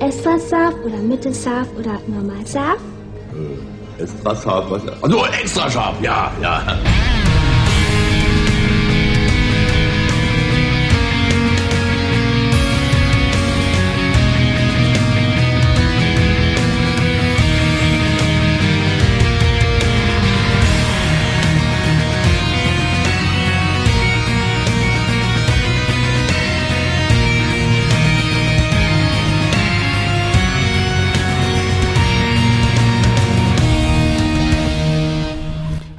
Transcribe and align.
Extra 0.00 0.38
scharf 0.38 0.74
oder 0.84 0.96
mittelscharf 0.98 1.66
oder 1.76 1.98
normal 2.06 2.46
scharf? 2.46 2.78
Äh, 3.98 4.02
extra 4.02 4.36
scharf, 4.36 4.70
was? 4.70 4.82
Also 5.02 5.26
extra 5.26 5.68
scharf, 5.68 5.96
ja, 6.00 6.30
ja. 6.40 6.78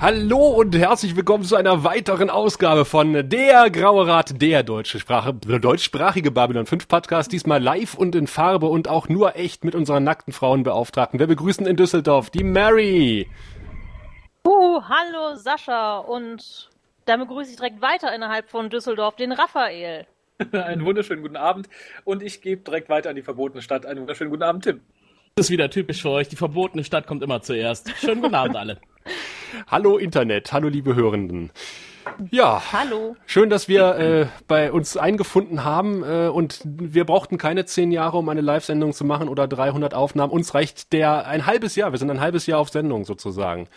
Hallo 0.02 0.48
und 0.48 0.77
herzlich 0.77 1.17
willkommen 1.17 1.44
zu 1.44 1.58
einer 1.58 1.84
weiteren 1.84 2.30
Ausgabe 2.30 2.85
von 2.85 3.27
Der 3.27 3.70
Graue 3.70 4.08
Rat, 4.08 4.41
der 4.41 4.63
deutsche 4.63 4.98
Sprache, 4.98 5.34
deutschsprachige 5.34 6.31
Babylon 6.31 6.66
5 6.66 6.88
Podcast, 6.88 7.34
diesmal 7.34 7.62
live 7.62 7.95
und 7.95 8.16
in 8.16 8.25
Farbe 8.25 8.67
und 8.67 8.88
auch 8.88 9.09
nur 9.09 9.35
echt 9.35 9.66
mit 9.66 9.75
unseren 9.75 10.05
nackten 10.05 10.31
Frauenbeauftragten. 10.31 11.20
Wir 11.20 11.27
begrüßen 11.27 11.67
in 11.67 11.75
Düsseldorf 11.75 12.30
die 12.30 12.45
Mary. 12.45 13.27
Uh, 14.48 14.81
hallo 14.88 15.35
Sascha 15.35 15.98
und 15.98 16.70
dann 17.03 17.20
begrüße 17.20 17.52
ich 17.52 17.58
direkt 17.58 17.81
weiter 17.81 18.16
innerhalb 18.16 18.50
von 18.50 18.70
Düsseldorf 18.70 19.17
den 19.17 19.34
Raphael. 19.34 20.08
Einen 20.53 20.86
wunderschönen 20.86 21.23
guten 21.23 21.36
Abend 21.36 21.67
und 22.05 22.23
ich 22.23 22.41
gebe 22.41 22.61
direkt 22.61 22.88
weiter 22.88 23.09
an 23.09 23.17
die 23.17 23.22
verbotene 23.22 23.61
Stadt. 23.61 23.86
Einen 23.86 24.00
wunderschönen 24.00 24.30
guten 24.30 24.44
Abend, 24.44 24.63
Tim. 24.63 24.80
Das 25.36 25.47
ist 25.47 25.52
wieder 25.52 25.70
typisch 25.70 26.02
für 26.02 26.11
euch. 26.11 26.30
Die 26.30 26.38
verbotene 26.38 26.86
Stadt 26.86 27.06
kommt 27.06 27.22
immer 27.22 27.41
zuerst. 27.41 27.91
Schönen 27.97 28.22
guten 28.22 28.36
Abend 28.36 28.56
alle. 28.56 28.80
Hallo 29.67 29.97
Internet, 29.97 30.52
hallo 30.52 30.69
liebe 30.69 30.95
Hörenden. 30.95 31.52
Ja, 32.31 32.61
hallo. 32.73 33.16
Schön, 33.25 33.50
dass 33.50 33.67
wir 33.67 33.95
äh, 33.95 34.25
bei 34.47 34.72
uns 34.72 34.97
eingefunden 34.97 35.64
haben 35.64 36.03
äh, 36.03 36.28
und 36.28 36.61
wir 36.66 37.06
brauchten 37.06 37.38
keine 37.38 37.66
zehn 37.66 37.91
Jahre, 37.91 38.17
um 38.17 38.28
eine 38.30 38.41
Live-Sendung 38.41 38.94
zu 38.94 39.06
machen 39.06 39.30
oder 39.30 39.47
300 39.47 39.94
Aufnahmen. 39.94 40.31
Uns 40.31 40.53
reicht 40.53 40.91
der 40.94 41.28
ein 41.28 41.45
halbes 41.45 41.75
Jahr. 41.75 41.91
Wir 41.91 42.00
sind 42.00 42.09
ein 42.09 42.19
halbes 42.19 42.45
Jahr 42.45 42.59
auf 42.59 42.69
Sendung 42.69 43.06
sozusagen 43.06 43.67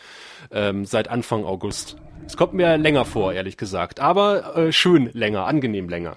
ähm, 0.51 0.85
seit 0.85 1.09
Anfang 1.09 1.45
August. 1.45 1.97
Es 2.27 2.37
kommt 2.37 2.55
mir 2.55 2.77
länger 2.79 3.05
vor, 3.05 3.33
ehrlich 3.33 3.57
gesagt, 3.57 4.01
aber 4.01 4.57
äh, 4.57 4.73
schön 4.73 5.11
länger, 5.13 5.47
angenehm 5.47 5.89
länger. 5.89 6.17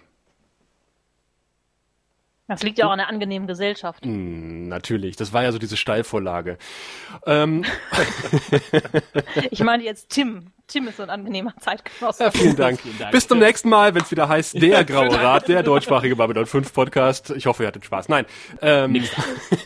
Das 2.47 2.61
liegt 2.61 2.77
ja 2.77 2.85
auch 2.85 2.91
an 2.91 2.99
der 2.99 3.09
angenehmen 3.09 3.47
Gesellschaft. 3.47 4.05
Mm, 4.05 4.67
natürlich, 4.67 5.15
das 5.15 5.33
war 5.33 5.43
ja 5.43 5.51
so 5.51 5.57
diese 5.57 5.77
Steilvorlage. 5.77 6.57
Ähm. 7.25 7.65
ich 9.51 9.63
meine 9.63 9.83
jetzt 9.83 10.09
Tim. 10.09 10.51
Tim 10.67 10.87
ist 10.87 10.97
so 10.97 11.03
ein 11.03 11.11
angenehmer 11.11 11.53
Zeitgenosse. 11.59 12.23
Ja, 12.23 12.31
vielen 12.31 12.55
Dank. 12.55 12.81
vielen 12.81 12.97
Dank. 12.97 13.11
Bis 13.11 13.27
zum 13.27 13.37
nächsten 13.37 13.69
Mal, 13.69 13.93
wenn 13.93 14.01
es 14.01 14.09
wieder 14.09 14.27
heißt 14.27 14.53
Der 14.61 14.83
Graue 14.83 15.13
Rat, 15.13 15.47
der 15.47 15.61
deutschsprachige 15.61 16.15
Babylon 16.15 16.47
5 16.47 16.73
Podcast. 16.73 17.29
Ich 17.31 17.45
hoffe, 17.45 17.61
ihr 17.63 17.67
hattet 17.67 17.85
Spaß. 17.85 18.09
Nein. 18.09 18.25
Ähm, 18.61 19.03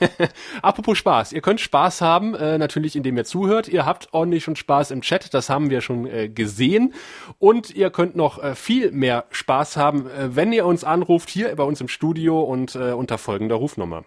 apropos 0.62 0.98
Spaß. 0.98 1.32
Ihr 1.32 1.40
könnt 1.42 1.62
Spaß 1.62 2.02
haben, 2.02 2.36
äh, 2.36 2.58
natürlich 2.58 2.98
indem 2.98 3.16
ihr 3.16 3.24
zuhört. 3.24 3.70
Ihr 3.70 3.86
habt 3.86 4.14
ordentlich 4.14 4.44
schon 4.44 4.58
Spaß 4.58 4.92
im 4.92 5.02
Chat, 5.02 5.34
das 5.34 5.50
haben 5.50 5.70
wir 5.70 5.80
schon 5.82 6.06
äh, 6.06 6.28
gesehen. 6.28 6.94
Und 7.38 7.70
ihr 7.72 7.92
könnt 7.92 8.18
noch 8.18 8.44
äh, 8.44 8.56
viel 8.56 8.92
mehr 8.92 9.24
Spaß 9.32 9.78
haben, 9.78 10.10
äh, 10.10 10.36
wenn 10.36 10.52
ihr 10.52 10.66
uns 10.66 10.84
anruft, 10.84 11.30
hier 11.30 11.56
bei 11.56 11.64
uns 11.64 11.80
im 11.80 11.88
Studio 11.88 12.42
und 12.42 12.76
äh, 12.76 12.92
unter 12.92 13.18
folgender 13.18 13.56
Rufnummer. 13.56 14.04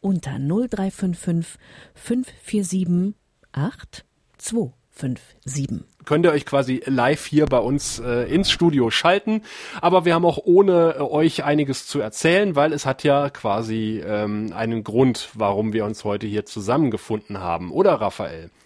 Unter 0.00 0.38
0355 0.38 1.58
547 1.94 3.14
8257 3.52 5.93
könnt 6.04 6.24
ihr 6.24 6.32
euch 6.32 6.46
quasi 6.46 6.82
live 6.86 7.24
hier 7.26 7.46
bei 7.46 7.58
uns 7.58 7.98
äh, 7.98 8.32
ins 8.32 8.50
Studio 8.50 8.90
schalten. 8.90 9.42
Aber 9.80 10.04
wir 10.04 10.14
haben 10.14 10.24
auch 10.24 10.38
ohne 10.44 10.96
äh, 10.98 11.00
euch 11.00 11.44
einiges 11.44 11.86
zu 11.86 12.00
erzählen, 12.00 12.56
weil 12.56 12.72
es 12.72 12.86
hat 12.86 13.04
ja 13.04 13.30
quasi 13.30 14.02
ähm, 14.04 14.52
einen 14.54 14.84
Grund, 14.84 15.30
warum 15.34 15.72
wir 15.72 15.84
uns 15.84 16.04
heute 16.04 16.26
hier 16.26 16.46
zusammengefunden 16.46 17.40
haben. 17.40 17.70
Oder 17.70 17.94
Raphael? 17.94 18.50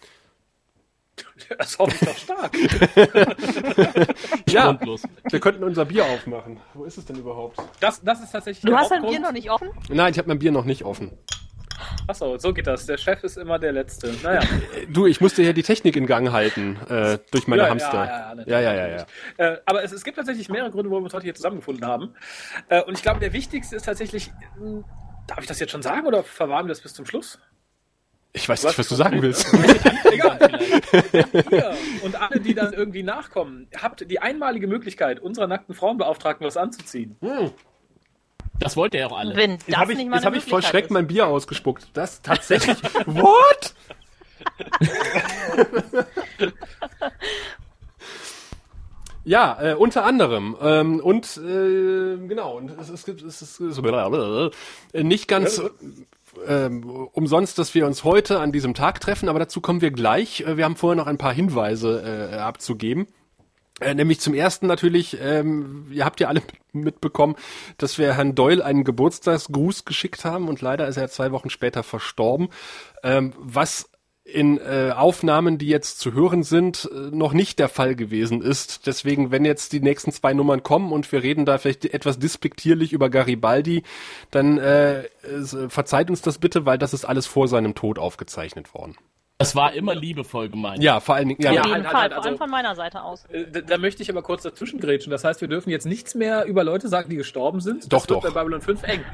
Das 1.59 1.79
hoffe 1.79 1.95
ich 1.95 2.01
doch 2.01 2.17
stark. 2.17 2.57
ja, 4.49 4.79
wir 5.31 5.41
könnten 5.41 5.65
unser 5.65 5.85
Bier 5.85 6.05
aufmachen. 6.05 6.61
Wo 6.75 6.85
ist 6.85 6.99
es 6.99 7.07
denn 7.07 7.17
überhaupt? 7.17 7.59
Das, 7.81 8.01
das 8.03 8.21
ist 8.23 8.33
tatsächlich. 8.33 8.65
Du 8.65 8.77
hast 8.77 8.91
dein 8.91 9.03
Bier 9.03 9.21
noch 9.21 9.33
nicht 9.33 9.51
offen? 9.51 9.69
Nein, 9.89 10.13
ich 10.13 10.19
habe 10.19 10.29
mein 10.29 10.39
Bier 10.39 10.53
noch 10.53 10.65
nicht 10.65 10.85
offen. 10.85 11.13
Achso, 12.09 12.39
so 12.39 12.55
geht 12.55 12.67
das. 12.67 12.87
Der 12.87 12.97
Chef 12.97 13.23
ist 13.23 13.37
immer 13.37 13.59
der 13.59 13.73
Letzte. 13.73 14.13
Naja. 14.23 14.41
Du, 14.89 15.07
ich 15.07 15.21
musste 15.21 15.43
ja 15.43 15.53
die 15.53 15.63
Technik 15.63 15.95
in 15.97 16.07
Gang 16.07 16.33
halten 16.33 16.79
äh, 16.89 17.19
durch 17.31 17.47
meine 17.47 17.63
ja, 17.63 17.69
Hamster. 17.69 18.05
Ja, 18.47 18.61
ja, 18.61 18.61
ja. 18.61 18.73
ja, 18.73 18.89
ja, 18.89 18.97
ja. 18.97 19.07
Äh, 19.37 19.61
aber 19.67 19.85
es, 19.85 19.93
es, 19.93 20.03
gibt 20.03 20.17
tatsächlich 20.17 20.49
mehrere 20.49 20.71
Gründe, 20.71 20.91
warum 20.91 21.03
wir 21.03 21.07
uns 21.07 21.15
heute 21.15 21.25
hier 21.25 21.35
zusammengefunden 21.35 21.87
haben. 21.87 22.15
Äh, 22.71 22.83
und 22.83 22.97
ich 22.97 23.03
glaube, 23.03 23.21
der 23.21 23.35
wichtigste 23.35 23.77
ist 23.77 23.85
tatsächlich. 23.85 24.31
Hm, 24.57 24.85
darf 25.27 25.41
ich 25.41 25.47
das 25.47 25.61
jetzt 25.61 25.71
schon 25.71 25.83
sagen 25.83 26.07
oder 26.07 26.25
verwahren 26.25 26.65
wir 26.65 26.71
das 26.71 26.81
bis 26.81 26.95
zum 26.95 27.05
Schluss? 27.05 27.39
Ich 28.33 28.49
weiß 28.49 28.65
nicht, 28.65 28.79
was 28.79 28.89
du 28.89 28.95
sagen 28.95 29.21
willst. 29.21 29.53
Egal. 30.11 30.39
Ihr 31.51 31.77
und 32.03 32.21
alle, 32.21 32.41
die 32.41 32.55
dann 32.55 32.73
irgendwie 32.73 33.03
nachkommen, 33.03 33.69
habt 33.77 34.11
die 34.11 34.21
einmalige 34.21 34.67
Möglichkeit, 34.67 35.21
unserer 35.21 35.47
nackten 35.47 35.75
Frauenbeauftragten 35.75 36.47
was 36.47 36.57
anzuziehen. 36.57 37.17
Hm. 37.21 37.51
Das 38.61 38.77
wollt 38.77 38.95
ihr 38.95 39.01
ja 39.01 39.07
auch 39.07 39.19
alle. 39.19 39.37
Wenn 39.37 39.59
das 39.59 39.67
jetzt 39.67 39.77
habe 39.77 39.93
ich, 39.93 40.11
hab 40.11 40.35
ich 40.35 40.45
voll 40.45 40.63
Schreck 40.63 40.87
ist. 40.87 40.91
mein 40.91 41.07
Bier 41.07 41.27
ausgespuckt. 41.27 41.89
Das 41.93 42.23
tatsächlich. 42.23 42.83
What? 43.07 43.75
ja, 49.25 49.59
äh, 49.61 49.75
unter 49.75 50.05
anderem. 50.05 50.57
Ähm, 50.61 51.01
und 51.01 51.37
äh, 51.37 52.17
genau, 52.27 52.57
und 52.57 52.71
es, 52.79 52.89
es 52.89 53.05
gibt 53.05 53.23
es 53.23 53.43
ist 53.43 53.61
äh, 53.61 55.03
nicht 55.03 55.29
ganz 55.29 55.63
äh, 56.47 56.71
umsonst, 57.13 57.59
dass 57.59 57.75
wir 57.75 57.87
uns 57.87 58.05
heute 58.05 58.41
an 58.41 58.53
diesem 58.53 58.75
Tag 58.75 59.01
treffen, 59.01 59.29
aber 59.29 59.39
dazu 59.39 59.61
kommen 59.61 59.81
wir 59.81 59.91
gleich. 59.91 60.41
Äh, 60.41 60.57
wir 60.57 60.65
haben 60.65 60.77
vorher 60.77 60.97
noch 60.97 61.07
ein 61.07 61.19
paar 61.19 61.33
Hinweise 61.33 62.31
äh, 62.33 62.37
abzugeben. 62.37 63.07
Äh, 63.81 63.95
nämlich 63.95 64.21
zum 64.21 64.35
ersten 64.35 64.67
natürlich, 64.67 65.17
ähm, 65.21 65.87
ihr 65.91 66.05
habt 66.05 66.21
ja 66.21 66.29
alle 66.29 66.43
mitbekommen, 66.73 67.37
dass 67.77 67.99
wir 67.99 68.15
Herrn 68.15 68.35
Doyle 68.35 68.65
einen 68.65 68.85
Geburtstagsgruß 68.85 69.85
geschickt 69.85 70.25
haben 70.25 70.49
und 70.49 70.61
leider 70.61 70.89
ist 70.89 70.97
er 70.97 71.09
zwei 71.09 71.33
Wochen 71.33 71.51
später 71.51 71.83
verstorben. 71.83 72.49
Ähm, 73.03 73.33
was 73.39 73.91
in 74.29 74.59
äh, 74.59 74.93
Aufnahmen, 74.95 75.57
die 75.57 75.69
jetzt 75.69 76.01
zu 76.01 76.13
hören 76.13 76.43
sind, 76.43 76.89
äh, 76.93 77.17
noch 77.17 77.33
nicht 77.33 77.59
der 77.59 77.71
Fall 77.71 77.97
gewesen 77.97 78.43
ist. 78.43 78.87
Deswegen, 78.87 79.31
wenn 79.31 79.47
jetzt 79.47 79.73
die 79.73 79.81
nächsten 79.81 80.13
zwei 80.13 80.35
Nummern 80.35 80.63
kommen 80.63 80.93
und 80.93 81.11
wir 81.11 81.23
reden 81.23 81.47
da 81.47 81.57
vielleicht 81.57 81.87
etwas 81.87 82.19
despektierlich 82.19 82.93
über 82.93 83.09
Garibaldi, 83.09 83.85
dann 84.31 84.59
äh, 84.59 85.05
verzeiht 85.69 86.11
uns 86.11 86.21
das 86.21 86.39
bitte, 86.39 86.67
weil 86.67 86.77
das 86.77 86.93
ist 86.93 87.07
alles 87.07 87.27
vor 87.27 87.49
seinem 87.49 87.75
Tod 87.75 87.99
aufgezeichnet 87.99 88.75
worden. 88.75 88.97
Das 89.39 89.55
war 89.55 89.73
immer 89.73 89.95
liebevoll 89.95 90.49
gemeint. 90.49 90.83
Ja, 90.83 90.99
vor 90.99 91.15
allen 91.15 91.29
Dingen. 91.29 91.41
Ja, 91.41 91.51
Auf 91.51 91.57
ja, 91.57 91.63
jeden 91.63 91.75
halt, 91.77 91.87
Fall, 91.87 91.95
halt, 91.95 92.13
also, 92.13 92.23
vor 92.23 92.31
allem 92.31 92.39
von 92.39 92.51
meiner 92.51 92.75
Seite 92.75 93.03
aus. 93.03 93.25
Äh, 93.27 93.47
da, 93.47 93.61
da, 93.61 93.79
möchte 93.79 94.03
ich 94.03 94.11
aber 94.11 94.23
kurz 94.23 94.43
dazwischen 94.43 94.81
grätschen. 94.81 95.13
Das 95.13 95.23
heißt, 95.23 95.41
wir 95.41 95.47
dürfen 95.47 95.71
jetzt 95.71 95.87
nichts 95.87 96.17
mehr 96.17 96.45
über 96.47 96.65
Leute 96.65 96.89
sagen, 96.89 97.09
die 97.09 97.15
gestorben 97.15 97.61
sind. 97.61 97.85
Doch, 97.85 98.01
das 98.01 98.07
doch. 98.09 98.25
Wird 98.25 98.35
bei 98.35 98.41
Babylon 98.41 98.61
5 98.61 98.83
eng. 98.83 99.05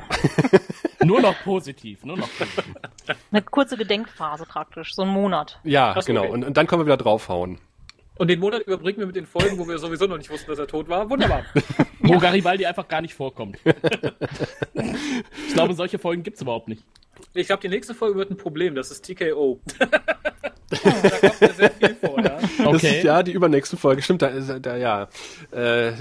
nur 1.04 1.20
noch 1.20 1.34
positiv, 1.44 2.06
nur 2.06 2.16
noch 2.16 2.28
positiv. 2.38 2.74
Eine 3.30 3.42
kurze 3.42 3.76
Gedenkphase 3.76 4.46
praktisch, 4.46 4.94
so 4.94 5.02
ein 5.02 5.08
Monat. 5.08 5.60
Ja, 5.62 5.94
so, 5.94 6.06
genau. 6.06 6.22
Okay. 6.22 6.30
Und, 6.30 6.44
und 6.44 6.56
dann 6.56 6.66
können 6.66 6.80
wir 6.80 6.86
wieder 6.86 6.96
draufhauen. 6.96 7.58
Und 8.16 8.28
den 8.28 8.40
Monat 8.40 8.62
überbringen 8.62 9.00
wir 9.00 9.06
mit 9.06 9.16
den 9.16 9.26
Folgen, 9.26 9.58
wo 9.58 9.68
wir 9.68 9.76
sowieso 9.78 10.06
noch 10.06 10.16
nicht 10.16 10.30
wussten, 10.30 10.48
dass 10.50 10.58
er 10.58 10.68
tot 10.68 10.88
war. 10.88 11.10
Wunderbar. 11.10 11.42
wo 12.00 12.18
Garibaldi 12.18 12.64
einfach 12.64 12.88
gar 12.88 13.02
nicht 13.02 13.14
vorkommt. 13.14 13.58
ich 14.74 15.52
glaube, 15.52 15.74
solche 15.74 15.98
Folgen 15.98 16.22
gibt's 16.22 16.40
überhaupt 16.40 16.68
nicht. 16.68 16.82
Ich 17.34 17.46
glaube, 17.46 17.62
die 17.62 17.68
nächste 17.68 17.94
Folge 17.94 18.18
wird 18.18 18.30
ein 18.30 18.36
Problem. 18.36 18.74
Das 18.74 18.90
ist 18.90 19.02
TKO. 19.04 19.60
da 19.78 19.86
kommt 20.76 21.40
ja 21.40 21.52
sehr 21.52 21.70
viel 21.70 21.94
vor, 21.96 22.22
ja. 22.22 22.38
Okay. 22.58 22.72
Das 22.72 22.82
ist 22.82 23.04
ja 23.04 23.22
die 23.22 23.32
übernächste 23.32 23.76
Folge. 23.76 24.02
Stimmt, 24.02 24.22
da 24.22 24.28
ist 24.28 24.52
da 24.62 24.76
ja 24.76 25.08
äh, 25.50 25.92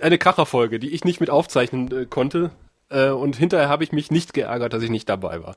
eine 0.00 0.18
Kracherfolge, 0.18 0.78
die 0.78 0.90
ich 0.90 1.04
nicht 1.04 1.20
mit 1.20 1.30
aufzeichnen 1.30 1.90
äh, 1.92 2.06
konnte. 2.06 2.50
Äh, 2.90 3.10
und 3.10 3.36
hinterher 3.36 3.68
habe 3.68 3.84
ich 3.84 3.92
mich 3.92 4.10
nicht 4.10 4.34
geärgert, 4.34 4.72
dass 4.72 4.82
ich 4.82 4.90
nicht 4.90 5.08
dabei 5.08 5.42
war. 5.42 5.56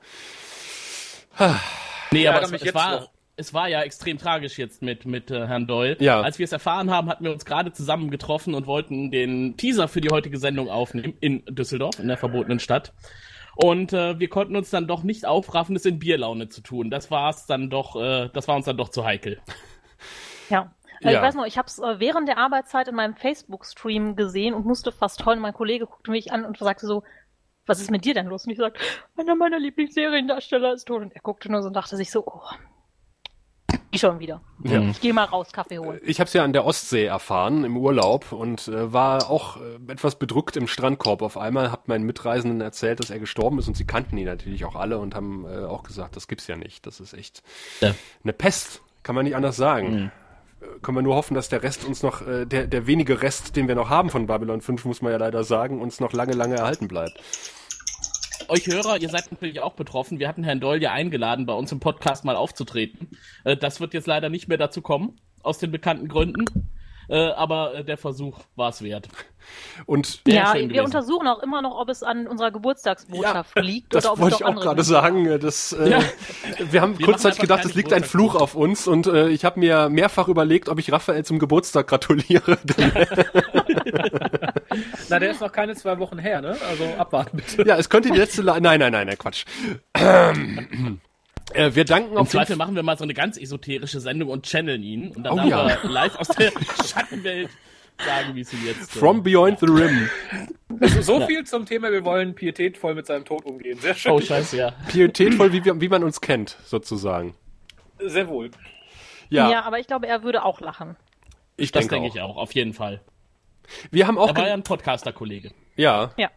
nee, 2.12 2.28
aber 2.28 2.44
es, 2.44 2.52
es 2.52 2.74
war, 2.74 3.10
es 3.36 3.54
war 3.54 3.68
ja 3.68 3.82
extrem 3.82 4.18
tragisch 4.18 4.58
jetzt 4.58 4.82
mit, 4.82 5.06
mit 5.06 5.32
äh, 5.32 5.48
Herrn 5.48 5.66
Doyle. 5.68 5.98
Ja. 6.00 6.22
Als 6.22 6.38
wir 6.38 6.44
es 6.44 6.52
erfahren 6.52 6.92
haben, 6.92 7.10
hatten 7.10 7.24
wir 7.24 7.32
uns 7.32 7.46
gerade 7.46 7.72
zusammen 7.74 8.12
getroffen 8.12 8.54
und 8.54 8.68
wollten 8.68 9.12
den 9.12 9.58
Teaser 9.58 9.88
für 9.88 10.02
die 10.02 10.10
heutige 10.10 10.38
Sendung 10.38 10.70
aufnehmen 10.70 11.16
in 11.20 11.44
Düsseldorf, 11.48 12.00
in 12.00 12.08
der 12.08 12.18
verbotenen 12.18 12.60
Stadt. 12.60 12.94
Und 13.56 13.94
äh, 13.94 14.20
wir 14.20 14.30
konnten 14.30 14.56
uns 14.56 14.70
dann 14.70 14.88
doch 14.88 15.04
nicht 15.04 15.26
aufraffen, 15.26 15.76
es 15.76 15.86
in 15.86 16.00
Bierlaune 16.00 16.50
zu 16.50 16.62
tun. 16.62 16.90
Das 16.90 17.12
war 17.12 17.30
es 17.30 17.46
dann 17.46 17.70
doch, 17.70 17.96
äh, 17.96 18.30
das 18.34 18.48
war 18.48 18.56
uns 18.56 18.66
dann 18.66 18.78
doch 18.78 18.90
zu 18.90 19.06
heikel. 19.06 19.40
Ja. 20.50 20.76
ja. 21.00 21.12
Ich 21.12 21.22
weiß 21.22 21.36
noch, 21.36 21.46
ich 21.46 21.58
habe 21.58 21.68
es 21.68 21.80
äh, 21.80 22.00
während 22.00 22.28
der 22.28 22.38
Arbeitszeit 22.38 22.90
in 22.90 22.96
meinem 22.96 23.16
Facebook-Stream 23.16 24.18
gesehen 24.18 24.54
und 24.54 24.66
musste 24.66 24.92
fast 24.92 25.26
heulen. 25.26 25.40
Mein 25.40 25.54
Kollege 25.54 25.88
guckte 25.88 26.12
mich 26.12 26.34
an 26.34 26.44
und 26.44 26.58
sagte 26.58 26.86
so, 26.86 27.04
was 27.66 27.80
ist 27.80 27.90
mit 27.90 28.04
dir 28.04 28.14
denn 28.14 28.28
los? 28.28 28.46
Und 28.46 28.52
ich 28.52 28.58
sag, 28.58 28.78
einer 29.16 29.36
meiner 29.36 29.58
Lieblingsseriendarsteller 29.58 30.74
ist 30.74 30.86
tot. 30.86 31.02
Und 31.02 31.14
er 31.14 31.22
guckte 31.22 31.50
nur 31.50 31.62
so 31.62 31.70
und 31.70 31.74
dachte 31.74 31.96
sich 31.96 32.12
so, 32.12 32.26
oh, 32.26 32.42
ich 33.94 34.02
schon 34.02 34.20
wieder. 34.20 34.42
Ja. 34.64 34.82
Ich 34.82 35.00
gehe 35.02 35.14
mal 35.14 35.26
raus, 35.26 35.48
Kaffee 35.52 35.80
holen. 35.80 36.00
Ich 36.04 36.20
habe 36.20 36.28
es 36.28 36.34
ja 36.34 36.44
an 36.44 36.54
der 36.54 36.66
Ostsee 36.66 37.06
erfahren 37.06 37.64
im 37.64 37.78
Urlaub 37.78 38.32
und 38.32 38.68
äh, 38.68 38.92
war 38.92 39.30
auch 39.30 39.58
äh, 39.58 39.92
etwas 39.92 40.16
bedrückt 40.16 40.58
im 40.58 40.68
Strandkorb. 40.68 41.22
Auf 41.22 41.38
einmal 41.38 41.72
hat 41.72 41.88
meinen 41.88 42.06
Mitreisenden 42.06 42.62
erzählt, 42.62 43.00
dass 43.00 43.10
er 43.10 43.20
gestorben 43.20 43.60
ist 43.60 43.68
und 43.68 43.78
sie 43.78 43.86
kannten 43.86 44.18
ihn 44.18 44.26
natürlich 44.26 44.66
auch 44.66 44.76
alle 44.76 44.98
und 44.98 45.16
haben 45.16 45.46
äh, 45.46 45.66
auch 45.66 45.84
gesagt, 45.84 46.16
das 46.16 46.28
gibt's 46.28 46.48
ja 46.48 46.56
nicht. 46.56 46.86
Das 46.86 47.00
ist 47.00 47.14
echt 47.14 47.44
Ja. 47.82 47.94
eine 48.24 48.34
Pest, 48.34 48.82
kann 49.04 49.16
man 49.16 49.26
nicht 49.26 49.36
anders 49.36 49.56
sagen. 49.56 50.12
Äh, 50.62 50.66
Können 50.82 50.98
wir 50.98 51.02
nur 51.02 51.16
hoffen, 51.16 51.34
dass 51.36 51.50
der 51.50 51.62
Rest 51.62 51.84
uns 51.86 52.04
noch, 52.04 52.26
äh, 52.26 52.46
der, 52.46 52.68
der 52.68 52.88
wenige 52.88 53.22
Rest, 53.22 53.56
den 53.56 53.68
wir 53.68 53.76
noch 53.76 53.90
haben 53.90 54.10
von 54.10 54.28
Babylon 54.28 54.62
5, 54.62 54.86
muss 54.86 55.02
man 55.02 55.12
ja 55.12 55.18
leider 55.18 55.44
sagen, 55.44 55.82
uns 55.82 56.00
noch 56.00 56.14
lange, 56.14 56.34
lange 56.34 56.56
erhalten 56.56 56.88
bleibt. 56.88 57.20
Euch 58.50 58.68
Hörer, 58.68 58.98
ihr 59.02 59.10
seid 59.10 59.32
natürlich 59.32 59.60
auch 59.62 59.74
betroffen. 59.74 60.20
Wir 60.20 60.28
hatten 60.28 60.44
Herrn 60.44 60.60
Doll 60.60 60.82
ja 60.82 60.92
eingeladen, 60.92 61.46
bei 61.46 61.54
uns 61.54 61.72
im 61.72 61.80
Podcast 61.80 62.26
mal 62.26 62.36
aufzutreten. 62.36 63.10
Äh, 63.44 63.58
das 63.58 63.80
wird 63.80 63.94
jetzt 63.94 64.08
leider 64.08 64.30
nicht 64.30 64.48
mehr 64.48 64.58
dazu 64.58 64.82
kommen, 64.82 65.20
aus 65.42 65.58
den 65.58 65.72
bekannten 65.72 66.08
Gründen. 66.08 66.46
Äh, 67.10 67.32
aber 67.32 67.76
äh, 67.76 67.84
der 67.84 67.98
Versuch 67.98 68.40
war 68.56 68.70
es 68.70 68.82
wert. 68.82 69.10
Und 69.86 70.22
Ja, 70.26 70.54
wir 70.54 70.64
gewesen. 70.68 70.86
untersuchen 70.86 71.28
auch 71.28 71.44
immer 71.44 71.62
noch, 71.62 71.78
ob 71.78 71.90
es 71.90 72.02
an 72.02 72.28
unserer 72.28 72.50
Geburtstagsbotschaft 72.52 73.60
liegt 73.60 73.94
das 73.94 74.06
oder 74.06 74.14
ob 74.14 74.20
wollte 74.20 74.38
ich 74.38 74.46
auch 74.46 74.56
gerade 74.56 74.84
sagen. 74.84 75.38
Das, 75.42 75.74
äh, 75.74 75.90
Ja. 75.90 76.00
Wir 76.72 76.82
haben 76.82 76.98
Wir 76.98 77.06
kurzzeitig 77.06 77.40
gedacht, 77.40 77.66
es 77.66 77.76
liegt 77.76 77.92
ein 77.92 78.06
Fluch 78.06 78.36
auf 78.36 78.56
uns 78.56 78.88
und 78.88 79.08
äh, 79.08 79.28
ich 79.28 79.44
habe 79.44 79.60
mir 79.60 79.90
mehrfach 79.90 80.30
überlegt, 80.30 80.70
ob 80.70 80.80
ich 80.80 80.94
Raphael 80.94 81.26
zum 81.26 81.40
Geburtstag 81.40 81.88
gratuliere. 81.88 82.58
Na, 85.10 85.20
der 85.20 85.32
ist 85.32 85.42
noch 85.42 85.52
keine 85.52 85.76
zwei 85.76 85.98
Wochen 86.00 86.18
her, 86.18 86.42
ne? 86.42 86.58
Also 86.68 86.86
abwarten 86.98 87.38
bitte. 87.38 87.68
ja, 87.68 87.78
es 87.78 87.90
könnte 87.90 88.12
die 88.12 88.18
letzte... 88.18 88.42
La 88.42 88.60
nein, 88.60 88.80
nein, 88.80 88.92
nein, 88.92 89.08
nein, 89.08 89.18
Quatsch. 89.18 89.46
äh, 91.54 91.72
wir 91.76 91.86
danken 91.86 92.12
Im 92.14 92.18
auf 92.18 92.30
Zweifel 92.30 92.56
machen 92.56 92.76
wir 92.76 92.84
mal 92.84 92.98
so 92.98 93.04
eine 93.04 93.14
ganz 93.14 93.38
esoterische 93.38 94.00
Sendung 94.00 94.30
und 94.30 94.46
channeln 94.46 94.84
ihn. 94.84 95.12
Und 95.12 95.24
dann 95.24 95.40
Oh 95.40 95.48
ja. 95.48 95.68
er 95.68 95.90
live 95.90 96.16
aus 96.18 96.28
der 96.30 96.52
Schattenwelt 96.86 97.50
sagen, 98.04 98.36
wie 98.36 98.42
es 98.42 98.52
ihm 98.54 98.66
jetzt 98.66 98.96
äh, 98.96 99.00
From 99.00 99.22
Beyond 99.24 99.60
the 99.60 99.68
Rim. 99.68 100.10
Also 100.80 101.02
so 101.02 101.26
viel 101.28 101.44
zum 101.46 101.66
Thema, 101.66 101.92
wir 101.92 102.04
wollen 102.04 102.34
pietätvoll 102.36 102.96
mit 102.96 103.06
seinem 103.06 103.26
Tod 103.26 103.46
umgehen. 103.46 103.78
Sehr 103.80 103.94
schön. 103.94 104.12
Oh, 104.12 104.20
scheiße, 104.20 104.58
ja. 104.58 104.74
Pietätvoll, 104.88 105.52
wie, 105.54 105.64
wir, 105.64 105.80
wie 105.80 105.90
man 105.90 106.04
uns 106.04 106.20
kennt, 106.20 106.58
sozusagen. 106.66 107.36
Sehr 108.00 108.28
wohl. 108.28 108.50
Ja, 109.30 109.50
Ja. 109.50 109.62
aber 109.64 109.80
ich 109.80 109.88
glaube, 109.88 110.08
er 110.08 110.24
würde 110.24 110.44
auch 110.44 110.60
lachen. 110.60 110.96
ich 111.56 111.72
Das 111.72 111.82
denke 111.88 111.96
denke 111.96 112.10
auch. 112.10 112.16
ich 112.16 112.22
auch, 112.22 112.38
auf 112.38 112.54
jeden 112.56 112.74
Fall. 112.74 113.02
Wir 113.92 114.08
haben 114.08 114.18
auch... 114.18 114.30
Er 114.30 114.36
war 114.38 114.48
ja 114.48 114.54
ein 114.54 114.64
Podcaster-Kollege. 114.64 115.52
ja, 115.76 116.12
Ja. 116.18 116.30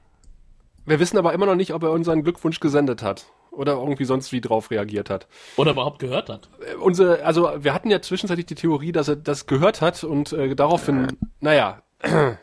wir 0.84 0.98
wissen 1.00 1.18
aber 1.18 1.32
immer 1.32 1.46
noch 1.46 1.54
nicht, 1.56 1.72
ob 1.74 1.82
er 1.82 1.90
unseren 1.90 2.22
Glückwunsch 2.22 2.60
gesendet 2.60 3.02
hat. 3.02 3.26
Oder 3.50 3.72
irgendwie 3.74 4.04
sonst 4.04 4.32
wie 4.32 4.42
drauf 4.42 4.70
reagiert 4.70 5.08
hat. 5.08 5.28
Oder 5.56 5.70
überhaupt 5.70 5.98
gehört 5.98 6.28
hat. 6.28 6.50
Äh, 6.60 6.74
Unsere, 6.74 7.24
also 7.24 7.50
wir 7.64 7.72
hatten 7.72 7.90
ja 7.90 8.02
zwischenzeitlich 8.02 8.44
die 8.46 8.54
Theorie, 8.54 8.92
dass 8.92 9.08
er 9.08 9.16
das 9.16 9.46
gehört 9.46 9.80
hat 9.80 10.04
und 10.04 10.32
äh, 10.34 10.54
daraufhin, 10.54 11.16
naja, 11.40 11.82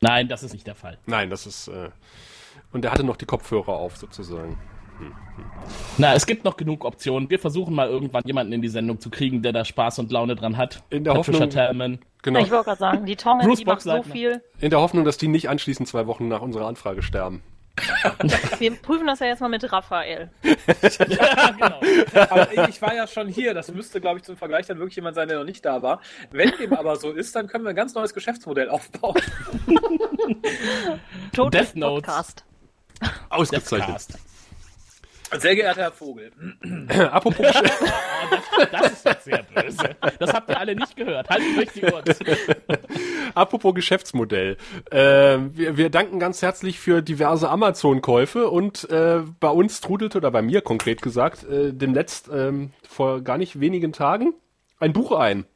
Nein, 0.00 0.28
das 0.28 0.42
ist 0.42 0.52
nicht 0.52 0.66
der 0.66 0.74
Fall. 0.74 0.98
nein, 1.06 1.30
das 1.30 1.46
ist... 1.46 1.68
Äh, 1.68 1.90
und 2.72 2.84
er 2.84 2.90
hatte 2.92 3.04
noch 3.04 3.16
die 3.16 3.26
Kopfhörer 3.26 3.68
auf, 3.74 3.96
sozusagen. 3.98 4.58
Na, 5.98 6.14
es 6.14 6.26
gibt 6.26 6.44
noch 6.44 6.56
genug 6.56 6.84
Optionen. 6.84 7.30
Wir 7.30 7.38
versuchen 7.38 7.74
mal 7.74 7.88
irgendwann 7.88 8.22
jemanden 8.24 8.52
in 8.52 8.62
die 8.62 8.68
Sendung 8.68 9.00
zu 9.00 9.10
kriegen, 9.10 9.42
der 9.42 9.52
da 9.52 9.64
Spaß 9.64 9.98
und 10.00 10.10
Laune 10.10 10.34
dran 10.34 10.56
hat. 10.56 10.82
In 10.90 11.04
der 11.04 11.12
Patricia 11.12 11.40
Hoffnung- 11.40 11.50
Tallman. 11.50 11.98
Genau. 12.22 12.40
Ich 12.40 12.50
wollte 12.50 12.64
gerade 12.64 12.78
sagen, 12.78 13.06
die 13.06 13.16
Tonge, 13.16 13.44
Bruce 13.44 13.58
die 13.58 13.64
macht 13.64 13.82
so 13.82 14.02
viel. 14.02 14.42
In 14.60 14.70
der 14.70 14.80
Hoffnung, 14.80 15.04
dass 15.04 15.18
die 15.18 15.28
nicht 15.28 15.48
anschließend 15.48 15.88
zwei 15.88 16.06
Wochen 16.06 16.28
nach 16.28 16.40
unserer 16.40 16.66
Anfrage 16.66 17.02
sterben. 17.02 17.42
Wir 18.58 18.74
prüfen 18.76 19.06
das 19.06 19.20
ja 19.20 19.26
jetzt 19.26 19.40
mal 19.40 19.48
mit 19.48 19.70
Raphael. 19.72 20.30
ja, 20.42 20.52
genau. 21.58 21.80
Aber 22.30 22.68
ich, 22.68 22.82
war 22.82 22.94
ja 22.94 23.06
schon 23.06 23.28
hier. 23.28 23.54
Das 23.54 23.72
müsste, 23.72 24.00
glaube 24.00 24.18
ich, 24.18 24.24
zum 24.24 24.36
Vergleich 24.36 24.66
dann 24.66 24.78
wirklich 24.78 24.96
jemand 24.96 25.14
sein, 25.14 25.26
der 25.28 25.38
noch 25.38 25.44
nicht 25.46 25.64
da 25.64 25.82
war. 25.82 26.00
Wenn 26.30 26.50
dem 26.60 26.74
aber 26.74 26.96
so 26.96 27.10
ist, 27.12 27.34
dann 27.34 27.46
können 27.46 27.64
wir 27.64 27.70
ein 27.70 27.76
ganz 27.76 27.94
neues 27.94 28.12
Geschäftsmodell 28.12 28.68
aufbauen. 28.68 29.14
Death 31.50 31.74
Notes. 31.76 32.06
Podcast. 32.06 32.44
Ausgezeichnet. 33.30 33.88
Deathcast. 33.88 34.18
Sehr 35.38 35.54
geehrter 35.54 35.82
Herr 35.82 35.92
Vogel. 35.92 36.30
Apropos, 37.10 37.46
Das 38.70 38.92
ist 38.92 39.04
jetzt 39.04 39.24
sehr 39.24 39.42
böse. 39.42 39.96
Das 40.18 40.32
habt 40.32 40.50
ihr 40.50 40.58
alle 40.58 40.76
nicht 40.76 40.96
gehört. 40.96 41.28
Haltet 41.28 41.58
euch 41.58 41.72
die 41.72 41.84
Ohren. 41.84 42.04
apropos 43.34 43.74
Geschäftsmodell. 43.74 44.56
Äh, 44.90 44.98
wir, 44.98 45.76
wir 45.76 45.90
danken 45.90 46.18
ganz 46.18 46.42
herzlich 46.42 46.78
für 46.78 47.02
diverse 47.02 47.48
Amazon-Käufe 47.48 48.48
und 48.48 48.88
äh, 48.90 49.20
bei 49.40 49.48
uns 49.48 49.80
trudelte, 49.80 50.18
oder 50.18 50.30
bei 50.30 50.42
mir 50.42 50.60
konkret 50.60 51.02
gesagt, 51.02 51.44
äh, 51.44 51.72
demnächst 51.72 52.28
ähm, 52.32 52.72
vor 52.88 53.22
gar 53.22 53.38
nicht 53.38 53.60
wenigen 53.60 53.92
Tagen 53.92 54.34
ein 54.78 54.92
Buch 54.92 55.12
ein. 55.12 55.46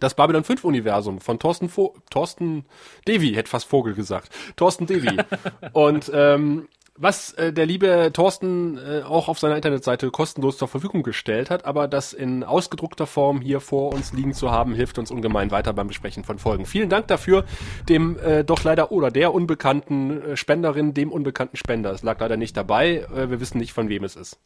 Das 0.00 0.14
Babylon 0.14 0.42
5 0.42 0.64
Universum 0.64 1.20
von 1.20 1.38
Thorsten, 1.38 1.68
Vo 1.68 1.94
Thorsten 2.10 2.64
Devi, 3.06 3.34
hätte 3.34 3.48
fast 3.48 3.66
Vogel 3.66 3.94
gesagt. 3.94 4.30
Thorsten 4.56 4.86
Devi. 4.86 5.16
und 5.72 6.10
ähm, 6.12 6.68
was 6.96 7.32
äh, 7.32 7.52
der 7.52 7.66
liebe 7.66 8.10
Thorsten 8.12 8.78
äh, 8.78 9.02
auch 9.02 9.28
auf 9.28 9.38
seiner 9.38 9.56
Internetseite 9.56 10.10
kostenlos 10.10 10.58
zur 10.58 10.68
Verfügung 10.68 11.02
gestellt 11.02 11.50
hat, 11.50 11.64
aber 11.64 11.88
das 11.88 12.12
in 12.12 12.44
ausgedruckter 12.44 13.06
Form 13.06 13.40
hier 13.40 13.60
vor 13.60 13.92
uns 13.92 14.12
liegen 14.12 14.32
zu 14.32 14.50
haben, 14.50 14.74
hilft 14.74 14.98
uns 14.98 15.10
ungemein 15.10 15.50
weiter 15.50 15.72
beim 15.72 15.88
Besprechen 15.88 16.24
von 16.24 16.38
Folgen. 16.38 16.66
Vielen 16.66 16.88
Dank 16.88 17.08
dafür, 17.08 17.44
dem 17.88 18.18
äh, 18.18 18.44
doch 18.44 18.62
leider 18.62 18.92
oder 18.92 19.10
der 19.10 19.34
unbekannten 19.34 20.22
äh, 20.22 20.36
Spenderin, 20.36 20.94
dem 20.94 21.10
unbekannten 21.10 21.56
Spender. 21.56 21.90
Es 21.90 22.02
lag 22.02 22.20
leider 22.20 22.36
nicht 22.36 22.56
dabei, 22.56 23.06
äh, 23.14 23.28
wir 23.28 23.40
wissen 23.40 23.58
nicht, 23.58 23.72
von 23.72 23.88
wem 23.88 24.04
es 24.04 24.14
ist. 24.14 24.38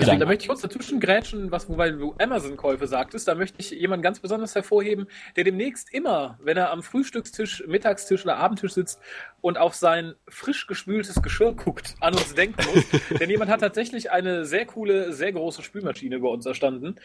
Deswegen, 0.00 0.20
da 0.20 0.26
möchte 0.26 0.42
ich 0.42 0.48
kurz 0.48 0.60
dazwischen 0.60 1.00
grätschen, 1.00 1.50
was, 1.50 1.68
wobei 1.68 1.90
du 1.90 2.14
Amazon-Käufe 2.18 2.86
sagtest, 2.86 3.28
da 3.28 3.34
möchte 3.34 3.60
ich 3.60 3.70
jemanden 3.70 4.02
ganz 4.02 4.20
besonders 4.20 4.54
hervorheben, 4.54 5.06
der 5.36 5.44
demnächst 5.44 5.92
immer, 5.92 6.38
wenn 6.42 6.56
er 6.56 6.70
am 6.70 6.82
Frühstückstisch, 6.82 7.64
Mittagstisch 7.66 8.24
oder 8.24 8.36
Abendtisch 8.36 8.72
sitzt 8.72 9.00
und 9.40 9.58
auf 9.58 9.74
sein 9.74 10.14
frisch 10.28 10.66
gespültes 10.66 11.22
Geschirr 11.22 11.52
guckt, 11.54 11.94
an 12.00 12.14
uns 12.14 12.34
denken 12.34 12.62
muss. 12.74 12.84
Denn 13.20 13.30
jemand 13.30 13.50
hat 13.50 13.60
tatsächlich 13.60 14.10
eine 14.10 14.44
sehr 14.44 14.66
coole, 14.66 15.12
sehr 15.12 15.32
große 15.32 15.62
Spülmaschine 15.62 16.18
bei 16.20 16.28
uns 16.28 16.46
erstanden, 16.46 16.96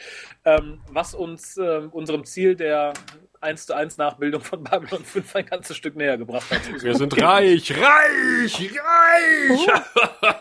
ähm, 0.43 0.79
was 0.91 1.13
uns 1.13 1.57
ähm, 1.57 1.89
unserem 1.91 2.25
Ziel 2.25 2.55
der 2.55 2.93
1 3.41 3.65
zu 3.65 3.75
1 3.75 3.97
Nachbildung 3.97 4.41
von 4.41 4.63
Babylon 4.63 5.03
5 5.03 5.35
ein 5.35 5.45
ganzes 5.45 5.77
Stück 5.77 5.95
näher 5.95 6.17
gebracht 6.17 6.49
hat. 6.51 6.83
Wir 6.83 6.95
sind 6.95 7.21
reich, 7.21 7.71
reich, 7.71 8.71
reich! 8.71 9.59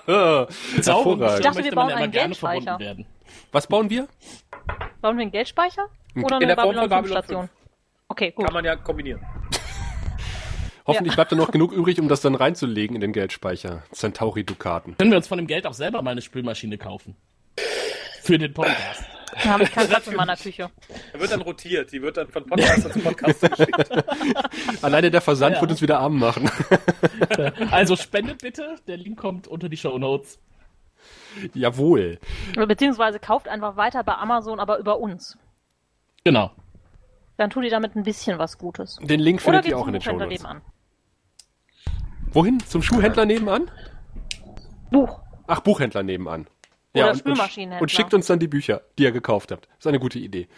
Sauberem 0.83 1.21
Hervorragend. 1.21 1.39
Ich 1.39 1.45
dachte, 1.45 1.65
wir 1.65 1.73
bauen 1.73 1.91
ja 1.91 1.97
einen 1.97 2.13
gerne 2.13 2.29
Geldspeicher. 2.29 2.79
Was 3.53 3.67
bauen 3.67 3.91
wir? 3.91 4.09
Bauen 5.01 5.17
wir 5.17 5.23
einen 5.23 5.33
Geldspeicher? 5.33 5.89
Oder 6.17 6.37
In 6.37 6.45
eine 6.45 6.57
Babylon 6.57 6.89
5 6.89 6.91
Babylon 6.91 7.23
Station? 7.23 7.49
Okay, 8.09 8.31
gut. 8.33 8.45
Kann 8.45 8.55
man 8.55 8.65
ja 8.65 8.77
kombinieren. 8.77 9.21
Hoffentlich 10.87 11.15
bleibt 11.15 11.33
da 11.33 11.37
noch 11.37 11.51
genug 11.53 11.73
übrig, 11.73 11.99
um 11.99 12.09
das 12.09 12.21
dann 12.21 12.35
reinzulegen 12.35 12.95
in 12.95 13.01
den 13.01 13.13
Geldspeicher. 13.13 13.83
Centauri-Dukaten. 13.93 14.97
Können 14.99 15.11
wir 15.11 15.17
uns 15.17 15.29
von 15.29 15.39
dem 15.39 15.47
Geld 15.47 15.67
auch 15.67 15.75
selber 15.75 16.03
mal 16.03 16.11
eine 16.11 16.23
Spülmaschine 16.23 16.79
kaufen? 16.79 17.17
Für 18.23 18.39
den 18.39 18.53
Podcast. 18.53 19.05
Da 19.33 19.45
habe 19.51 19.63
ich 19.65 19.73
keinen 19.73 19.89
Platz 19.91 20.07
in 20.07 20.17
meiner 20.17 20.37
Küche. 20.37 20.71
Er 21.13 21.21
wird 21.21 21.33
dann 21.33 21.43
rotiert, 21.43 21.93
die 21.93 22.01
wird 22.03 22.17
dann 22.17 22.29
von 22.29 22.45
Podcaster 22.47 22.91
zu 22.93 23.01
Podcaster 23.01 23.49
geschickt. 23.49 23.91
Alleine 24.83 25.11
der 25.11 25.21
Versand 25.21 25.57
Ja, 25.57 25.61
wird 25.61 25.71
uns 25.73 25.83
wieder 25.83 25.99
arm 26.01 26.19
machen. 26.19 26.51
Also 27.71 27.97
spendet 27.97 28.43
bitte. 28.43 28.77
Der 28.87 28.97
Link 28.97 29.19
kommt 29.19 29.49
unter 29.49 29.69
die 29.69 29.77
Show 29.77 29.99
Notes. 29.99 30.39
Jawohl. 31.53 32.19
Beziehungsweise 32.55 33.19
kauft 33.19 33.49
einfach 33.49 33.77
weiter 33.77 34.03
bei 34.05 34.15
Amazon, 34.15 34.61
aber 34.61 34.79
über 34.79 34.99
uns. 34.99 35.37
Genau. 36.25 36.51
Dann 37.37 37.51
tut 37.51 37.65
ihr 37.65 37.71
damit 37.71 37.97
ein 37.97 38.05
bisschen 38.05 38.39
was 38.39 38.59
Gutes. 38.59 38.97
Den 39.03 39.21
Link 39.21 39.43
findet 39.43 39.67
ihr 39.67 39.77
auch 39.79 39.87
in 39.87 39.93
den 39.95 40.03
Show 40.03 40.13
Notes. 40.13 40.29
nebenan. 40.29 40.63
Wohin? 42.33 42.61
Zum 42.61 42.83
Schuhhändler 42.83 43.27
nebenan? 43.27 43.71
Buch. 44.91 45.21
Ach, 45.47 45.61
Buchhändler 45.61 46.03
nebenan. 46.03 46.47
Oder 46.95 47.05
und, 47.07 47.11
und, 47.13 47.19
Spülmaschinenhändler. 47.19 47.83
und 47.83 47.91
schickt 47.91 48.15
uns 48.15 48.27
dann 48.27 48.39
die 48.39 48.49
Bücher, 48.49 48.83
die 48.99 49.03
ihr 49.05 49.13
gekauft 49.13 49.51
habt. 49.53 49.69
ist 49.79 49.87
eine 49.87 49.99
gute 49.99 50.19
Idee. 50.19 50.49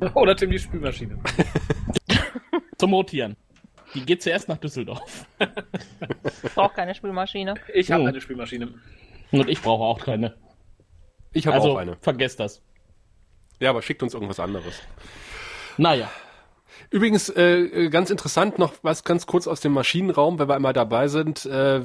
Oder 0.14 0.34
Tim 0.36 0.50
die 0.50 0.58
Spülmaschine. 0.58 1.18
Zum 2.78 2.92
Rotieren. 2.94 3.36
Die 3.94 4.04
geht 4.04 4.22
zuerst 4.22 4.48
nach 4.48 4.58
Düsseldorf. 4.58 5.26
Braucht 6.54 6.74
keine 6.74 6.94
Spülmaschine. 6.94 7.54
Ich 7.72 7.90
habe 7.90 8.02
Oh. 8.02 8.06
eine 8.06 8.20
Spülmaschine. 8.20 8.74
Und 9.32 9.48
ich 9.48 9.60
brauche 9.62 9.82
auch 9.84 9.98
keine. 10.04 10.34
Ich 11.32 11.46
habe 11.46 11.56
Also 11.56 11.72
auch 11.72 11.76
eine. 11.78 11.96
vergesst 12.00 12.38
das. 12.40 12.62
Ja, 13.60 13.70
aber 13.70 13.82
schickt 13.82 14.02
uns 14.02 14.14
irgendwas 14.14 14.40
anderes. 14.40 14.80
Naja. 15.78 16.10
Übrigens, 16.90 17.28
äh, 17.28 17.58
äh, 17.58 17.88
ganz 17.90 18.08
interessant 18.10 18.58
noch 18.58 18.72
was 18.82 19.04
ganz 19.04 19.26
kurz 19.26 19.46
aus 19.46 19.60
dem 19.60 19.72
Maschinenraum, 19.72 20.38
wenn 20.38 20.48
wir 20.48 20.54
einmal 20.54 20.72
dabei 20.72 21.08
sind. 21.08 21.44
Äh, 21.44 21.82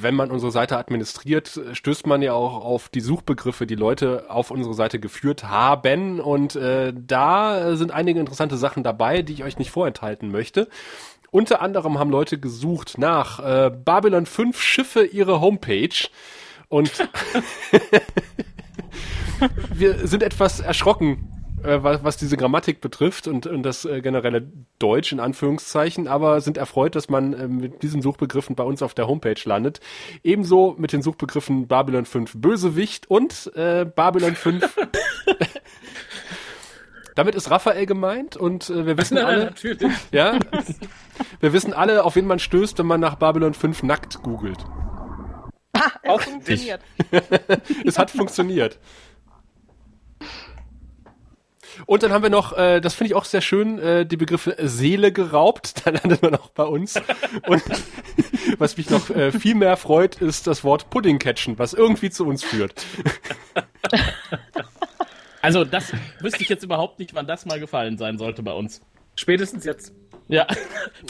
wenn 0.00 0.14
man 0.14 0.30
unsere 0.30 0.52
Seite 0.52 0.76
administriert, 0.76 1.60
stößt 1.72 2.06
man 2.06 2.22
ja 2.22 2.32
auch 2.32 2.64
auf 2.64 2.88
die 2.88 3.00
Suchbegriffe, 3.00 3.66
die 3.66 3.74
Leute 3.74 4.26
auf 4.28 4.52
unsere 4.52 4.74
Seite 4.74 5.00
geführt 5.00 5.44
haben. 5.44 6.20
Und 6.20 6.54
äh, 6.54 6.92
da 6.94 7.74
sind 7.76 7.90
einige 7.90 8.20
interessante 8.20 8.56
Sachen 8.56 8.84
dabei, 8.84 9.22
die 9.22 9.32
ich 9.32 9.42
euch 9.42 9.58
nicht 9.58 9.72
vorenthalten 9.72 10.30
möchte. 10.30 10.68
Unter 11.32 11.60
anderem 11.60 11.98
haben 11.98 12.10
Leute 12.10 12.38
gesucht 12.38 12.98
nach 12.98 13.40
äh, 13.40 13.70
Babylon 13.70 14.26
5 14.26 14.60
Schiffe 14.60 15.04
ihre 15.04 15.40
Homepage 15.40 16.08
und 16.68 16.90
wir 19.72 20.06
sind 20.06 20.22
etwas 20.22 20.60
erschrocken, 20.60 21.39
was, 21.62 22.04
was 22.04 22.16
diese 22.16 22.36
Grammatik 22.36 22.80
betrifft 22.80 23.26
und, 23.28 23.46
und 23.46 23.62
das 23.62 23.84
äh, 23.84 24.00
generelle 24.00 24.50
Deutsch 24.78 25.12
in 25.12 25.20
Anführungszeichen, 25.20 26.08
aber 26.08 26.40
sind 26.40 26.56
erfreut, 26.56 26.94
dass 26.94 27.08
man 27.08 27.32
äh, 27.32 27.48
mit 27.48 27.82
diesen 27.82 28.02
Suchbegriffen 28.02 28.56
bei 28.56 28.64
uns 28.64 28.82
auf 28.82 28.94
der 28.94 29.06
Homepage 29.08 29.40
landet. 29.44 29.80
Ebenso 30.22 30.74
mit 30.78 30.92
den 30.92 31.02
Suchbegriffen 31.02 31.68
Babylon 31.68 32.06
5 32.06 32.34
Bösewicht 32.36 33.10
und 33.10 33.50
äh, 33.54 33.84
Babylon 33.84 34.34
5 34.34 34.76
Damit 37.14 37.34
ist 37.34 37.50
Raphael 37.50 37.86
gemeint 37.86 38.36
und 38.36 38.70
äh, 38.70 38.86
wir 38.86 38.96
wissen 38.96 39.18
alle, 39.24 39.46
Natürlich. 39.46 39.92
ja, 40.12 40.38
wir 41.40 41.52
wissen 41.52 41.74
alle, 41.74 42.04
auf 42.04 42.16
wen 42.16 42.26
man 42.26 42.38
stößt, 42.38 42.78
wenn 42.78 42.86
man 42.86 43.00
nach 43.00 43.16
Babylon 43.16 43.54
5 43.54 43.82
nackt 43.82 44.22
googelt. 44.22 44.64
Auch 46.06 46.20
Funktioniert. 46.20 46.80
Es 47.84 47.98
hat 47.98 48.10
funktioniert. 48.10 48.78
Und 51.86 52.02
dann 52.02 52.12
haben 52.12 52.22
wir 52.22 52.30
noch, 52.30 52.56
äh, 52.56 52.80
das 52.80 52.94
finde 52.94 53.08
ich 53.12 53.14
auch 53.16 53.24
sehr 53.24 53.40
schön, 53.40 53.78
äh, 53.78 54.06
die 54.06 54.16
Begriffe 54.16 54.56
Seele 54.60 55.12
geraubt. 55.12 55.74
Da 55.84 55.90
landet 55.90 56.22
man 56.22 56.34
auch 56.34 56.50
bei 56.50 56.64
uns. 56.64 56.96
Und 57.46 57.62
was 58.58 58.76
mich 58.76 58.90
noch 58.90 59.08
äh, 59.10 59.32
viel 59.32 59.54
mehr 59.54 59.76
freut, 59.76 60.16
ist 60.16 60.46
das 60.46 60.62
Wort 60.64 60.90
Pudding 60.90 61.18
catchen, 61.18 61.58
was 61.58 61.72
irgendwie 61.74 62.10
zu 62.10 62.26
uns 62.26 62.44
führt. 62.44 62.84
Also 65.42 65.64
das 65.64 65.92
wüsste 66.20 66.42
ich 66.42 66.48
jetzt 66.50 66.62
überhaupt 66.64 66.98
nicht, 66.98 67.14
wann 67.14 67.26
das 67.26 67.46
mal 67.46 67.58
gefallen 67.58 67.96
sein 67.96 68.18
sollte 68.18 68.42
bei 68.42 68.52
uns. 68.52 68.82
Spätestens 69.16 69.64
jetzt. 69.64 69.92
Ja, 70.28 70.46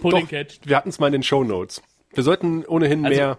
Pudding 0.01 0.21
Doch, 0.23 0.29
Catch. 0.29 0.61
wir 0.65 0.77
hatten 0.77 0.89
es 0.89 0.99
mal 1.01 1.09
in 1.09 1.13
den 1.15 1.23
Show 1.25 1.43
Notes. 1.43 1.83
Wir 2.15 2.23
sollten 2.23 2.65
ohnehin 2.65 3.05
Also- 3.05 3.17
mehr 3.17 3.39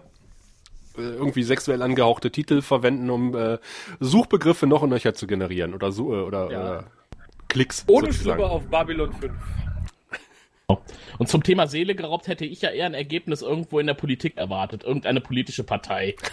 äh, 0.98 1.00
irgendwie 1.00 1.42
sexuell 1.44 1.80
angehauchte 1.80 2.30
Titel 2.30 2.60
verwenden, 2.60 3.08
um 3.08 3.34
äh, 3.34 3.58
Suchbegriffe 4.00 4.66
noch 4.66 4.82
und 4.82 4.90
nöcher 4.90 5.14
zu 5.14 5.26
generieren 5.26 5.72
oder 5.72 5.90
so, 5.92 6.14
äh, 6.14 6.20
oder 6.20 6.50
Ja. 6.52 6.78
äh, 6.80 6.82
Klicks. 7.52 7.84
Ohne. 7.86 8.10
Schlüpper 8.12 8.50
auf 8.50 8.66
Babylon 8.68 9.12
5. 9.12 9.32
Und 11.18 11.28
zum 11.28 11.42
Thema 11.42 11.66
Seele 11.66 11.94
geraubt 11.94 12.26
hätte 12.26 12.46
ich 12.46 12.62
ja 12.62 12.70
eher 12.70 12.86
ein 12.86 12.94
Ergebnis 12.94 13.42
irgendwo 13.42 13.78
in 13.78 13.86
der 13.86 13.92
Politik 13.92 14.38
erwartet. 14.38 14.84
Irgendeine 14.84 15.20
politische 15.20 15.64
Partei. 15.64 16.16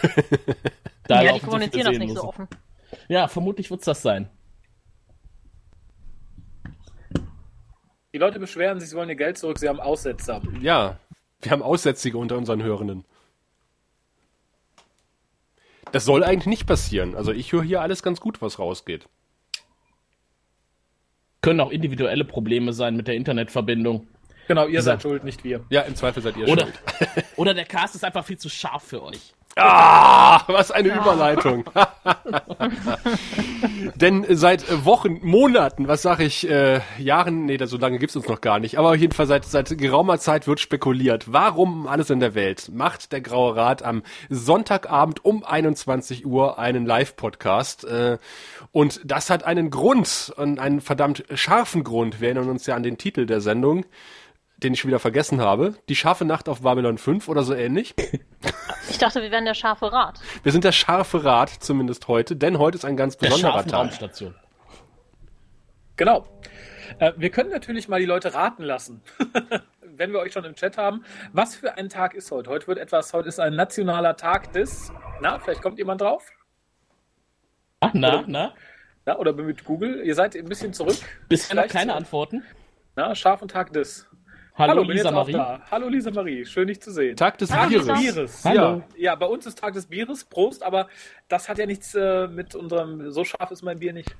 Da 1.04 1.22
ja, 1.22 1.32
die 1.32 1.40
so 1.40 1.46
kommunizieren 1.46 1.86
das 1.86 1.98
nicht 1.98 2.14
so 2.14 2.20
Seelenlose. 2.20 2.28
offen. 2.28 2.48
Ja, 3.08 3.26
vermutlich 3.26 3.68
wird's 3.68 3.84
das 3.84 4.00
sein. 4.00 4.30
Die 8.12 8.18
Leute 8.18 8.38
beschweren 8.38 8.78
sich, 8.78 8.90
sie 8.90 8.96
wollen 8.96 9.08
ihr 9.08 9.16
Geld 9.16 9.36
zurück, 9.36 9.58
sie 9.58 9.68
haben 9.68 9.80
Aussetzer. 9.80 10.40
Ja, 10.60 11.00
wir 11.42 11.50
haben 11.50 11.62
Aussätzige 11.62 12.16
unter 12.16 12.36
unseren 12.36 12.62
Hörenden. 12.62 13.04
Das 15.90 16.04
soll 16.04 16.22
eigentlich 16.22 16.46
nicht 16.46 16.66
passieren. 16.66 17.16
Also 17.16 17.32
ich 17.32 17.50
höre 17.50 17.64
hier 17.64 17.80
alles 17.80 18.04
ganz 18.04 18.20
gut, 18.20 18.40
was 18.40 18.60
rausgeht. 18.60 19.08
Können 21.42 21.60
auch 21.60 21.70
individuelle 21.70 22.24
Probleme 22.24 22.72
sein 22.72 22.96
mit 22.96 23.08
der 23.08 23.14
Internetverbindung. 23.14 24.06
Genau, 24.48 24.66
ihr 24.66 24.82
seid 24.82 25.00
schuld, 25.02 25.24
nicht 25.24 25.44
wir. 25.44 25.64
Ja, 25.70 25.82
im 25.82 25.94
Zweifel 25.94 26.22
seid 26.22 26.36
ihr 26.36 26.48
Oder, 26.48 26.62
schuld. 26.62 26.80
oder 27.36 27.54
der 27.54 27.64
Cast 27.64 27.94
ist 27.94 28.04
einfach 28.04 28.24
viel 28.24 28.36
zu 28.36 28.48
scharf 28.48 28.82
für 28.82 29.02
euch. 29.02 29.32
Ah, 29.56 30.42
was 30.46 30.70
eine 30.70 30.94
Überleitung. 30.94 31.64
Denn 33.96 34.24
seit 34.30 34.84
Wochen, 34.84 35.18
Monaten, 35.22 35.88
was 35.88 36.02
sag 36.02 36.20
ich, 36.20 36.48
äh, 36.48 36.80
Jahren, 36.98 37.46
nee, 37.46 37.58
so 37.64 37.76
lange 37.76 37.98
gibt's 37.98 38.16
uns 38.16 38.28
noch 38.28 38.40
gar 38.40 38.60
nicht, 38.60 38.78
aber 38.78 38.90
auf 38.90 38.96
jeden 38.96 39.12
Fall 39.12 39.26
seit, 39.26 39.44
seit 39.44 39.76
geraumer 39.76 40.18
Zeit 40.18 40.46
wird 40.46 40.60
spekuliert, 40.60 41.32
warum 41.32 41.88
alles 41.88 42.10
in 42.10 42.20
der 42.20 42.34
Welt 42.34 42.70
macht 42.72 43.12
der 43.12 43.20
Graue 43.20 43.56
Rat 43.56 43.82
am 43.82 44.02
Sonntagabend 44.28 45.24
um 45.24 45.44
21 45.44 46.26
Uhr 46.26 46.58
einen 46.58 46.86
Live-Podcast. 46.86 47.84
Äh, 47.84 48.18
und 48.72 49.00
das 49.04 49.30
hat 49.30 49.44
einen 49.44 49.70
Grund, 49.70 50.32
und 50.36 50.60
einen 50.60 50.80
verdammt 50.80 51.24
scharfen 51.34 51.82
Grund. 51.82 52.20
Wir 52.20 52.28
erinnern 52.28 52.48
uns 52.48 52.66
ja 52.66 52.76
an 52.76 52.84
den 52.84 52.98
Titel 52.98 53.26
der 53.26 53.40
Sendung, 53.40 53.84
den 54.62 54.74
ich 54.74 54.86
wieder 54.86 54.98
vergessen 54.98 55.40
habe. 55.40 55.74
Die 55.88 55.96
scharfe 55.96 56.24
Nacht 56.24 56.48
auf 56.48 56.60
Babylon 56.62 56.98
5 56.98 57.28
oder 57.28 57.42
so 57.42 57.54
ähnlich. 57.54 57.94
Ich 58.90 58.98
dachte, 58.98 59.22
wir 59.22 59.30
wären 59.30 59.44
der 59.44 59.54
scharfe 59.54 59.92
Rat. 59.92 60.20
Wir 60.42 60.52
sind 60.52 60.64
der 60.64 60.72
scharfe 60.72 61.24
Rat, 61.24 61.50
zumindest 61.50 62.08
heute, 62.08 62.36
denn 62.36 62.58
heute 62.58 62.76
ist 62.76 62.84
ein 62.84 62.96
ganz 62.96 63.16
Der 63.16 63.28
besonderer 63.28 63.52
scharfen 63.52 63.70
Tag. 63.70 63.80
Raumstation. 63.80 64.34
Genau. 65.96 66.26
Äh, 66.98 67.12
wir 67.16 67.30
können 67.30 67.50
natürlich 67.50 67.88
mal 67.88 68.00
die 68.00 68.06
Leute 68.06 68.34
raten 68.34 68.62
lassen, 68.62 69.02
wenn 69.82 70.12
wir 70.12 70.18
euch 70.20 70.32
schon 70.32 70.44
im 70.44 70.54
Chat 70.54 70.76
haben. 70.76 71.04
Was 71.32 71.54
für 71.56 71.76
ein 71.76 71.88
Tag 71.88 72.14
ist 72.14 72.30
heute? 72.30 72.50
Heute 72.50 72.66
wird 72.66 72.78
etwas, 72.78 73.12
heute 73.12 73.28
ist 73.28 73.38
ein 73.38 73.54
nationaler 73.54 74.16
Tag 74.16 74.52
des. 74.52 74.92
Na, 75.20 75.38
vielleicht 75.38 75.62
kommt 75.62 75.78
jemand 75.78 76.00
drauf? 76.00 76.26
Ah, 77.80 77.90
na, 77.94 78.24
na? 78.26 78.54
Na, 79.06 79.16
oder 79.18 79.32
mit 79.32 79.64
Google. 79.64 80.02
Ihr 80.04 80.14
seid 80.14 80.36
ein 80.36 80.44
bisschen 80.46 80.72
zurück. 80.72 80.96
Bisher 81.28 81.54
noch 81.54 81.62
Vielleicht 81.62 81.74
keine 81.74 81.92
so. 81.92 81.96
Antworten. 81.98 82.42
Na, 82.96 83.14
scharfen 83.14 83.48
Tag 83.48 83.72
des. 83.72 84.09
Hallo, 84.60 84.84
bin 84.84 84.96
Lisa 84.96 85.10
Marie. 85.10 85.32
da. 85.32 85.60
Hallo 85.70 85.88
Lisa 85.88 86.10
Marie, 86.10 86.44
schön 86.44 86.68
dich 86.68 86.80
zu 86.80 86.92
sehen. 86.92 87.16
Tag 87.16 87.38
des 87.38 87.52
Hallo, 87.52 87.68
Bieres. 87.68 87.86
Lisa. 87.86 87.98
Bieres. 87.98 88.44
Hallo. 88.44 88.60
Ja, 88.60 88.82
ja, 88.96 89.14
bei 89.14 89.26
uns 89.26 89.46
ist 89.46 89.58
Tag 89.58 89.74
des 89.74 89.86
Bieres. 89.86 90.24
Prost, 90.24 90.62
aber 90.62 90.88
das 91.28 91.48
hat 91.48 91.58
ja 91.58 91.66
nichts 91.66 91.94
äh, 91.94 92.26
mit 92.28 92.54
unserem. 92.54 93.10
So 93.10 93.24
scharf 93.24 93.50
ist 93.50 93.62
mein 93.62 93.78
Bier 93.78 93.92
nicht. 93.92 94.14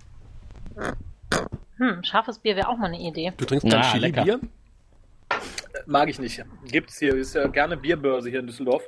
Hm, 1.76 2.02
scharfes 2.02 2.38
Bier 2.38 2.56
wäre 2.56 2.68
auch 2.68 2.76
mal 2.76 2.87
eine 2.87 3.00
Idee. 3.00 3.32
Du 3.37 3.44
trinkst 3.44 3.66
lecker. 3.66 3.82
Chili-Bier? 3.92 4.40
Mag 5.87 6.09
ich 6.09 6.18
nicht. 6.18 6.44
Gibt's 6.66 6.99
hier. 6.99 7.14
Ist 7.14 7.35
ja 7.35 7.47
gerne 7.47 7.76
Bierbörse 7.76 8.30
hier 8.30 8.40
in 8.40 8.47
Düsseldorf. 8.47 8.82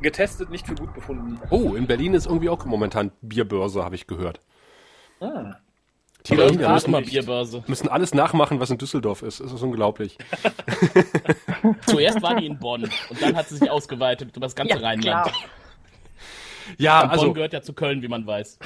Getestet, 0.00 0.50
nicht 0.50 0.66
für 0.66 0.74
gut 0.74 0.92
befunden. 0.92 1.40
Oh, 1.50 1.74
in 1.74 1.86
Berlin 1.86 2.14
ist 2.14 2.26
irgendwie 2.26 2.48
auch 2.48 2.64
momentan 2.64 3.10
Bierbörse, 3.22 3.84
habe 3.84 3.94
ich 3.94 4.06
gehört. 4.06 4.40
Ah. 5.20 5.56
Irgendwo 6.30 6.74
ist 6.74 6.88
müssen, 6.88 7.04
Bierbörse. 7.10 7.64
müssen 7.66 7.88
alles 7.88 8.14
nachmachen, 8.14 8.58
was 8.58 8.70
in 8.70 8.78
Düsseldorf 8.78 9.22
ist. 9.22 9.40
Es 9.40 9.52
ist 9.52 9.62
unglaublich. 9.62 10.16
Zuerst 11.86 12.22
war 12.22 12.36
die 12.36 12.46
in 12.46 12.58
Bonn 12.58 12.84
und 13.10 13.22
dann 13.22 13.36
hat 13.36 13.48
sie 13.48 13.56
sich 13.58 13.70
ausgeweitet 13.70 14.30
über 14.34 14.46
das 14.46 14.54
ganze 14.54 14.74
Ja, 14.74 14.80
Rheinland. 14.80 15.26
klar. 15.26 15.32
Ja, 16.78 17.00
Bonn 17.02 17.10
also, 17.10 17.32
gehört 17.34 17.52
ja 17.52 17.60
zu 17.60 17.74
Köln, 17.74 18.00
wie 18.00 18.08
man 18.08 18.26
weiß. 18.26 18.58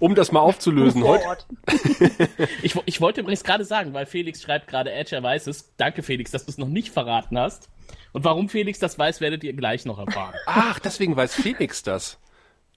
um 0.00 0.14
das 0.14 0.32
mal 0.32 0.40
aufzulösen. 0.40 1.02
Heute. 1.02 1.24
Ich, 2.62 2.76
ich 2.84 3.00
wollte 3.00 3.20
übrigens 3.22 3.42
gerade 3.42 3.64
sagen, 3.64 3.94
weil 3.94 4.04
Felix 4.04 4.42
schreibt 4.42 4.66
gerade, 4.68 4.92
Edge, 4.92 5.16
er 5.16 5.22
weiß 5.22 5.46
es. 5.46 5.74
Danke, 5.76 6.02
Felix, 6.02 6.30
dass 6.30 6.44
du 6.44 6.50
es 6.50 6.58
noch 6.58 6.68
nicht 6.68 6.90
verraten 6.92 7.38
hast. 7.38 7.68
Und 8.12 8.24
warum 8.24 8.48
Felix 8.48 8.78
das 8.78 8.98
weiß, 8.98 9.20
werdet 9.20 9.44
ihr 9.44 9.54
gleich 9.54 9.86
noch 9.86 9.98
erfahren. 9.98 10.34
ach, 10.46 10.78
deswegen 10.78 11.16
weiß 11.16 11.34
Felix 11.34 11.82
das. 11.82 12.18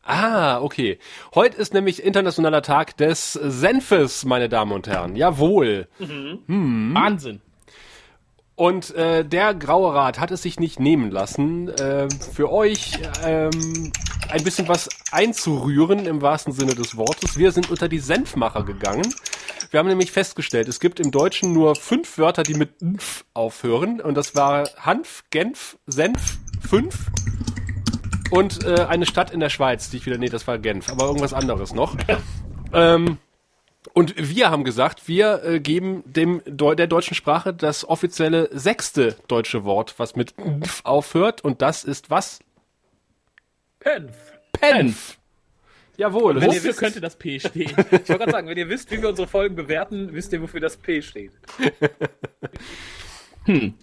Ah, 0.04 0.62
okay. 0.62 0.98
Heute 1.36 1.58
ist 1.58 1.74
nämlich 1.74 2.04
internationaler 2.04 2.64
Tag 2.64 2.98
des 2.98 3.34
Senfes, 3.34 4.26
meine 4.26 4.50
Damen 4.50 4.72
und 4.72 4.88
Herren. 4.88 5.16
Jawohl. 5.16 5.88
Wahnsinn. 6.94 7.42
Und 8.56 8.94
äh, 8.96 9.24
der 9.26 9.54
Graue 9.54 9.94
Rat 9.94 10.20
hat 10.20 10.32
es 10.32 10.42
sich 10.44 10.60
nicht 10.60 10.80
nehmen 10.80 11.10
lassen, 11.10 11.70
äh, 11.70 12.08
für 12.34 12.52
euch 12.52 13.00
ähm, 13.24 13.92
ein 14.30 14.44
bisschen 14.44 14.68
was 14.68 14.90
einzurühren 15.12 16.06
im 16.06 16.22
wahrsten 16.22 16.54
Sinne 16.54 16.76
des 16.76 16.96
Wortes. 16.98 17.38
Wir 17.38 17.52
sind 17.52 17.70
unter 17.70 17.88
die 17.88 18.00
Senfmacher 18.00 18.64
gegangen. 18.64 19.14
Wir 19.72 19.80
haben 19.80 19.88
nämlich 19.88 20.12
festgestellt, 20.12 20.68
es 20.68 20.80
gibt 20.80 21.00
im 21.00 21.12
Deutschen 21.12 21.54
nur 21.54 21.76
fünf 21.76 22.18
Wörter, 22.18 22.44
die 22.44 22.54
mit 22.54 22.82
nf 22.82 23.26
aufhören. 23.34 24.02
Und 24.02 24.16
das 24.16 24.36
war 24.36 24.68
Hanf, 24.78 25.24
Genf, 25.30 25.78
Senf, 25.88 26.38
fünf. 26.68 27.08
Und 28.32 28.64
äh, 28.66 28.86
eine 28.88 29.06
Stadt 29.06 29.32
in 29.32 29.40
der 29.40 29.50
Schweiz, 29.50 29.90
die 29.90 29.98
ich 29.98 30.06
wieder, 30.06 30.18
nee, 30.18 30.30
das 30.30 30.48
war 30.48 30.58
Genf, 30.58 30.90
aber 30.90 31.06
irgendwas 31.06 31.34
anderes 31.34 31.74
noch. 31.74 31.96
ähm, 32.74 33.18
und 33.94 34.14
wir 34.18 34.50
haben 34.50 34.64
gesagt, 34.64 35.08
wir 35.08 35.44
äh, 35.44 35.60
geben 35.60 36.04
dem 36.06 36.42
Deu 36.46 36.76
der 36.76 36.88
deutschen 36.88 37.16
Sprache 37.16 37.54
das 37.54 37.84
offizielle 37.88 38.48
sechste 38.58 39.16
deutsche 39.28 39.64
Wort, 39.66 39.96
was 39.98 40.16
mit 40.16 40.36
nf 40.38 40.82
aufhört. 40.86 41.44
Und 41.44 41.62
das 41.62 41.84
ist 41.84 42.10
was? 42.10 42.40
Penf. 43.80 44.16
Penf. 44.54 45.18
Jawohl. 45.98 46.36
Wenn 46.36 46.44
ihr 46.44 46.48
Wofür 46.50 46.70
wisst- 46.70 46.80
könnte 46.80 47.02
das 47.02 47.16
P 47.18 47.40
stehen? 47.40 47.70
Ich 47.70 47.78
wollte 47.92 48.04
gerade 48.18 48.32
sagen, 48.32 48.48
wenn 48.48 48.58
ihr 48.58 48.70
wisst, 48.70 48.90
wie 48.92 49.02
wir 49.02 49.10
unsere 49.10 49.28
Folgen 49.28 49.56
bewerten, 49.56 50.14
wisst 50.14 50.32
ihr, 50.32 50.42
wofür 50.42 50.60
das 50.62 50.78
P 50.78 51.02
steht. 51.02 51.32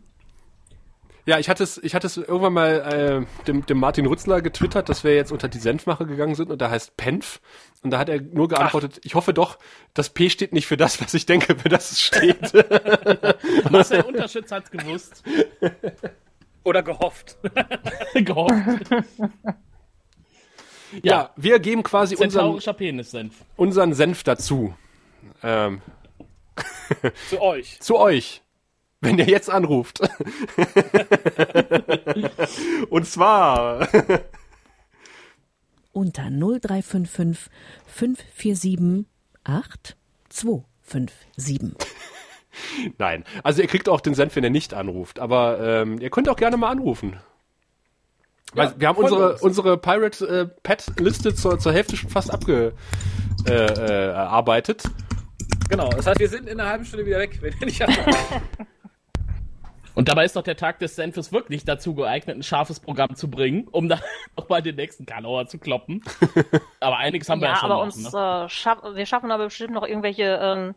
Ja, 1.28 1.38
ich 1.38 1.50
hatte 1.50 1.62
es, 1.62 1.76
ich 1.76 1.94
hatte 1.94 2.06
es 2.06 2.16
irgendwann 2.16 2.54
mal 2.54 3.26
äh, 3.28 3.44
dem, 3.44 3.66
dem 3.66 3.78
Martin 3.78 4.06
Rützler 4.06 4.40
getwittert, 4.40 4.88
dass 4.88 5.04
wir 5.04 5.14
jetzt 5.14 5.30
unter 5.30 5.47
die 5.47 5.58
Senfmache 5.58 6.06
gegangen 6.06 6.35
sind 6.35 6.50
und 6.50 6.62
da 6.62 6.70
heißt 6.70 6.97
Penf. 6.97 7.42
Und 7.82 7.90
da 7.90 7.99
hat 7.99 8.08
er 8.08 8.23
nur 8.23 8.49
geantwortet, 8.49 8.99
ich 9.04 9.14
hoffe 9.14 9.35
doch, 9.35 9.58
das 9.92 10.08
P 10.08 10.30
steht 10.30 10.54
nicht 10.54 10.66
für 10.66 10.78
das, 10.78 11.02
was 11.02 11.12
ich 11.12 11.26
denke, 11.26 11.54
für 11.58 11.68
das 11.68 11.92
es 11.92 12.00
steht. 12.00 12.54
Marcel 13.70 14.00
Unterschütz 14.04 14.50
hat's 14.50 14.70
gewusst. 14.70 15.23
Oder 16.64 16.82
gehofft. 16.82 17.37
Gehofft. 18.14 18.88
ja, 21.02 21.35
wir 21.37 21.58
geben 21.58 21.82
quasi 21.82 22.16
unseren, 22.16 22.58
Penissenf. 22.75 23.35
unseren 23.56 23.92
Senf 23.92 24.23
dazu. 24.23 24.75
Ähm, 25.42 25.82
Zu 27.28 27.42
euch. 27.42 27.78
zu 27.80 27.99
euch. 27.99 28.40
Wenn 29.00 29.18
ihr 29.18 29.26
jetzt 29.26 29.48
anruft. 29.48 30.00
Und 32.90 33.06
zwar 33.06 33.86
unter 35.92 36.30
0355 36.30 37.48
547 37.86 39.06
8257. 39.44 41.76
Nein, 42.98 43.22
also 43.42 43.62
ihr 43.62 43.68
kriegt 43.68 43.88
auch 43.88 44.00
den 44.00 44.14
Senf, 44.14 44.34
wenn 44.36 44.44
ihr 44.44 44.50
nicht 44.50 44.74
anruft. 44.74 45.18
Aber 45.20 45.58
ähm, 45.60 46.00
ihr 46.00 46.10
könnt 46.10 46.28
auch 46.28 46.36
gerne 46.36 46.56
mal 46.56 46.70
anrufen. 46.70 47.18
Weil 48.54 48.72
wir 48.78 48.88
haben 48.88 48.96
unsere, 48.96 49.34
uns. 49.34 49.42
unsere 49.42 49.76
Pirate 49.78 50.26
äh, 50.26 50.46
Pet-Liste 50.62 51.34
zur, 51.34 51.58
zur 51.58 51.72
Hälfte 51.72 51.96
schon 51.96 52.10
fast 52.10 52.32
abgearbeitet. 52.32 54.84
Äh, 54.84 54.88
äh. 54.88 54.92
Genau, 55.68 55.90
das 55.90 56.06
heißt, 56.06 56.18
wir 56.18 56.28
sind 56.28 56.48
in 56.48 56.58
einer 56.58 56.70
halben 56.70 56.86
Stunde 56.86 57.04
wieder 57.04 57.18
weg, 57.18 57.38
wenn 57.42 57.52
ihr 57.60 57.66
nicht 57.66 57.82
anruft. 57.82 58.06
Und 59.98 60.08
dabei 60.08 60.24
ist 60.24 60.36
doch 60.36 60.44
der 60.44 60.56
Tag 60.56 60.78
des 60.78 60.94
Senfes 60.94 61.32
wirklich 61.32 61.64
dazu 61.64 61.92
geeignet, 61.92 62.36
ein 62.36 62.42
scharfes 62.44 62.78
Programm 62.78 63.16
zu 63.16 63.28
bringen, 63.28 63.66
um 63.66 63.88
dann 63.88 63.98
nochmal 64.38 64.62
den 64.62 64.76
nächsten 64.76 65.06
Kalauer 65.06 65.46
zu 65.48 65.58
kloppen. 65.58 66.04
Aber 66.80 66.98
einiges 66.98 67.28
haben 67.28 67.40
wir 67.40 67.48
ja, 67.48 67.54
Ja, 67.54 67.58
schon 67.60 67.70
aber 67.72 67.84
noch, 67.84 67.94
uns 67.96 68.12
ne? 68.12 68.44
äh, 68.44 68.48
schaff, 68.48 68.78
wir 68.94 69.06
schaffen 69.06 69.32
aber 69.32 69.46
bestimmt 69.46 69.72
noch 69.74 69.84
irgendwelche 69.84 70.38
ähm, 70.40 70.74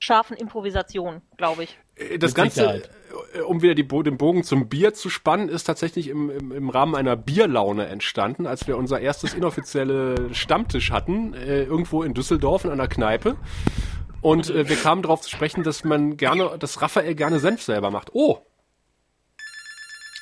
scharfen 0.00 0.36
Improvisationen, 0.36 1.22
glaube 1.36 1.62
ich. 1.62 1.78
Äh, 1.94 2.18
Das 2.18 2.32
Mit 2.32 2.36
Ganze, 2.38 2.60
Sicherheit. 2.60 2.90
äh, 3.34 3.40
um 3.42 3.62
wieder 3.62 3.76
die, 3.76 3.84
Bo- 3.84 4.02
den 4.02 4.18
Bogen 4.18 4.42
zum 4.42 4.68
Bier 4.68 4.92
zu 4.94 5.10
spannen, 5.10 5.48
ist 5.48 5.62
tatsächlich 5.62 6.08
im, 6.08 6.28
im, 6.30 6.50
im 6.50 6.68
Rahmen 6.68 6.96
einer 6.96 7.14
Bierlaune 7.14 7.86
entstanden, 7.86 8.48
als 8.48 8.66
wir 8.66 8.76
unser 8.76 8.98
erstes 8.98 9.32
inoffizielle 9.32 10.34
Stammtisch 10.34 10.90
hatten, 10.90 11.34
äh, 11.34 11.62
irgendwo 11.62 12.02
in 12.02 12.14
Düsseldorf 12.14 12.64
in 12.64 12.72
einer 12.72 12.88
Kneipe. 12.88 13.36
Und 14.22 14.50
äh, 14.50 14.68
wir 14.68 14.74
kamen 14.76 15.02
darauf 15.02 15.20
zu 15.20 15.30
sprechen, 15.30 15.62
dass 15.62 15.84
man 15.84 16.16
gerne, 16.16 16.56
dass 16.58 16.82
Raphael 16.82 17.14
gerne 17.14 17.38
Senf 17.38 17.62
selber 17.62 17.92
macht. 17.92 18.10
Oh, 18.12 18.38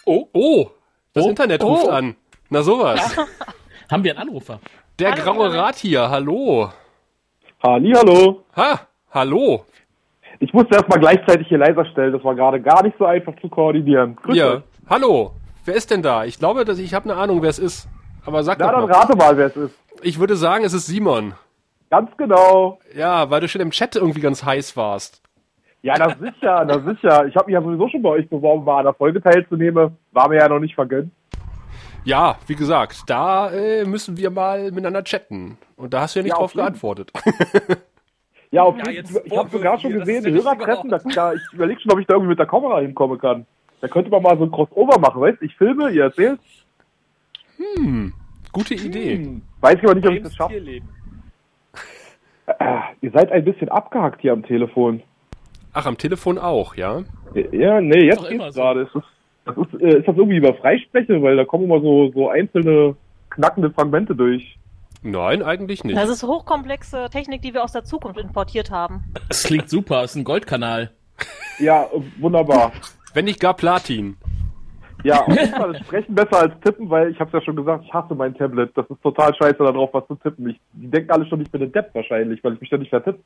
Oh, 0.06 0.28
oh, 0.32 0.66
das 1.12 1.24
Oh, 1.24 1.28
Internet 1.30 1.62
oh. 1.62 1.68
ruft 1.74 1.88
an. 1.88 2.16
Na 2.50 2.62
sowas. 2.62 3.16
Haben 3.90 4.04
wir 4.04 4.12
einen 4.12 4.28
Anrufer? 4.28 4.60
Der 4.98 5.12
Hallo, 5.12 5.22
graue. 5.22 5.54
Rat 5.54 5.76
hier, 5.76 6.08
hallo. 6.10 6.70
Hallo. 7.62 8.44
Ha, 8.56 8.80
hallo. 9.10 9.64
Ich 10.40 10.52
musste 10.52 10.74
erstmal 10.74 10.98
gleichzeitig 11.00 11.48
hier 11.48 11.58
leiser 11.58 11.84
stellen. 11.86 12.12
Das 12.12 12.22
war 12.24 12.34
gerade 12.34 12.60
gar 12.60 12.82
nicht 12.82 12.96
so 12.98 13.04
einfach 13.06 13.32
zu 13.40 13.48
koordinieren. 13.48 14.16
Grüß 14.16 14.36
Ja, 14.36 14.50
euch. 14.56 14.62
hallo. 14.88 15.32
Wer 15.64 15.74
ist 15.74 15.90
denn 15.90 16.02
da? 16.02 16.24
Ich 16.24 16.38
glaube, 16.38 16.64
dass 16.64 16.78
ich 16.78 16.92
habe 16.92 17.10
eine 17.10 17.18
Ahnung, 17.18 17.40
wer 17.42 17.48
es 17.50 17.58
ist. 17.58 17.88
Aber 18.26 18.42
sag 18.42 18.58
Na, 18.58 18.66
doch 18.70 18.80
dann 18.80 18.88
mal. 18.90 18.92
rate 18.98 19.16
mal, 19.16 19.36
wer 19.38 19.46
es 19.46 19.56
ist. 19.56 19.74
Ich 20.02 20.18
würde 20.18 20.36
sagen, 20.36 20.64
es 20.64 20.74
ist 20.74 20.86
Simon. 20.86 21.34
Ganz 21.90 22.10
genau. 22.18 22.78
Ja, 22.94 23.30
weil 23.30 23.40
du 23.40 23.48
schon 23.48 23.60
im 23.62 23.70
Chat 23.70 23.96
irgendwie 23.96 24.20
ganz 24.20 24.44
heiß 24.44 24.76
warst. 24.76 25.22
Ja, 25.84 25.94
das 25.96 26.18
sicher, 26.18 26.64
das 26.64 26.82
sicher. 26.84 27.26
Ich 27.26 27.36
habe 27.36 27.44
mich 27.46 27.52
ja 27.52 27.60
sowieso 27.60 27.88
schon 27.90 28.00
bei 28.00 28.08
euch 28.08 28.28
beworben, 28.28 28.64
war 28.64 28.78
an 28.78 28.84
der 28.86 28.94
Folge 28.94 29.20
teilzunehmen. 29.20 29.94
War 30.12 30.28
mir 30.30 30.36
ja 30.38 30.48
noch 30.48 30.58
nicht 30.58 30.74
vergönnt. 30.74 31.12
Ja, 32.04 32.36
wie 32.46 32.54
gesagt, 32.54 33.02
da 33.06 33.50
äh, 33.50 33.84
müssen 33.84 34.16
wir 34.16 34.30
mal 34.30 34.70
miteinander 34.70 35.04
chatten. 35.04 35.58
Und 35.76 35.92
da 35.92 36.00
hast 36.00 36.14
du 36.14 36.20
ja 36.20 36.22
nicht 36.22 36.30
Ja, 36.32 36.36
auf 36.36 36.52
drauf 36.52 36.54
jeden. 36.54 36.64
geantwortet. 36.66 37.12
Ja, 38.50 38.62
auf 38.62 38.76
Ja, 38.78 38.88
jeden 38.90 39.04
jetzt 39.04 39.20
Ich 39.26 39.36
habe 39.36 39.50
sogar 39.50 39.78
schon 39.80 39.92
gesehen, 39.92 40.24
ist 40.24 40.44
Hörertreffen. 40.44 40.88
Da, 40.88 40.98
da, 40.98 41.32
ich 41.34 41.42
überlege 41.52 41.80
schon, 41.80 41.90
ob 41.92 41.98
ich 41.98 42.06
da 42.06 42.14
irgendwie 42.14 42.30
mit 42.30 42.38
der 42.38 42.46
Kamera 42.46 42.78
hinkommen 42.78 43.18
kann. 43.18 43.46
Da 43.80 43.88
könnte 43.88 44.10
man 44.10 44.22
mal 44.22 44.38
so 44.38 44.44
ein 44.44 44.50
Crossover 44.52 44.96
machen, 45.00 45.20
weißt 45.20 45.42
Ich 45.42 45.56
filme, 45.56 45.90
ihr 45.90 46.04
erzählt. 46.04 46.38
Gute 48.52 48.74
Idee. 48.74 49.16
Hm. 49.16 49.42
Weiß 49.60 49.74
ich 49.78 49.84
aber 49.84 49.94
nicht, 49.96 50.06
ob 50.06 50.14
ich 50.14 50.22
das 50.22 50.34
schaffe. 50.36 50.54
Äh, 50.54 50.80
ihr 53.00 53.10
seid 53.10 53.32
ein 53.32 53.44
bisschen 53.44 53.68
abgehackt 53.70 54.20
hier 54.20 54.32
am 54.32 54.44
Telefon. 54.44 55.02
Ach, 55.74 55.86
am 55.86 55.98
Telefon 55.98 56.38
auch, 56.38 56.76
ja? 56.76 57.02
Ja, 57.52 57.80
nee, 57.80 58.06
jetzt 58.06 58.28
geht's 58.28 58.54
so. 58.54 58.60
gerade. 58.60 58.82
Ist 58.82 58.94
das, 58.94 59.02
das 59.44 59.56
ist, 59.56 59.80
äh, 59.80 59.98
ist 59.98 60.08
das 60.08 60.16
irgendwie 60.16 60.36
über 60.36 60.54
Freispreche? 60.54 61.20
Weil 61.20 61.36
da 61.36 61.44
kommen 61.44 61.64
immer 61.64 61.80
so, 61.80 62.12
so 62.12 62.28
einzelne 62.30 62.94
knackende 63.30 63.70
Fragmente 63.72 64.14
durch. 64.14 64.56
Nein, 65.02 65.42
eigentlich 65.42 65.84
nicht. 65.84 65.96
Das 65.96 66.08
ist 66.08 66.22
hochkomplexe 66.22 67.08
Technik, 67.10 67.42
die 67.42 67.52
wir 67.52 67.62
aus 67.62 67.72
der 67.72 67.84
Zukunft 67.84 68.18
importiert 68.18 68.70
haben. 68.70 69.04
Das 69.28 69.42
klingt 69.42 69.68
super, 69.68 70.04
ist 70.04 70.14
ein 70.14 70.24
Goldkanal. 70.24 70.92
Ja, 71.58 71.88
wunderbar. 72.18 72.72
Wenn 73.12 73.26
nicht 73.26 73.40
gar 73.40 73.54
Platin. 73.54 74.16
Ja, 75.02 75.20
auf 75.20 75.28
jeden 75.28 75.52
Fall 75.52 75.74
ist 75.74 75.84
Sprechen 75.84 76.14
besser 76.14 76.38
als 76.40 76.54
Tippen, 76.64 76.88
weil 76.88 77.10
ich 77.10 77.20
hab's 77.20 77.32
ja 77.32 77.42
schon 77.42 77.56
gesagt, 77.56 77.84
ich 77.84 77.92
hasse 77.92 78.14
mein 78.14 78.34
Tablet. 78.34 78.70
Das 78.74 78.88
ist 78.88 79.02
total 79.02 79.34
scheiße, 79.34 79.58
da 79.58 79.72
drauf 79.72 79.90
was 79.92 80.06
zu 80.06 80.14
tippen. 80.14 80.48
Ich, 80.48 80.60
die 80.72 80.88
denken 80.88 81.10
alle 81.10 81.26
schon, 81.26 81.42
ich 81.42 81.50
bin 81.50 81.62
ein 81.62 81.72
Depp 81.72 81.90
wahrscheinlich, 81.94 82.42
weil 82.42 82.54
ich 82.54 82.60
mich 82.62 82.70
da 82.70 82.78
nicht 82.78 82.88
vertippe. 82.88 83.18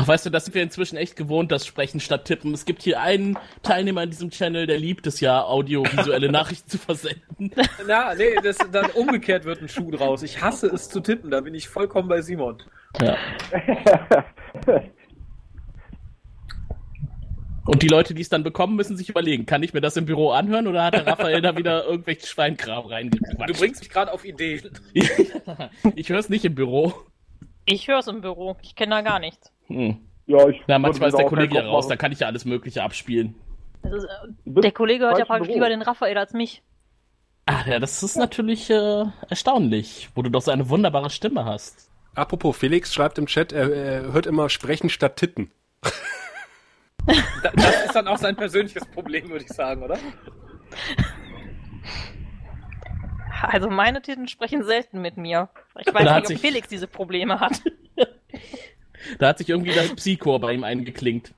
Ach, 0.00 0.08
weißt 0.08 0.24
du, 0.24 0.30
das 0.30 0.46
sind 0.46 0.54
wir 0.54 0.62
inzwischen 0.62 0.96
echt 0.96 1.14
gewohnt, 1.14 1.52
das 1.52 1.66
Sprechen 1.66 2.00
statt 2.00 2.24
Tippen. 2.24 2.54
Es 2.54 2.64
gibt 2.64 2.82
hier 2.82 3.02
einen 3.02 3.36
Teilnehmer 3.62 4.02
in 4.02 4.08
diesem 4.08 4.30
Channel, 4.30 4.66
der 4.66 4.78
liebt 4.78 5.06
es 5.06 5.20
ja, 5.20 5.44
audiovisuelle 5.44 6.32
Nachrichten 6.32 6.70
zu 6.70 6.78
versenden. 6.78 7.50
Na, 7.86 8.14
nee, 8.14 8.34
das, 8.42 8.56
dann 8.72 8.90
umgekehrt 8.92 9.44
wird 9.44 9.60
ein 9.60 9.68
Schuh 9.68 9.90
draus. 9.90 10.22
Ich 10.22 10.40
hasse 10.40 10.68
es 10.68 10.88
zu 10.88 11.00
tippen, 11.00 11.30
da 11.30 11.42
bin 11.42 11.54
ich 11.54 11.68
vollkommen 11.68 12.08
bei 12.08 12.22
Simon. 12.22 12.62
Ja. 12.98 13.18
Und 17.66 17.82
die 17.82 17.88
Leute, 17.88 18.14
die 18.14 18.22
es 18.22 18.30
dann 18.30 18.42
bekommen, 18.42 18.76
müssen 18.76 18.96
sich 18.96 19.10
überlegen, 19.10 19.44
kann 19.44 19.62
ich 19.62 19.74
mir 19.74 19.82
das 19.82 19.98
im 19.98 20.06
Büro 20.06 20.30
anhören 20.30 20.66
oder 20.66 20.82
hat 20.82 20.94
der 20.94 21.06
Raphael 21.06 21.42
da 21.42 21.58
wieder 21.58 21.84
irgendwelchen 21.84 22.26
Schweinkram 22.26 22.84
Du 22.84 22.88
reingequatscht? 22.88 23.58
bringst 23.60 23.82
mich 23.82 23.90
gerade 23.90 24.12
auf 24.12 24.24
Ideen. 24.24 24.70
ich 25.94 26.08
höre 26.08 26.18
es 26.18 26.30
nicht 26.30 26.46
im 26.46 26.54
Büro. 26.54 26.94
Ich 27.66 27.86
höre 27.86 27.98
es 27.98 28.06
im 28.06 28.22
Büro. 28.22 28.56
Ich 28.62 28.74
kenne 28.74 28.94
da 28.94 29.02
gar 29.02 29.18
nichts. 29.18 29.52
Hm. 29.70 29.98
ja, 30.26 30.48
ich 30.48 30.60
Na, 30.66 30.78
manchmal 30.78 31.08
ist 31.10 31.18
der 31.18 31.26
Kollege 31.26 31.54
ja 31.56 31.62
raus, 31.66 31.88
da 31.88 31.96
kann 31.96 32.12
ich 32.12 32.20
ja 32.20 32.26
alles 32.26 32.44
Mögliche 32.44 32.82
abspielen. 32.82 33.34
Das 33.82 33.92
ist, 33.92 34.04
äh, 34.04 34.08
Du 34.44 34.52
bist 34.54 34.64
der 34.64 34.72
Kollege 34.72 35.04
hört 35.06 35.18
ja 35.18 35.24
praktisch 35.24 35.54
lieber 35.54 35.68
den 35.68 35.82
Raphael 35.82 36.18
als 36.18 36.32
mich. 36.32 36.62
Ah, 37.46 37.64
ja, 37.66 37.78
das 37.78 38.02
ist 38.02 38.16
natürlich 38.16 38.68
äh, 38.70 39.04
erstaunlich, 39.28 40.10
wo 40.14 40.22
du 40.22 40.30
doch 40.30 40.42
so 40.42 40.50
eine 40.50 40.68
wunderbare 40.68 41.10
Stimme 41.10 41.44
hast. 41.44 41.90
Apropos, 42.14 42.56
Felix 42.56 42.92
schreibt 42.92 43.18
im 43.18 43.26
Chat, 43.26 43.52
er, 43.52 43.72
er 43.72 44.12
hört 44.12 44.26
immer 44.26 44.48
Sprechen 44.50 44.90
statt 44.90 45.16
Titten. 45.16 45.50
Da- 47.42 47.52
Das 47.54 47.84
ist 47.86 47.94
dann 47.96 48.06
auch 48.08 48.18
sein 48.18 48.36
persönliches 48.36 48.84
Problem, 48.86 49.30
würde 49.30 49.44
ich 49.44 49.50
sagen, 49.52 49.82
oder? 49.82 49.96
Also 53.42 53.70
meine 53.70 54.02
Titten 54.02 54.28
sprechen 54.28 54.64
selten 54.64 55.00
mit 55.00 55.16
mir. 55.16 55.48
Ich 55.78 55.86
weiß 55.94 56.04
Da 56.04 56.14
hat 56.14 56.22
nicht, 56.28 56.36
ob 56.36 56.38
sich- 56.38 56.40
Felix 56.40 56.68
diese 56.68 56.86
Probleme 56.86 57.40
hat. 57.40 57.62
Da 59.18 59.28
hat 59.28 59.38
sich 59.38 59.48
irgendwie 59.48 59.72
das 59.72 59.94
Psychor 59.94 60.40
bei 60.40 60.52
ihm 60.52 60.64
eingeklinkt. 60.64 61.34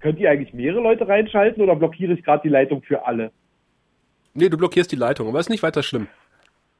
Könnt 0.00 0.18
ihr 0.18 0.30
eigentlich 0.30 0.54
mehrere 0.54 0.80
Leute 0.80 1.06
reinschalten 1.06 1.62
oder 1.62 1.76
blockiere 1.76 2.14
ich 2.14 2.24
gerade 2.24 2.42
die 2.42 2.48
Leitung 2.48 2.82
für 2.82 3.06
alle? 3.06 3.32
Nee, 4.32 4.48
du 4.48 4.56
blockierst 4.56 4.90
die 4.92 4.96
Leitung, 4.96 5.28
aber 5.28 5.40
ist 5.40 5.50
nicht 5.50 5.62
weiter 5.62 5.82
schlimm. 5.82 6.08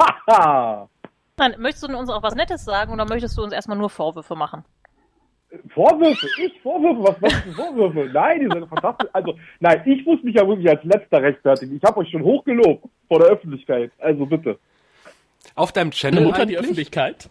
Haha! 0.00 0.88
Nein, 1.36 1.54
möchtest 1.58 1.88
du 1.88 1.96
uns 1.96 2.10
auch 2.10 2.22
was 2.22 2.34
Nettes 2.34 2.64
sagen 2.64 2.92
oder 2.92 3.06
möchtest 3.06 3.36
du 3.36 3.42
uns 3.42 3.52
erstmal 3.52 3.76
nur 3.76 3.90
Vorwürfe 3.90 4.34
machen? 4.34 4.64
Vorwürfe? 5.74 6.26
Ich? 6.38 6.60
Vorwürfe? 6.62 7.02
Was 7.02 7.20
machst 7.20 7.46
du 7.46 7.52
Vorwürfe? 7.52 8.10
Nein, 8.12 8.40
die 8.40 8.46
sind 8.46 8.68
fantastisch. 8.68 9.08
Also, 9.12 9.38
nein, 9.58 9.82
ich 9.84 10.04
muss 10.06 10.22
mich 10.22 10.36
ja 10.36 10.46
wirklich 10.46 10.68
als 10.68 10.84
letzter 10.84 11.22
rechtfertigen. 11.22 11.76
Ich 11.76 11.82
habe 11.82 11.98
euch 12.00 12.10
schon 12.10 12.22
hochgelobt 12.22 12.84
vor 13.08 13.18
der 13.18 13.28
Öffentlichkeit. 13.28 13.90
Also 13.98 14.26
bitte. 14.26 14.58
Auf 15.54 15.72
deinem 15.72 15.88
Eine 15.88 15.94
Channel 15.94 16.24
Mutter 16.24 16.46
die? 16.46 16.56
Öffentlichkeit? 16.56 17.30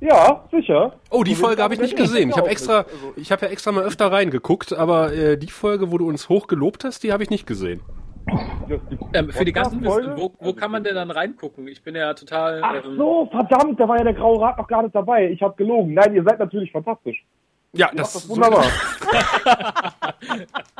Ja, 0.00 0.44
sicher. 0.50 0.94
Oh, 1.10 1.24
die 1.24 1.34
Folge 1.34 1.62
habe 1.62 1.74
ich 1.74 1.80
nicht 1.80 1.96
gesehen. 1.96 2.28
Ich 2.30 2.36
habe 2.36 2.48
extra. 2.48 2.80
Also, 2.80 3.14
ich 3.16 3.32
habe 3.32 3.46
ja 3.46 3.52
extra 3.52 3.72
mal 3.72 3.84
öfter 3.84 4.12
reingeguckt, 4.12 4.72
aber 4.72 5.12
äh, 5.12 5.38
die 5.38 5.50
Folge, 5.50 5.90
wo 5.90 5.98
du 5.98 6.06
uns 6.06 6.28
hoch 6.28 6.46
gelobt 6.48 6.84
hast, 6.84 7.02
die 7.02 7.12
habe 7.12 7.22
ich 7.22 7.30
nicht 7.30 7.46
gesehen. 7.46 7.80
Ähm, 9.14 9.30
für 9.30 9.44
die 9.44 9.52
ganzen 9.52 9.80
Podcast-Folge? 9.80 10.08
Listen, 10.10 10.34
wo, 10.40 10.46
wo 10.46 10.52
kann 10.52 10.70
man 10.70 10.82
denn 10.82 10.96
dann 10.96 11.10
reingucken? 11.10 11.68
Ich 11.68 11.82
bin 11.82 11.94
ja 11.94 12.12
total. 12.14 12.60
Ach 12.62 12.84
ähm, 12.84 12.96
so, 12.96 13.28
verdammt, 13.30 13.78
da 13.78 13.88
war 13.88 13.98
ja 13.98 14.04
der 14.04 14.14
Graue 14.14 14.40
Rat 14.40 14.58
noch 14.58 14.66
gar 14.66 14.82
nicht 14.82 14.94
dabei. 14.94 15.30
Ich 15.30 15.42
habe 15.42 15.54
gelogen. 15.56 15.94
Nein, 15.94 16.14
ihr 16.14 16.24
seid 16.24 16.40
natürlich 16.40 16.72
fantastisch. 16.72 17.24
Ja, 17.76 17.90
Ihr 17.92 17.98
das, 17.98 18.12
das 18.12 18.28
wunderbar. 18.28 18.64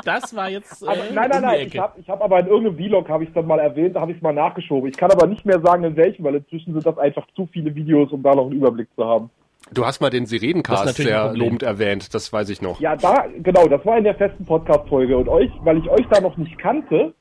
Das 0.05 0.35
war 0.37 0.49
jetzt. 0.49 0.83
Äh, 0.83 0.87
Aber, 0.87 0.97
nein, 1.13 1.31
nein, 1.31 1.43
nein. 1.43 1.67
Ich 1.67 1.79
habe 1.79 2.01
ich 2.01 2.09
hab 2.09 2.23
aber 2.23 2.41
in 2.41 2.47
irgendeinem 2.47 2.77
Vlog, 2.77 3.09
habe 3.09 3.25
ich 3.25 3.33
dann 3.33 3.47
mal 3.47 3.59
erwähnt, 3.59 3.97
da 3.97 4.01
habe 4.01 4.13
ich 4.13 4.19
es 4.19 4.23
mal 4.23 4.33
nachgeschoben. 4.33 4.89
Ich 4.89 4.97
kann 4.97 5.11
aber 5.11 5.27
nicht 5.27 5.45
mehr 5.45 5.61
sagen, 5.61 5.85
in 5.85 5.97
welchem, 5.97 6.25
weil 6.25 6.37
inzwischen 6.37 6.75
sind 6.75 6.87
das 6.87 6.97
einfach 6.99 7.27
zu 7.35 7.49
viele 7.53 7.75
Videos, 7.75 8.13
um 8.13 8.23
da 8.23 8.35
noch 8.35 8.47
einen 8.47 8.53
Überblick 8.53 8.89
zu 8.95 9.05
haben. 9.05 9.31
Du 9.73 9.85
hast 9.85 10.01
mal 10.01 10.11
den 10.11 10.27
Sirenencast 10.27 10.95
sehr 10.97 11.33
lobend 11.35 11.65
erwähnt, 11.65 12.15
das 12.15 12.33
weiß 12.33 12.51
ich 12.51 12.63
noch. 12.63 12.79
Ja, 12.79 12.95
da, 12.95 13.27
genau, 13.43 13.67
das 13.67 13.85
war 13.85 13.99
in 13.99 14.05
der 14.05 14.15
festen 14.15 14.45
Podcast-Folge. 14.45 15.17
Und 15.17 15.29
euch, 15.29 15.51
weil 15.65 15.79
ich 15.79 15.89
euch 15.91 16.07
da 16.09 16.21
noch 16.21 16.37
nicht 16.37 16.57
kannte, 16.59 17.13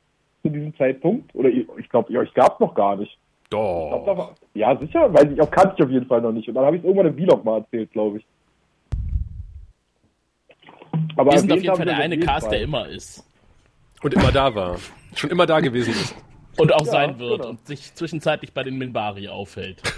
zu 0.44 0.50
diesem 0.50 0.76
Zeitpunkt, 0.78 1.34
oder 1.34 1.50
ihr, 1.50 1.66
ich 1.80 1.90
glaube, 1.90 2.16
euch 2.16 2.32
gab's 2.36 2.60
noch 2.60 2.76
gar 2.76 2.98
nicht. 2.98 3.18
Ich 3.46 3.50
glaub, 3.50 4.06
da 4.06 4.14
Doch. 4.14 4.18
war, 4.18 4.36
ja, 4.54 4.78
sicher, 4.78 5.12
weiß 5.12 5.32
ich, 5.32 5.42
auch 5.42 5.50
kannte 5.50 5.74
ich 5.78 5.84
auf 5.84 5.90
jeden 5.90 6.06
Fall 6.06 6.22
noch 6.22 6.32
nicht. 6.32 6.48
Und 6.48 6.54
dann 6.54 6.66
habe 6.66 6.76
ich 6.76 6.84
es 6.84 6.88
irgendwann 6.88 7.08
im 7.08 7.16
Vlog 7.16 7.44
mal 7.44 7.58
erzählt, 7.60 7.92
glaube 7.92 8.20
ich. 8.20 8.26
Aber 11.16 11.32
Wir 11.32 11.40
sind 11.40 11.52
auf 11.52 11.62
jeden 11.62 11.76
Fall 11.76 11.86
wir 11.86 11.86
der 11.86 11.98
es 11.98 12.04
eine 12.04 12.20
Cast, 12.20 12.52
der 12.52 12.62
immer 12.62 12.88
ist. 12.88 13.24
Und 14.02 14.14
immer 14.14 14.32
da 14.32 14.54
war. 14.54 14.78
Schon 15.16 15.30
immer 15.30 15.46
da 15.46 15.60
gewesen 15.60 15.92
ist. 15.94 16.16
Und 16.58 16.74
auch 16.74 16.86
Ja, 16.86 16.92
sein 16.92 17.20
wird 17.20 17.42
genau. 17.42 17.50
und 17.50 17.68
sich 17.68 17.94
zwischenzeitlich 17.96 18.54
bei 18.54 18.64
den 18.64 18.78
Minbari 18.78 19.28
aufhält. 19.28 19.82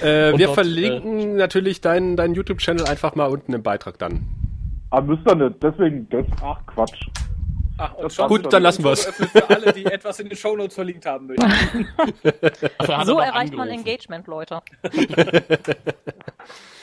Äh, 0.00 0.38
wir 0.38 0.46
dort, 0.46 0.54
verlinken 0.54 1.34
natürlich 1.34 1.80
deinen 1.80 2.16
deinen 2.16 2.34
YouTube-Channel 2.34 2.86
einfach 2.86 3.16
mal 3.16 3.26
unten 3.26 3.52
im 3.52 3.64
Beitrag 3.64 3.98
dann. 3.98 4.28
Aber 4.90 5.06
müsst 5.16 5.26
ihr 5.26 5.34
nicht. 5.34 5.60
Deswegen, 5.60 6.08
das, 6.08 6.24
ach 6.40 6.60
Quatsch. 6.66 7.08
Ach, 7.78 7.94
Gut, 8.28 8.52
dann 8.52 8.62
lassen 8.62 8.82
wir's. 8.84 9.06
öffnet 9.06 9.30
Für 9.30 9.50
alle, 9.50 9.72
die 9.72 9.84
etwas 9.84 10.18
in 10.18 10.28
den 10.28 10.36
Shownotes 10.36 10.74
verlinkt 10.74 11.06
haben 11.06 11.26
möchten. 11.28 11.88
So 13.04 13.18
er 13.18 13.26
erreicht 13.26 13.54
man 13.54 13.68
angerufen. 13.68 13.86
Engagement, 13.86 14.26
Leute. 14.26 14.60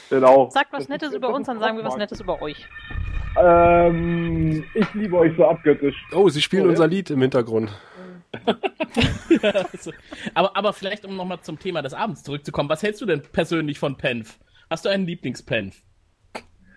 Genau. 0.10 0.50
Sagt 0.50 0.72
was 0.74 0.88
Nettes 0.89 1.13
über 1.13 1.30
uns, 1.30 1.48
dann 1.48 1.60
sagen 1.60 1.78
wir 1.78 1.84
was 1.84 1.98
Nettes 1.98 2.20
über 2.22 2.41
euch. 2.41 2.68
Ähm, 3.38 4.63
ich 4.74 4.94
liebe 4.94 5.18
euch 5.18 5.36
so 5.36 5.46
abgöttisch. 5.48 5.96
Oh, 6.13 6.30
sie 6.30 6.41
spielen 6.41 6.63
Oh, 6.63 6.65
ja. 6.68 6.72
unser 6.72 6.88
Lied 6.88 7.10
im 7.10 7.22
Hintergrund. 7.22 7.72
Also, 9.41 9.91
aber, 10.34 10.56
aber 10.56 10.72
vielleicht, 10.74 11.06
um 11.06 11.15
nochmal 11.18 11.41
zum 11.41 11.60
Thema 11.60 11.82
des 11.82 11.94
Abends 11.94 12.24
zurückzukommen, 12.24 12.70
was 12.70 12.82
hältst 12.82 13.02
du 13.02 13.06
denn 13.06 13.22
persönlich 13.22 13.78
von 13.78 13.98
Penf? 13.98 14.39
Hast 14.70 14.86
du 14.86 14.89
einen 14.89 15.06
Lieblingspenf? 15.06 15.84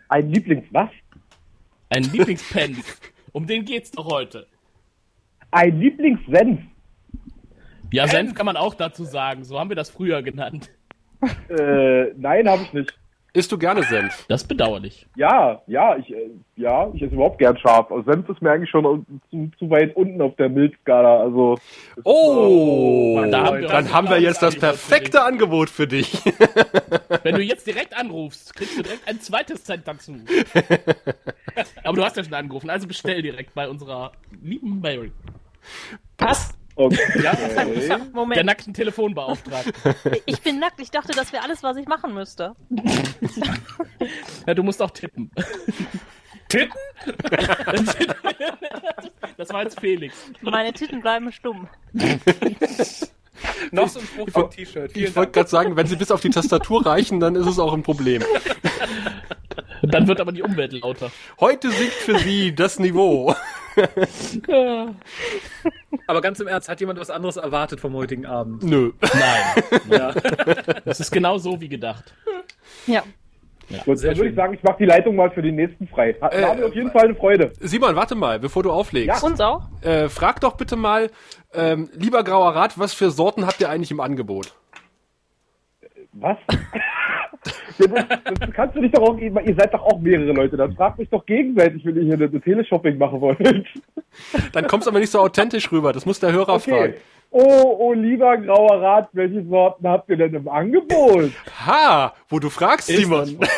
Ein 0.08 0.30
Lieblings, 0.30 0.66
was? 0.72 0.90
Einen 1.90 2.10
Lieblingspenf? 2.12 3.00
um 3.32 3.46
den 3.46 3.64
geht's 3.64 3.92
doch 3.92 4.06
heute. 4.06 4.46
Ein 5.52 5.78
Lieblingssenf. 5.80 6.60
Ja, 7.92 8.06
Senf 8.08 8.34
kann 8.34 8.46
man 8.46 8.56
auch 8.56 8.74
dazu 8.74 9.04
sagen. 9.04 9.44
So 9.44 9.58
haben 9.58 9.70
wir 9.70 9.76
das 9.76 9.90
früher 9.90 10.22
genannt. 10.22 10.70
Äh, 11.48 12.12
nein, 12.16 12.48
habe 12.48 12.62
ich 12.62 12.72
nicht. 12.72 12.98
Isst 13.34 13.52
du 13.52 13.58
gerne 13.58 13.82
Senf? 13.82 14.24
Das 14.28 14.42
ist 14.42 14.48
bedauerlich. 14.48 15.06
Ja, 15.14 15.60
ja, 15.66 15.96
ich, 15.96 16.10
äh, 16.10 16.30
ja, 16.56 16.90
ich 16.94 17.02
esse 17.02 17.14
überhaupt 17.14 17.38
gern 17.38 17.56
scharf. 17.58 17.92
Also 17.92 18.10
Senf 18.10 18.28
ist 18.28 18.40
mir 18.40 18.50
eigentlich 18.50 18.70
schon 18.70 19.06
zu, 19.30 19.50
zu 19.58 19.68
weit 19.70 19.94
unten 19.96 20.20
auf 20.22 20.34
der 20.36 20.48
Mildskala. 20.48 21.20
Also 21.20 21.58
Oh, 22.04 23.22
Da 23.30 23.44
haben 23.44 23.60
wir 23.60 23.68
dann 23.68 23.92
haben 23.92 24.08
wir 24.08 24.18
jetzt 24.20 24.42
das 24.42 24.56
perfekte 24.56 25.22
Angebot 25.22 25.68
für 25.68 25.86
dich. 25.86 26.12
Wenn 27.22 27.34
du 27.34 27.42
jetzt 27.42 27.66
direkt 27.66 27.94
anrufst, 27.96 28.54
kriegst 28.56 28.78
du 28.78 28.82
direkt 28.82 29.06
ein 29.06 29.20
zweites 29.20 29.62
Cent 29.64 29.86
dazu. 29.86 30.16
Aber 31.84 31.96
du 31.96 32.04
hast 32.04 32.16
ja 32.16 32.24
schon 32.24 32.34
angerufen, 32.34 32.70
also 32.70 32.88
bestell 32.88 33.20
direkt 33.20 33.54
bei 33.54 33.68
unserer 33.68 34.12
lieben 34.42 34.80
Mary. 34.80 35.12
Was? 36.16 36.54
Okay. 36.78 37.22
Ja, 37.22 37.32
Der 37.56 37.98
Moment. 38.12 38.44
nackten 38.44 38.72
Telefonbeauftragten. 38.74 39.72
Ich 40.26 40.40
bin 40.40 40.58
nackt. 40.58 40.80
Ich 40.80 40.90
dachte, 40.90 41.12
das 41.12 41.32
wäre 41.32 41.42
alles, 41.42 41.62
was 41.62 41.76
ich 41.76 41.86
machen 41.86 42.14
müsste. 42.14 42.54
Ja, 44.46 44.54
du 44.54 44.62
musst 44.62 44.80
auch 44.80 44.90
tippen. 44.90 45.30
Titten? 46.48 46.72
Das 49.36 49.50
war 49.50 49.62
jetzt 49.64 49.78
Felix. 49.78 50.14
Meine 50.40 50.72
Titten 50.72 51.02
bleiben 51.02 51.30
stumm. 51.32 51.68
Noch 53.70 53.88
so 53.88 54.00
ein 54.00 54.06
Spruch 54.06 54.30
vom 54.30 54.50
T-Shirt. 54.50 54.96
Ich 54.96 55.14
wollte 55.14 55.32
gerade 55.32 55.50
sagen, 55.50 55.76
wenn 55.76 55.86
sie 55.86 55.96
bis 55.96 56.10
auf 56.10 56.22
die 56.22 56.30
Tastatur 56.30 56.86
reichen, 56.86 57.20
dann 57.20 57.34
ist 57.34 57.46
es 57.46 57.58
auch 57.58 57.74
ein 57.74 57.82
Problem. 57.82 58.22
Dann 59.82 60.06
wird 60.08 60.20
aber 60.20 60.32
die 60.32 60.42
Umwelt 60.42 60.72
lauter. 60.72 61.10
Heute 61.40 61.70
siegt 61.70 61.92
für 61.92 62.18
sie 62.18 62.54
das 62.54 62.78
Niveau. 62.78 63.34
Aber 66.06 66.20
ganz 66.20 66.40
im 66.40 66.48
Ernst, 66.48 66.68
hat 66.68 66.80
jemand 66.80 66.98
was 66.98 67.10
anderes 67.10 67.36
erwartet 67.36 67.80
vom 67.80 67.94
heutigen 67.94 68.26
Abend? 68.26 68.62
Nö. 68.62 68.92
Nein, 69.00 69.80
Ja. 69.90 70.12
das 70.84 71.00
ist 71.00 71.10
genau 71.10 71.38
so 71.38 71.60
wie 71.60 71.68
gedacht. 71.68 72.12
Ja. 72.86 73.02
Gut, 73.84 73.98
Sehr 73.98 74.10
dann 74.10 74.18
würde 74.18 74.30
ich 74.30 74.36
sagen, 74.36 74.54
ich 74.54 74.62
mache 74.62 74.78
die 74.78 74.86
Leitung 74.86 75.14
mal 75.14 75.30
für 75.30 75.42
den 75.42 75.56
nächsten 75.56 75.86
frei. 75.86 76.10
Äh, 76.10 76.42
war 76.42 76.54
mir 76.54 76.66
auf 76.66 76.74
jeden 76.74 76.90
Fall 76.90 77.04
eine 77.04 77.14
Freude. 77.14 77.52
Simon, 77.60 77.94
warte 77.96 78.14
mal, 78.14 78.38
bevor 78.38 78.62
du 78.62 78.72
auflegst. 78.72 79.22
Uns 79.22 79.40
auch? 79.40 79.68
Äh, 79.82 80.08
frag 80.08 80.40
doch 80.40 80.56
bitte 80.56 80.74
mal, 80.76 81.10
ähm, 81.52 81.90
lieber 81.92 82.24
Grauer 82.24 82.54
Rat, 82.54 82.78
was 82.78 82.94
für 82.94 83.10
Sorten 83.10 83.46
habt 83.46 83.60
ihr 83.60 83.68
eigentlich 83.68 83.90
im 83.90 84.00
Angebot? 84.00 84.54
Was? 86.12 86.38
Ja, 87.78 87.86
das, 87.86 88.04
das 88.40 88.50
kannst 88.52 88.76
du 88.76 88.80
nicht 88.80 88.96
doch 88.96 89.02
auch, 89.02 89.18
ihr 89.18 89.54
seid 89.54 89.72
doch 89.72 89.82
auch 89.84 90.00
mehrere 90.00 90.32
Leute, 90.32 90.56
dann 90.56 90.74
fragt 90.74 90.98
mich 90.98 91.08
doch 91.10 91.24
gegenseitig, 91.26 91.84
wenn 91.84 91.96
ihr 91.96 92.02
hier 92.02 92.14
eine, 92.14 92.24
eine 92.24 92.40
Teleshopping 92.40 92.98
machen 92.98 93.20
wollt. 93.20 93.66
Dann 94.52 94.66
kommst 94.66 94.86
du 94.86 94.90
aber 94.90 94.98
nicht 95.00 95.12
so 95.12 95.20
authentisch 95.20 95.70
rüber. 95.70 95.92
Das 95.92 96.06
muss 96.06 96.18
der 96.20 96.32
Hörer 96.32 96.54
Okay. 96.54 96.70
fragen. 96.70 96.94
Oh, 97.30 97.76
oh, 97.78 97.92
lieber 97.92 98.38
grauer 98.38 98.80
Rat, 98.80 99.08
welche 99.12 99.44
Sorten 99.44 99.86
habt 99.86 100.08
ihr 100.08 100.16
denn 100.16 100.34
im 100.34 100.48
Angebot? 100.48 101.30
Ha, 101.66 102.14
wo 102.30 102.38
du 102.38 102.48
fragst, 102.48 102.88
Ist 102.88 103.02
Simon. 103.02 103.38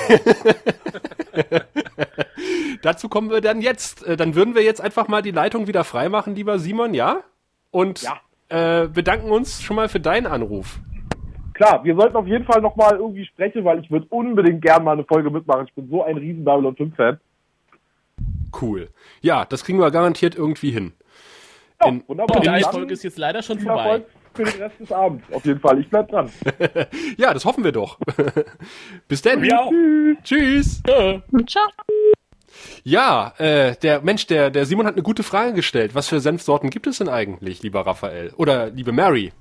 Dazu 2.83 3.09
kommen 3.09 3.31
wir 3.31 3.41
dann 3.41 3.61
jetzt. 3.61 4.07
Äh, 4.07 4.17
Dann 4.17 4.35
würden 4.35 4.55
wir 4.55 4.63
jetzt 4.63 4.81
einfach 4.81 5.09
mal 5.09 5.23
die 5.23 5.31
Leitung 5.31 5.67
wieder 5.67 5.85
freimachen, 5.85 6.35
lieber 6.35 6.59
Simon, 6.59 6.95
ja? 6.95 7.19
Und 7.71 8.03
Ja. 8.03 8.21
Äh, 8.49 8.89
bedanken 8.89 9.31
uns 9.31 9.63
schon 9.63 9.77
mal 9.77 9.89
für 9.89 10.01
deinen 10.01 10.27
Anruf. 10.27 10.81
Klar, 11.61 11.85
wir 11.85 11.95
sollten 11.95 12.17
auf 12.17 12.27
jeden 12.27 12.47
Fall 12.47 12.63
nochmal 12.63 12.97
irgendwie 12.97 13.27
sprechen, 13.27 13.63
weil 13.67 13.81
ich 13.81 13.91
würde 13.91 14.07
unbedingt 14.09 14.63
gern 14.63 14.83
mal 14.83 14.93
eine 14.93 15.05
Folge 15.05 15.29
mitmachen. 15.31 15.67
Ich 15.67 15.75
bin 15.75 15.91
so 15.91 16.03
ein 16.03 16.17
riesen 16.17 16.43
Babylon 16.43 16.75
5 16.75 16.97
Fan. 16.97 17.21
Cool. 18.59 18.89
Ja, 19.21 19.45
das 19.45 19.63
kriegen 19.63 19.79
wir 19.79 19.91
garantiert 19.91 20.35
irgendwie 20.35 20.71
hin. 20.71 20.95
Ja, 21.83 21.89
In- 21.91 22.03
wunderbar. 22.09 22.39
Und 22.39 22.47
die 22.47 22.49
Dann 22.49 22.63
Folge 22.73 22.95
ist 22.95 23.03
jetzt 23.05 23.19
leider 23.19 23.43
schon 23.43 23.59
vorbei. 23.61 23.83
Erfolg 23.83 24.07
für 24.33 24.45
den 24.45 24.63
Rest 24.63 24.81
des 24.81 24.91
Abends. 24.91 25.25
Auf 25.35 25.45
jeden 25.45 25.61
Fall. 25.61 25.79
Ich 25.81 25.91
bleib 25.91 26.09
dran. 26.09 26.31
Ja, 27.19 27.35
das 27.35 27.45
hoffen 27.45 27.63
wir 27.63 27.73
doch. 27.73 27.99
Bis 29.09 29.21
dann. 29.21 29.45
Ja. 29.45 29.69
Tschüss. 30.25 30.83
Ciao. 30.83 31.69
Ja, 32.85 33.35
äh, 33.37 33.77
der 33.77 34.01
Mensch, 34.01 34.27
der, 34.27 34.49
der 34.49 34.65
Simon 34.65 34.87
hat 34.87 34.95
eine 34.95 35.03
gute 35.03 35.23
Frage 35.23 35.53
gestellt. 35.53 35.95
Was 35.95 36.09
für 36.09 36.21
Senfsorten 36.21 36.71
gibt 36.71 36.87
es 36.87 36.97
denn 36.99 37.11
eigentlich, 37.11 37.63
lieber 37.63 37.83
Raphael? 37.87 38.33
Oder 38.39 38.71
liebe 38.71 38.93
Mary? 38.93 39.33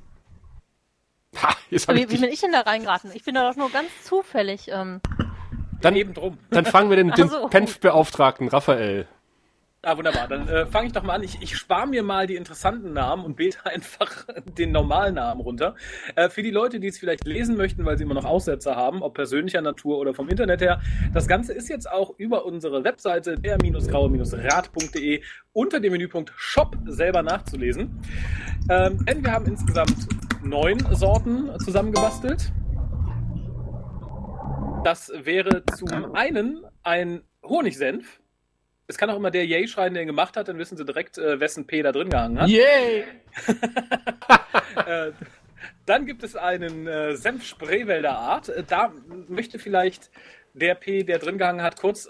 Ha, 1.38 1.56
jetzt 1.70 1.88
hab 1.88 1.96
ich 1.96 2.10
Wie, 2.10 2.14
wie 2.14 2.22
bin 2.22 2.32
ich 2.32 2.42
denn 2.42 2.52
da 2.52 2.62
reingeraten? 2.62 3.12
Ich 3.14 3.24
bin 3.24 3.36
da 3.36 3.50
doch 3.50 3.56
nur 3.56 3.70
ganz 3.72 3.90
zufällig. 4.04 4.70
Ähm, 4.70 5.02
dann, 5.82 5.96
Eben 5.96 6.14
drum. 6.14 6.38
dann 6.50 6.66
fangen 6.66 6.90
wir 6.90 6.98
den, 6.98 7.12
den 7.16 7.30
so. 7.30 7.48
Penf-Beauftragten, 7.48 8.48
Raphael. 8.48 9.08
Ah, 9.82 9.96
wunderbar. 9.96 10.28
Dann 10.28 10.50
äh, 10.50 10.66
fange 10.66 10.88
ich 10.88 10.94
doch 10.94 11.04
mal 11.04 11.14
an. 11.14 11.24
Ich, 11.24 11.42
ich 11.42 11.56
spare 11.56 11.88
mir 11.88 12.04
mal 12.04 12.28
die 12.28 12.36
interessanten 12.36 12.92
Namen 12.92 13.24
und 13.24 13.38
bete 13.38 13.66
einfach 13.66 14.26
den 14.58 14.74
normalen 14.74 15.16
Namen 15.16 15.40
runter. 15.40 15.76
Äh, 16.16 16.28
für 16.28 16.44
die 16.44 16.52
Leute, 16.52 16.82
die 16.82 16.88
es 16.88 17.00
vielleicht 17.00 17.26
lesen 17.26 17.56
möchten, 17.56 17.86
weil 17.86 17.98
sie 17.98 18.04
immer 18.04 18.14
noch 18.14 18.26
Aussetzer 18.26 18.76
haben, 18.76 19.02
ob 19.02 19.14
persönlicher 19.14 19.62
Natur 19.62 19.98
oder 20.00 20.14
vom 20.14 20.28
Internet 20.28 20.60
her, 20.60 20.82
das 21.14 21.30
Ganze 21.30 21.54
ist 21.54 21.70
jetzt 21.70 21.90
auch 21.90 22.14
über 22.18 22.46
unsere 22.46 22.84
Webseite 22.84 23.36
der-graue-rat.de 23.40 25.24
unter 25.54 25.80
dem 25.80 25.94
Menüpunkt 25.94 26.34
Shop 26.36 26.76
selber 26.86 27.24
nachzulesen. 27.24 28.02
Ähm, 28.70 29.06
denn 29.06 29.24
wir 29.24 29.32
haben 29.32 29.46
insgesamt 29.46 30.10
neun 30.44 30.80
Sorten 30.96 31.52
zusammengebastelt. 31.60 32.52
Das 34.84 35.12
wäre 35.14 35.64
zum 35.76 36.16
einen 36.16 36.66
ein 36.84 37.24
Honigsenf. 37.44 38.22
Es 38.88 38.98
kann 38.98 39.10
auch 39.10 39.18
immer 39.18 39.30
der 39.30 39.46
Yay 39.46 39.68
schreien, 39.68 39.94
der 39.94 40.04
ihn 40.04 40.08
gemacht 40.08 40.36
hat, 40.38 40.48
dann 40.48 40.58
wissen 40.58 40.78
sie 40.78 40.86
direkt, 40.86 41.18
äh, 41.18 41.40
wessen 41.40 41.68
P 41.68 41.82
da 41.84 41.92
drin 41.92 42.10
gehangen 42.10 42.40
hat. 42.40 42.50
Yay! 42.50 43.04
Äh, 44.86 45.12
dann 45.86 46.06
gibt 46.06 46.24
es 46.24 46.36
einen 46.36 46.88
äh, 46.88 47.16
Senf 47.16 47.44
Spreewälder 47.44 48.18
Art. 48.18 48.50
Äh, 48.50 48.64
Da 48.64 48.94
möchte 49.28 49.60
vielleicht 49.60 50.10
der 50.54 50.76
P, 50.76 51.04
der 51.04 51.20
drin 51.20 51.38
gehangen 51.38 51.62
hat, 51.62 51.80
kurz 51.80 52.08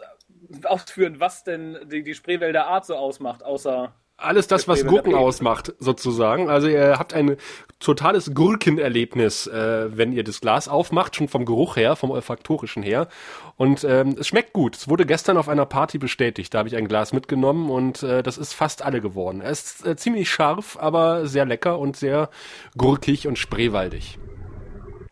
ausführen, 0.63 1.19
was 1.19 1.43
denn 1.43 1.77
die, 1.89 2.03
die 2.03 2.13
Spreewälder 2.13 2.67
Art 2.67 2.85
so 2.85 2.95
ausmacht, 2.95 3.43
außer 3.43 3.93
Alles 4.21 4.47
das, 4.47 4.67
was 4.67 4.86
Gurken 4.86 5.15
ausmacht, 5.15 5.73
sozusagen. 5.79 6.49
Also 6.49 6.67
ihr 6.67 6.99
habt 6.99 7.13
ein 7.13 7.38
totales 7.79 8.34
Gurkenerlebnis, 8.34 9.47
äh, 9.47 9.95
wenn 9.95 10.12
ihr 10.12 10.23
das 10.25 10.41
Glas 10.41 10.67
aufmacht, 10.67 11.15
schon 11.15 11.29
vom 11.29 11.45
Geruch 11.45 11.77
her, 11.77 11.95
vom 11.95 12.12
olfaktorischen 12.12 12.84
her. 12.84 13.08
Und 13.55 13.86
ähm, 13.86 14.17
es 14.19 14.27
schmeckt 14.27 14.51
gut. 14.51 14.75
Es 14.75 14.89
wurde 14.89 15.05
gestern 15.05 15.38
auf 15.38 15.47
einer 15.47 15.65
Party 15.65 15.97
bestätigt. 15.97 16.53
Da 16.53 16.60
habe 16.60 16.67
ich 16.67 16.75
ein 16.75 16.89
Glas 16.89 17.13
mitgenommen 17.13 17.69
und 17.69 18.03
äh, 18.03 18.21
das 18.21 18.38
ist 18.38 18.53
fast 18.53 18.82
alle 18.82 18.99
geworden. 18.99 19.39
Er 19.39 19.51
ist 19.51 19.86
äh, 19.86 19.95
ziemlich 19.95 20.29
scharf, 20.29 20.77
aber 20.77 21.25
sehr 21.25 21.45
lecker 21.45 21.79
und 21.79 21.95
sehr 21.95 22.29
gurkig 22.77 23.25
und 23.25 23.38
spreewaldig. 23.38 24.19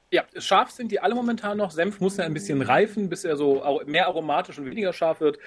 Ja, 0.09 0.23
scharf 0.37 0.71
sind 0.71 0.91
die 0.91 1.01
alle 1.01 1.15
momentan 1.15 1.57
noch. 1.57 1.71
Senf 1.71 1.99
muss 1.99 2.17
ja 2.17 2.23
ein 2.23 2.33
bisschen 2.33 2.61
reifen, 2.61 3.09
bis 3.09 3.25
er 3.25 3.35
so 3.35 3.81
mehr 3.85 4.07
aromatisch 4.07 4.57
und 4.57 4.65
weniger 4.65 4.93
scharf 4.93 5.19
wird. 5.19 5.37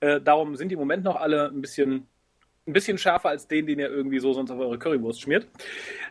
Äh, 0.00 0.20
darum 0.20 0.56
sind 0.56 0.68
die 0.68 0.74
im 0.74 0.78
Moment 0.78 1.04
noch 1.04 1.16
alle 1.16 1.48
ein 1.48 1.62
bisschen, 1.62 2.06
ein 2.70 2.72
bisschen 2.72 2.98
schärfer 2.98 3.28
als 3.28 3.46
den, 3.48 3.66
den 3.66 3.78
ihr 3.78 3.88
irgendwie 3.90 4.20
so 4.20 4.32
sonst 4.32 4.50
auf 4.50 4.58
eure 4.58 4.78
Currywurst 4.78 5.20
schmiert. 5.20 5.46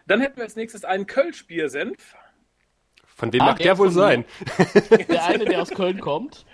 Dann 0.08 0.22
hätten 0.22 0.38
wir 0.38 0.44
als 0.44 0.56
nächstes 0.56 0.84
einen 0.86 1.08
Kölschbiersenf. 1.08 2.16
Von 3.06 3.34
wem 3.34 3.42
Ah, 3.42 3.46
mag 3.48 3.58
der 3.58 3.66
der 3.66 3.78
wohl 3.78 3.92
sein? 3.92 4.24
Der 5.10 5.26
eine, 5.26 5.46
der 5.46 5.62
aus 5.62 5.72
Köln 5.72 6.00
kommt. 6.00 6.46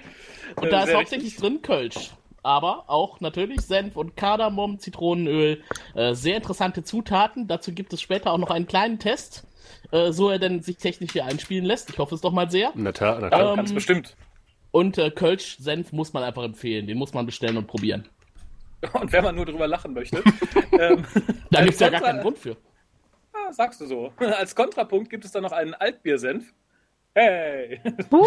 Und 0.56 0.68
Äh, 0.68 0.70
da 0.70 0.80
ist 0.82 0.88
sehr 0.88 0.98
hauptsächlich 0.98 1.36
drin 1.36 1.62
Kölsch. 1.62 2.12
Aber 2.42 2.86
auch 2.90 3.20
natürlich 3.22 3.62
Senf 3.62 3.98
und 3.98 4.16
Kardamom, 4.16 4.80
Zitronenöl. 4.80 5.62
Äh, 5.96 6.14
sehr 6.14 6.38
interessante 6.38 6.84
Zutaten. 6.84 7.48
Dazu 7.48 7.72
gibt 7.72 7.94
es 7.94 8.02
später 8.02 8.32
auch 8.32 8.38
noch 8.38 8.50
einen 8.52 8.68
kleinen 8.68 9.00
Test, 9.00 9.46
äh, 9.92 10.12
so 10.12 10.30
er 10.30 10.40
denn 10.40 10.62
sich 10.62 10.78
technisch 10.78 11.12
hier 11.14 11.26
einspielen 11.26 11.66
lässt. 11.66 11.90
Ich 11.90 11.98
hoffe 12.00 12.16
es 12.16 12.22
doch 12.22 12.32
mal 12.32 12.50
sehr. 12.50 12.72
Na 12.76 12.92
klar, 12.92 13.18
na 13.20 13.30
Ja, 13.30 13.38
klar. 13.38 13.56
ganz 13.56 13.74
bestimmt. 13.74 14.16
Und 14.72 14.98
äh, 14.98 15.10
Kölsch-Senf 15.12 15.92
muss 15.92 16.14
man 16.14 16.24
einfach 16.24 16.44
empfehlen. 16.44 16.86
Den 16.88 16.98
muss 16.98 17.14
man 17.14 17.26
bestellen 17.26 17.58
und 17.58 17.68
probieren. 17.68 18.08
Und 18.94 19.12
wenn 19.12 19.24
man 19.24 19.36
nur 19.36 19.46
drüber 19.46 19.68
lachen 19.68 19.94
möchte. 19.94 20.24
ähm, 20.72 21.06
Da 21.52 21.62
gibt 21.62 21.74
es 21.76 21.80
ja 21.80 21.90
gar 21.90 22.02
keinen 22.02 22.22
Grund 22.22 22.38
für. 22.38 22.58
Ah, 23.34 23.52
sagst 23.52 23.82
du 23.82 23.86
so. 23.86 24.14
Als 24.18 24.56
Kontrapunkt 24.56 25.10
gibt 25.10 25.26
es 25.26 25.32
dann 25.32 25.44
noch 25.44 25.52
einen 25.52 25.74
Altbiersenf. 25.74 26.54
Hey! 27.14 27.80
Uh, 28.12 28.26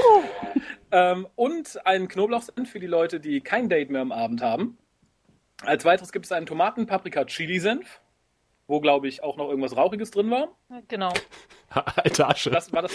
ähm, 0.92 1.26
und 1.34 1.86
einen 1.86 2.08
Knoblauchsenf 2.08 2.70
für 2.70 2.80
die 2.80 2.86
Leute, 2.86 3.20
die 3.20 3.42
kein 3.42 3.68
Date 3.68 3.90
mehr 3.90 4.00
am 4.00 4.12
Abend 4.12 4.40
haben. 4.40 4.78
Als 5.62 5.84
weiteres 5.84 6.10
gibt 6.10 6.24
es 6.24 6.32
einen 6.32 6.46
Tomaten-Paprika-Chili-Senf, 6.46 8.00
wo, 8.66 8.80
glaube 8.80 9.08
ich, 9.08 9.22
auch 9.22 9.36
noch 9.36 9.48
irgendwas 9.50 9.76
Rauchiges 9.76 10.10
drin 10.10 10.30
war. 10.30 10.48
genau. 10.88 11.12
Alte 11.68 12.26
Asche. 12.26 12.50
Das 12.50 12.72
war 12.72 12.82
das. 12.82 12.92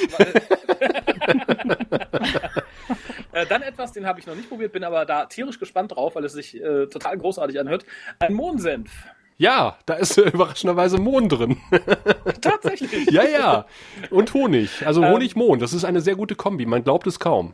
Äh, 3.34 3.46
dann 3.46 3.62
etwas, 3.62 3.92
den 3.92 4.06
habe 4.06 4.20
ich 4.20 4.28
noch 4.28 4.36
nicht 4.36 4.50
probiert, 4.50 4.72
bin 4.74 4.84
aber 4.84 5.06
da 5.06 5.26
tierisch 5.26 5.60
gespannt 5.60 5.96
drauf, 5.96 6.16
weil 6.16 6.26
es 6.26 6.34
sich 6.34 6.56
äh, 6.62 6.88
total 6.88 7.18
großartig 7.18 7.60
anhört. 7.60 7.86
Ein 8.20 8.34
Mohnsenf. 8.34 8.92
Ja, 9.38 9.78
da 9.86 9.96
ist 9.96 10.18
überraschenderweise 10.18 11.00
Mohn 11.00 11.30
drin. 11.30 11.58
Tatsächlich. 12.42 13.10
ja, 13.12 13.24
ja. 13.24 13.66
Und 14.10 14.34
Honig. 14.34 14.86
Also 14.86 15.04
Ähm. 15.04 15.12
Honig-Mohn. 15.12 15.60
Das 15.60 15.74
ist 15.74 15.84
eine 15.84 16.02
sehr 16.02 16.16
gute 16.16 16.36
Kombi. 16.36 16.66
Man 16.66 16.84
glaubt 16.84 17.08
es 17.08 17.20
kaum. 17.20 17.54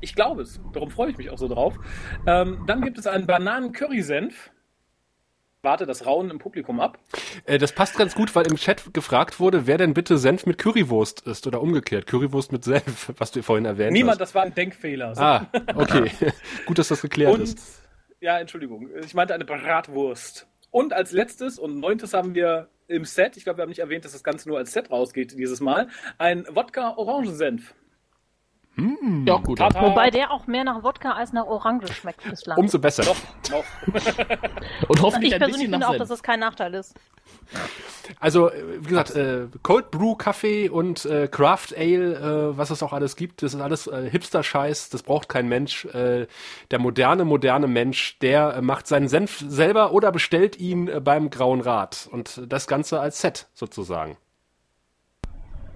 Ich 0.00 0.14
glaube 0.14 0.42
es. 0.42 0.60
Darum 0.72 0.90
freue 0.90 1.10
ich 1.10 1.18
mich 1.18 1.30
auch 1.30 1.38
so 1.38 1.48
drauf. 1.48 1.74
Ähm, 2.26 2.64
dann 2.66 2.82
gibt 2.82 2.98
es 2.98 3.06
einen 3.06 3.26
Bananen-Curry-Senf. 3.26 4.50
Warte 5.66 5.84
das 5.84 6.06
Rauen 6.06 6.30
im 6.30 6.38
Publikum 6.38 6.78
ab. 6.78 6.96
Äh, 7.44 7.58
das 7.58 7.72
passt 7.72 7.98
ganz 7.98 8.14
gut, 8.14 8.36
weil 8.36 8.46
im 8.46 8.54
Chat 8.56 8.94
gefragt 8.94 9.40
wurde, 9.40 9.66
wer 9.66 9.78
denn 9.78 9.94
bitte 9.94 10.16
Senf 10.16 10.46
mit 10.46 10.58
Currywurst 10.58 11.26
ist 11.26 11.44
oder 11.48 11.60
umgekehrt. 11.60 12.06
Currywurst 12.06 12.52
mit 12.52 12.62
Senf, 12.62 13.12
was 13.18 13.32
du 13.32 13.42
vorhin 13.42 13.64
erwähnt 13.64 13.92
Niemand, 13.92 14.12
hast. 14.12 14.20
das 14.20 14.34
war 14.36 14.44
ein 14.44 14.54
Denkfehler. 14.54 15.16
So. 15.16 15.20
Ah, 15.22 15.46
okay. 15.74 16.08
gut, 16.66 16.78
dass 16.78 16.86
das 16.86 17.02
geklärt 17.02 17.34
Und, 17.34 17.42
ist. 17.42 17.82
ja, 18.20 18.38
Entschuldigung, 18.38 18.88
ich 19.04 19.12
meinte 19.14 19.34
eine 19.34 19.44
Bratwurst. 19.44 20.46
Und 20.70 20.92
als 20.92 21.10
letztes 21.10 21.58
und 21.58 21.80
neuntes 21.80 22.14
haben 22.14 22.36
wir 22.36 22.68
im 22.86 23.04
Set, 23.04 23.36
ich 23.36 23.42
glaube, 23.42 23.58
wir 23.58 23.62
haben 23.62 23.70
nicht 23.70 23.80
erwähnt, 23.80 24.04
dass 24.04 24.12
das 24.12 24.22
Ganze 24.22 24.48
nur 24.48 24.58
als 24.58 24.72
Set 24.72 24.92
rausgeht 24.92 25.36
dieses 25.36 25.58
Mal, 25.60 25.88
ein 26.18 26.46
Wodka-Orangensenf. 26.48 27.74
Ja, 29.24 29.36
gut. 29.38 29.58
Tata. 29.58 29.80
Wobei 29.80 30.10
der 30.10 30.30
auch 30.30 30.46
mehr 30.46 30.62
nach 30.62 30.82
Wodka 30.82 31.12
als 31.12 31.32
nach 31.32 31.46
Orange 31.46 31.90
schmeckt 31.94 32.28
bislang. 32.28 32.58
Umso 32.58 32.78
besser. 32.78 33.04
Doch, 33.04 33.16
noch. 33.50 33.64
Und 34.88 35.00
hoffentlich 35.00 35.32
ich 35.32 35.38
persönlich 35.38 35.62
finde 35.62 35.78
nach 35.78 35.86
auch, 35.86 35.92
Senf. 35.92 36.00
dass 36.00 36.08
das 36.10 36.22
kein 36.22 36.40
Nachteil 36.40 36.74
ist. 36.74 36.94
Also, 38.20 38.50
äh, 38.50 38.62
wie 38.80 38.88
gesagt, 38.88 39.16
äh, 39.16 39.46
Cold 39.62 39.90
Brew 39.90 40.14
Kaffee 40.14 40.68
und 40.68 41.04
äh, 41.06 41.26
Craft 41.26 41.74
Ale, 41.76 42.50
äh, 42.52 42.58
was 42.58 42.70
es 42.70 42.82
auch 42.82 42.92
alles 42.92 43.16
gibt, 43.16 43.42
das 43.42 43.54
ist 43.54 43.60
alles 43.60 43.86
äh, 43.86 44.08
Hipster-Scheiß, 44.10 44.90
das 44.90 45.02
braucht 45.02 45.28
kein 45.28 45.48
Mensch. 45.48 45.86
Äh, 45.86 46.26
der 46.70 46.78
moderne, 46.78 47.24
moderne 47.24 47.66
Mensch, 47.66 48.18
der 48.18 48.56
äh, 48.56 48.62
macht 48.62 48.86
seinen 48.86 49.08
Senf 49.08 49.42
selber 49.48 49.92
oder 49.92 50.12
bestellt 50.12 50.58
ihn 50.58 50.88
äh, 50.88 51.00
beim 51.00 51.30
Grauen 51.30 51.62
Rat. 51.62 52.08
Und 52.12 52.42
das 52.46 52.66
Ganze 52.66 53.00
als 53.00 53.20
Set 53.20 53.48
sozusagen. 53.54 54.18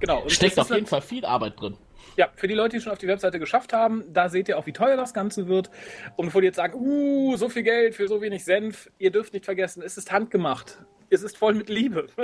Genau. 0.00 0.22
Und 0.22 0.32
Steckt 0.32 0.58
auf 0.58 0.70
jeden 0.70 0.86
Fall 0.86 1.02
viel 1.02 1.24
Arbeit 1.24 1.60
drin. 1.60 1.76
Ja, 2.20 2.28
für 2.36 2.48
die 2.48 2.54
Leute, 2.54 2.76
die 2.76 2.82
schon 2.82 2.92
auf 2.92 2.98
die 2.98 3.08
Webseite 3.08 3.38
geschafft 3.38 3.72
haben, 3.72 4.04
da 4.12 4.28
seht 4.28 4.46
ihr 4.50 4.58
auch, 4.58 4.66
wie 4.66 4.74
teuer 4.74 4.98
das 4.98 5.14
Ganze 5.14 5.48
wird. 5.48 5.70
Und 6.16 6.26
bevor 6.26 6.42
die 6.42 6.48
jetzt 6.48 6.56
sagen, 6.56 6.74
uh, 6.74 7.34
so 7.36 7.48
viel 7.48 7.62
Geld 7.62 7.94
für 7.94 8.08
so 8.08 8.20
wenig 8.20 8.44
Senf, 8.44 8.90
ihr 8.98 9.10
dürft 9.10 9.32
nicht 9.32 9.46
vergessen, 9.46 9.82
es 9.82 9.96
ist 9.96 10.12
handgemacht. 10.12 10.84
Es 11.08 11.22
ist 11.22 11.38
voll 11.38 11.54
mit 11.54 11.70
Liebe. 11.70 12.08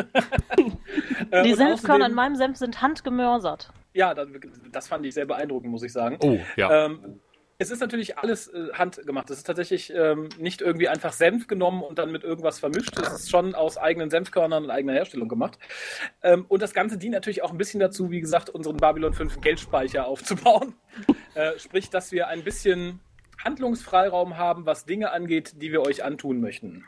Äh, 1.31 1.43
Die 1.43 1.55
Senfkörner 1.55 2.07
in 2.07 2.15
meinem 2.15 2.37
Senf 2.37 2.59
sind 2.59 2.83
handgemörsert. 2.83 3.71
Ja, 3.95 4.15
das, 4.15 4.29
das 4.71 4.87
fand 4.87 5.05
ich 5.07 5.15
sehr 5.15 5.25
beeindruckend, 5.25 5.73
muss 5.73 5.83
ich 5.83 5.93
sagen. 5.93 6.19
Oh, 6.23 6.39
ja. 6.57 6.87
Ähm, 6.87 7.21
es 7.59 7.71
ist 7.71 7.81
natürlich 7.81 8.19
alles 8.19 8.49
äh, 8.49 8.69
handgemacht. 8.73 9.31
Es 9.31 9.39
ist 9.39 9.47
tatsächlich 9.47 9.93
ähm, 9.95 10.29
nicht 10.39 10.61
irgendwie 10.61 10.89
einfach 10.89 11.13
Senf 11.13 11.47
genommen 11.47 11.83
und 11.83 11.99
dann 11.99 12.13
mit 12.13 12.23
irgendwas 12.23 12.59
vermischt. 12.59 12.99
Es 12.99 13.13
ist 13.13 13.31
schon 13.31 13.55
aus 13.55 13.79
eigenen 13.79 14.11
Senfkörnern 14.11 14.65
und 14.65 14.71
eigener 14.71 14.93
Herstellung 14.93 15.29
gemacht. 15.29 15.59
Ähm, 16.23 16.45
und 16.49 16.61
das 16.61 16.75
Ganze 16.75 16.99
dient 16.99 17.15
natürlich 17.15 17.43
auch 17.43 17.51
ein 17.51 17.59
bisschen 17.59 17.81
dazu, 17.81 18.11
wie 18.11 18.21
gesagt, 18.21 18.51
unseren 18.51 18.77
Babylon 18.77 19.15
5 19.15 19.41
Geldspeicher 19.41 20.07
aufzubauen. 20.07 20.75
äh, 21.35 21.59
sprich, 21.59 21.89
dass 21.89 22.13
wir 22.13 22.29
ein 22.29 22.45
bisschen 22.45 23.01
Handlungsfreiraum 23.43 24.37
haben, 24.37 24.67
was 24.67 24.85
Dinge 24.85 25.13
angeht, 25.13 25.55
die 25.63 25.73
wir 25.73 25.83
euch 25.83 26.05
antun 26.05 26.41
möchten. 26.41 26.85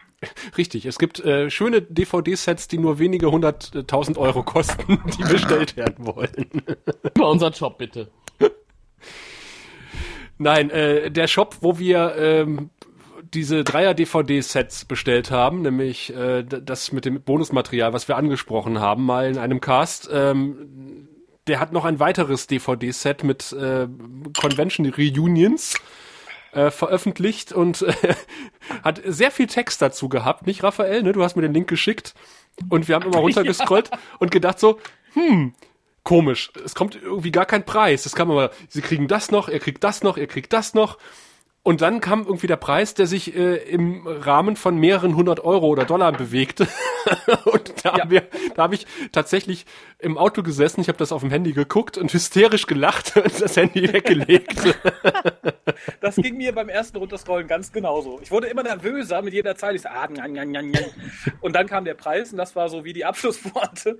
Richtig, 0.56 0.86
es 0.86 0.98
gibt 0.98 1.20
äh, 1.20 1.50
schöne 1.50 1.82
DVD-Sets, 1.82 2.68
die 2.68 2.78
nur 2.78 2.98
wenige 2.98 3.30
hunderttausend 3.30 4.18
Euro 4.18 4.42
kosten, 4.42 5.00
die 5.18 5.22
bestellt 5.22 5.76
werden 5.76 6.04
wollen. 6.06 6.50
Über 7.14 7.30
unseren 7.30 7.52
Job, 7.52 7.78
bitte. 7.78 8.10
Nein, 10.38 10.70
äh, 10.70 11.10
der 11.10 11.26
Shop, 11.26 11.56
wo 11.60 11.78
wir 11.78 12.14
ähm, 12.16 12.70
diese 13.34 13.64
Dreier-DVD-Sets 13.64 14.84
bestellt 14.84 15.30
haben, 15.30 15.62
nämlich 15.62 16.14
äh, 16.14 16.44
das 16.44 16.92
mit 16.92 17.04
dem 17.04 17.20
Bonusmaterial, 17.20 17.92
was 17.92 18.08
wir 18.08 18.16
angesprochen 18.16 18.80
haben, 18.80 19.04
mal 19.04 19.28
in 19.28 19.38
einem 19.38 19.60
Cast, 19.60 20.08
ähm, 20.12 21.08
der 21.46 21.60
hat 21.60 21.72
noch 21.72 21.84
ein 21.84 21.98
weiteres 21.98 22.46
DVD-Set 22.46 23.24
mit 23.24 23.52
äh, 23.52 23.88
Convention 24.38 24.86
Reunions 24.86 25.74
äh, 26.52 26.70
veröffentlicht 26.70 27.52
und 27.52 27.82
äh, 27.82 27.92
hat 28.82 29.00
sehr 29.04 29.30
viel 29.30 29.46
Text 29.46 29.82
dazu 29.82 30.08
gehabt, 30.08 30.46
nicht 30.46 30.62
Raphael, 30.62 31.02
ne? 31.02 31.12
Du 31.12 31.22
hast 31.22 31.36
mir 31.36 31.42
den 31.42 31.54
Link 31.54 31.68
geschickt 31.68 32.14
und 32.68 32.88
wir 32.88 32.94
haben 32.94 33.06
immer 33.06 33.18
runtergescrollt 33.20 33.90
und 34.18 34.30
gedacht 34.30 34.58
so, 34.58 34.78
hm, 35.14 35.54
komisch. 36.04 36.50
Es 36.64 36.74
kommt 36.74 36.96
irgendwie 36.96 37.32
gar 37.32 37.46
kein 37.46 37.64
Preis. 37.64 38.06
Es 38.06 38.14
kam 38.14 38.30
aber, 38.30 38.50
sie 38.68 38.82
kriegen 38.82 39.08
das 39.08 39.30
noch, 39.30 39.48
er 39.48 39.58
kriegt 39.58 39.84
das 39.84 40.02
noch, 40.02 40.16
er 40.16 40.26
kriegt 40.26 40.52
das 40.52 40.74
noch. 40.74 40.98
Und 41.62 41.82
dann 41.82 42.00
kam 42.00 42.24
irgendwie 42.24 42.46
der 42.46 42.56
Preis, 42.56 42.94
der 42.94 43.06
sich 43.06 43.36
äh, 43.36 43.56
im 43.56 44.06
Rahmen 44.06 44.56
von 44.56 44.78
mehreren 44.78 45.16
hundert 45.16 45.40
Euro 45.40 45.66
oder 45.66 45.84
Dollar 45.84 46.12
bewegte. 46.12 46.66
und 47.44 47.84
da, 47.84 47.98
haben 47.98 48.10
wir, 48.10 48.22
da 48.54 48.62
habe 48.62 48.74
ich 48.74 48.86
tatsächlich 49.12 49.66
im 49.98 50.16
Auto 50.16 50.42
gesessen, 50.42 50.80
ich 50.80 50.88
habe 50.88 50.98
das 50.98 51.12
auf 51.12 51.20
dem 51.20 51.30
Handy 51.30 51.52
geguckt 51.52 51.98
und 51.98 52.12
hysterisch 52.12 52.66
gelacht 52.66 53.16
und 53.16 53.40
das 53.40 53.56
Handy 53.56 53.92
weggelegt. 53.92 54.56
Das 56.00 56.16
ging 56.16 56.36
mir 56.36 56.52
beim 56.52 56.68
ersten 56.68 56.96
Runterscrollen 56.96 57.46
ganz 57.46 57.72
genauso. 57.72 58.18
Ich 58.22 58.30
wurde 58.30 58.48
immer 58.48 58.62
nervöser 58.62 59.22
mit 59.22 59.32
jeder 59.32 59.54
Zeile. 59.54 59.76
Ich 59.76 59.82
so, 59.82 59.88
ah, 59.88 60.08
njan, 60.08 60.32
njan, 60.32 60.50
njan, 60.50 60.70
njan. 60.70 60.84
Und 61.40 61.54
dann 61.54 61.66
kam 61.66 61.84
der 61.84 61.94
Preis 61.94 62.32
und 62.32 62.38
das 62.38 62.56
war 62.56 62.68
so 62.68 62.84
wie 62.84 62.92
die 62.92 63.04
Abschlussworte. 63.04 63.98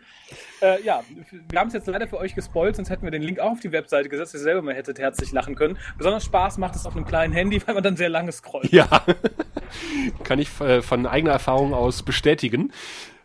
Äh, 0.60 0.82
ja, 0.82 1.02
wir 1.48 1.60
haben 1.60 1.68
es 1.68 1.74
jetzt 1.74 1.86
leider 1.86 2.08
für 2.08 2.18
euch 2.18 2.34
gespoilt, 2.34 2.76
sonst 2.76 2.90
hätten 2.90 3.04
wir 3.04 3.10
den 3.10 3.22
Link 3.22 3.38
auch 3.38 3.52
auf 3.52 3.60
die 3.60 3.72
Webseite 3.72 4.08
gesetzt, 4.08 4.34
dass 4.34 4.40
ihr 4.40 4.44
selber 4.44 4.62
mal 4.62 4.74
hättet 4.74 4.98
herzlich 4.98 5.32
lachen 5.32 5.54
können. 5.54 5.78
Besonders 5.96 6.24
Spaß 6.24 6.58
macht 6.58 6.74
es 6.74 6.86
auf 6.86 6.96
einem 6.96 7.04
kleinen 7.04 7.32
Handy, 7.32 7.47
weil 7.66 7.74
man 7.74 7.82
dann 7.82 7.96
sehr 7.96 8.08
lange 8.08 8.32
scrollt. 8.32 8.72
ja, 8.72 8.86
kann 10.24 10.38
ich 10.38 10.60
äh, 10.60 10.82
von 10.82 11.06
eigener 11.06 11.32
Erfahrung 11.32 11.74
aus 11.74 12.02
bestätigen. 12.02 12.72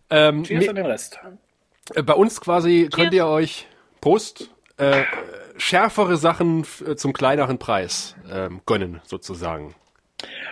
Ähm, 0.09 0.43
Cheers 0.43 0.67
an 0.69 0.75
den 0.75 0.85
Rest. 0.85 1.19
Äh, 1.95 2.03
Bei 2.03 2.13
uns 2.13 2.41
quasi 2.41 2.89
könnt 2.91 3.11
Cheers. 3.11 3.13
ihr 3.13 3.27
euch 3.27 3.67
Prost 4.01 4.49
äh, 4.77 5.03
schärfere 5.57 6.17
Sachen 6.17 6.65
äh, 6.85 6.95
zum 6.95 7.13
kleineren 7.13 7.59
Preis 7.59 8.15
ähm, 8.29 8.61
gönnen, 8.65 9.01
sozusagen. 9.05 9.75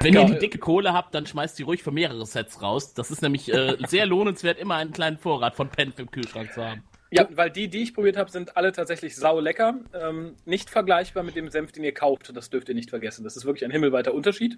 Wenn 0.02 0.14
ihr 0.14 0.26
die 0.26 0.34
äh, 0.34 0.40
dicke 0.40 0.58
Kohle 0.58 0.94
habt, 0.94 1.16
dann 1.16 1.26
schmeißt 1.26 1.58
die 1.58 1.64
ruhig 1.64 1.84
für 1.84 1.92
mehrere 1.92 2.26
Sets 2.26 2.62
raus. 2.62 2.94
Das 2.94 3.12
ist 3.12 3.22
nämlich 3.22 3.52
äh, 3.54 3.78
sehr 3.88 4.06
lohnenswert, 4.06 4.60
immer 4.60 4.76
einen 4.76 4.92
kleinen 4.92 5.18
Vorrat 5.18 5.56
von 5.56 5.70
Pens 5.70 5.98
im 5.98 6.12
Kühlschrank 6.12 6.54
zu 6.54 6.64
haben. 6.64 6.84
Ja, 7.14 7.28
weil 7.32 7.50
die, 7.50 7.68
die 7.68 7.84
ich 7.84 7.94
probiert 7.94 8.16
habe, 8.16 8.32
sind 8.32 8.56
alle 8.56 8.72
tatsächlich 8.72 9.18
sau 9.18 9.42
lecker. 9.42 9.80
Ähm, 9.94 10.36
nicht 10.46 10.70
vergleichbar 10.70 11.24
mit 11.24 11.36
dem 11.36 11.50
Senf, 11.50 11.74
den 11.74 11.84
ihr 11.84 11.94
kauft. 11.94 12.36
Das 12.36 12.50
dürft 12.50 12.70
ihr 12.70 12.76
nicht 12.76 12.90
vergessen. 12.90 13.26
Das 13.26 13.36
ist 13.36 13.44
wirklich 13.44 13.66
ein 13.66 13.72
himmelweiter 13.72 14.14
Unterschied. 14.14 14.58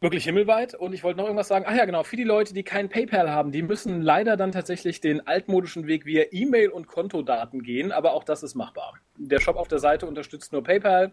Wirklich 0.00 0.24
himmelweit. 0.24 0.74
Und 0.74 0.92
ich 0.92 1.02
wollte 1.02 1.16
noch 1.16 1.24
irgendwas 1.24 1.48
sagen. 1.48 1.64
Ach 1.66 1.74
ja, 1.74 1.86
genau. 1.86 2.02
Für 2.02 2.16
die 2.16 2.24
Leute, 2.24 2.52
die 2.52 2.62
kein 2.62 2.90
PayPal 2.90 3.30
haben, 3.30 3.52
die 3.52 3.62
müssen 3.62 4.02
leider 4.02 4.36
dann 4.36 4.52
tatsächlich 4.52 5.00
den 5.00 5.26
altmodischen 5.26 5.86
Weg 5.86 6.04
via 6.04 6.24
E-Mail 6.30 6.68
und 6.68 6.86
Kontodaten 6.86 7.62
gehen. 7.62 7.90
Aber 7.90 8.12
auch 8.12 8.22
das 8.24 8.42
ist 8.42 8.54
machbar. 8.54 9.00
Der 9.16 9.40
Shop 9.40 9.56
auf 9.56 9.68
der 9.68 9.78
Seite 9.78 10.06
unterstützt 10.06 10.52
nur 10.52 10.62
PayPal. 10.62 11.10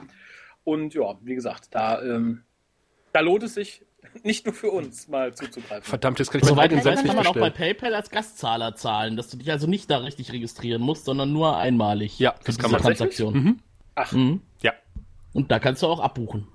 Und 0.66 0.94
ja, 0.94 1.18
wie 1.22 1.36
gesagt, 1.36 1.70
da, 1.72 2.02
ähm, 2.02 2.44
da 3.14 3.22
lohnt 3.22 3.44
es 3.44 3.54
sich 3.54 3.86
nicht 4.24 4.46
nur 4.46 4.54
für 4.56 4.72
uns 4.72 5.08
mal 5.08 5.34
zuzugreifen. 5.34 5.84
Verdammt, 5.84 6.20
jetzt 6.20 6.32
kann 6.32 6.42
ich 6.42 6.48
Soweit 6.48 6.72
weiß, 6.76 6.84
Senf 6.84 7.04
kann 7.06 7.16
man 7.16 7.28
auch 7.28 7.34
bei. 7.34 7.50
PayPal 7.50 7.94
als 7.96 8.10
Gastzahler 8.10 8.76
zahlen, 8.76 9.16
dass 9.18 9.30
du 9.30 9.38
dich 9.38 9.52
also 9.52 9.68
nicht 9.68 9.90
da 9.90 9.98
richtig 9.98 10.32
registrieren 10.32 10.82
musst, 10.82 11.06
sondern 11.06 11.32
nur 11.34 11.58
einmalig. 11.58 12.20
Ja, 12.20 12.34
für 12.40 12.44
das 12.46 12.58
kann 12.58 12.72
man. 12.72 12.82
Transaktion. 12.82 13.62
Ach, 13.96 14.12
Mhm. 14.12 14.42
Ja. 14.62 14.74
Und 15.34 15.52
da 15.52 15.60
kannst 15.60 15.82
du 15.82 15.88
auch 15.88 16.00
abbuchen. 16.00 16.48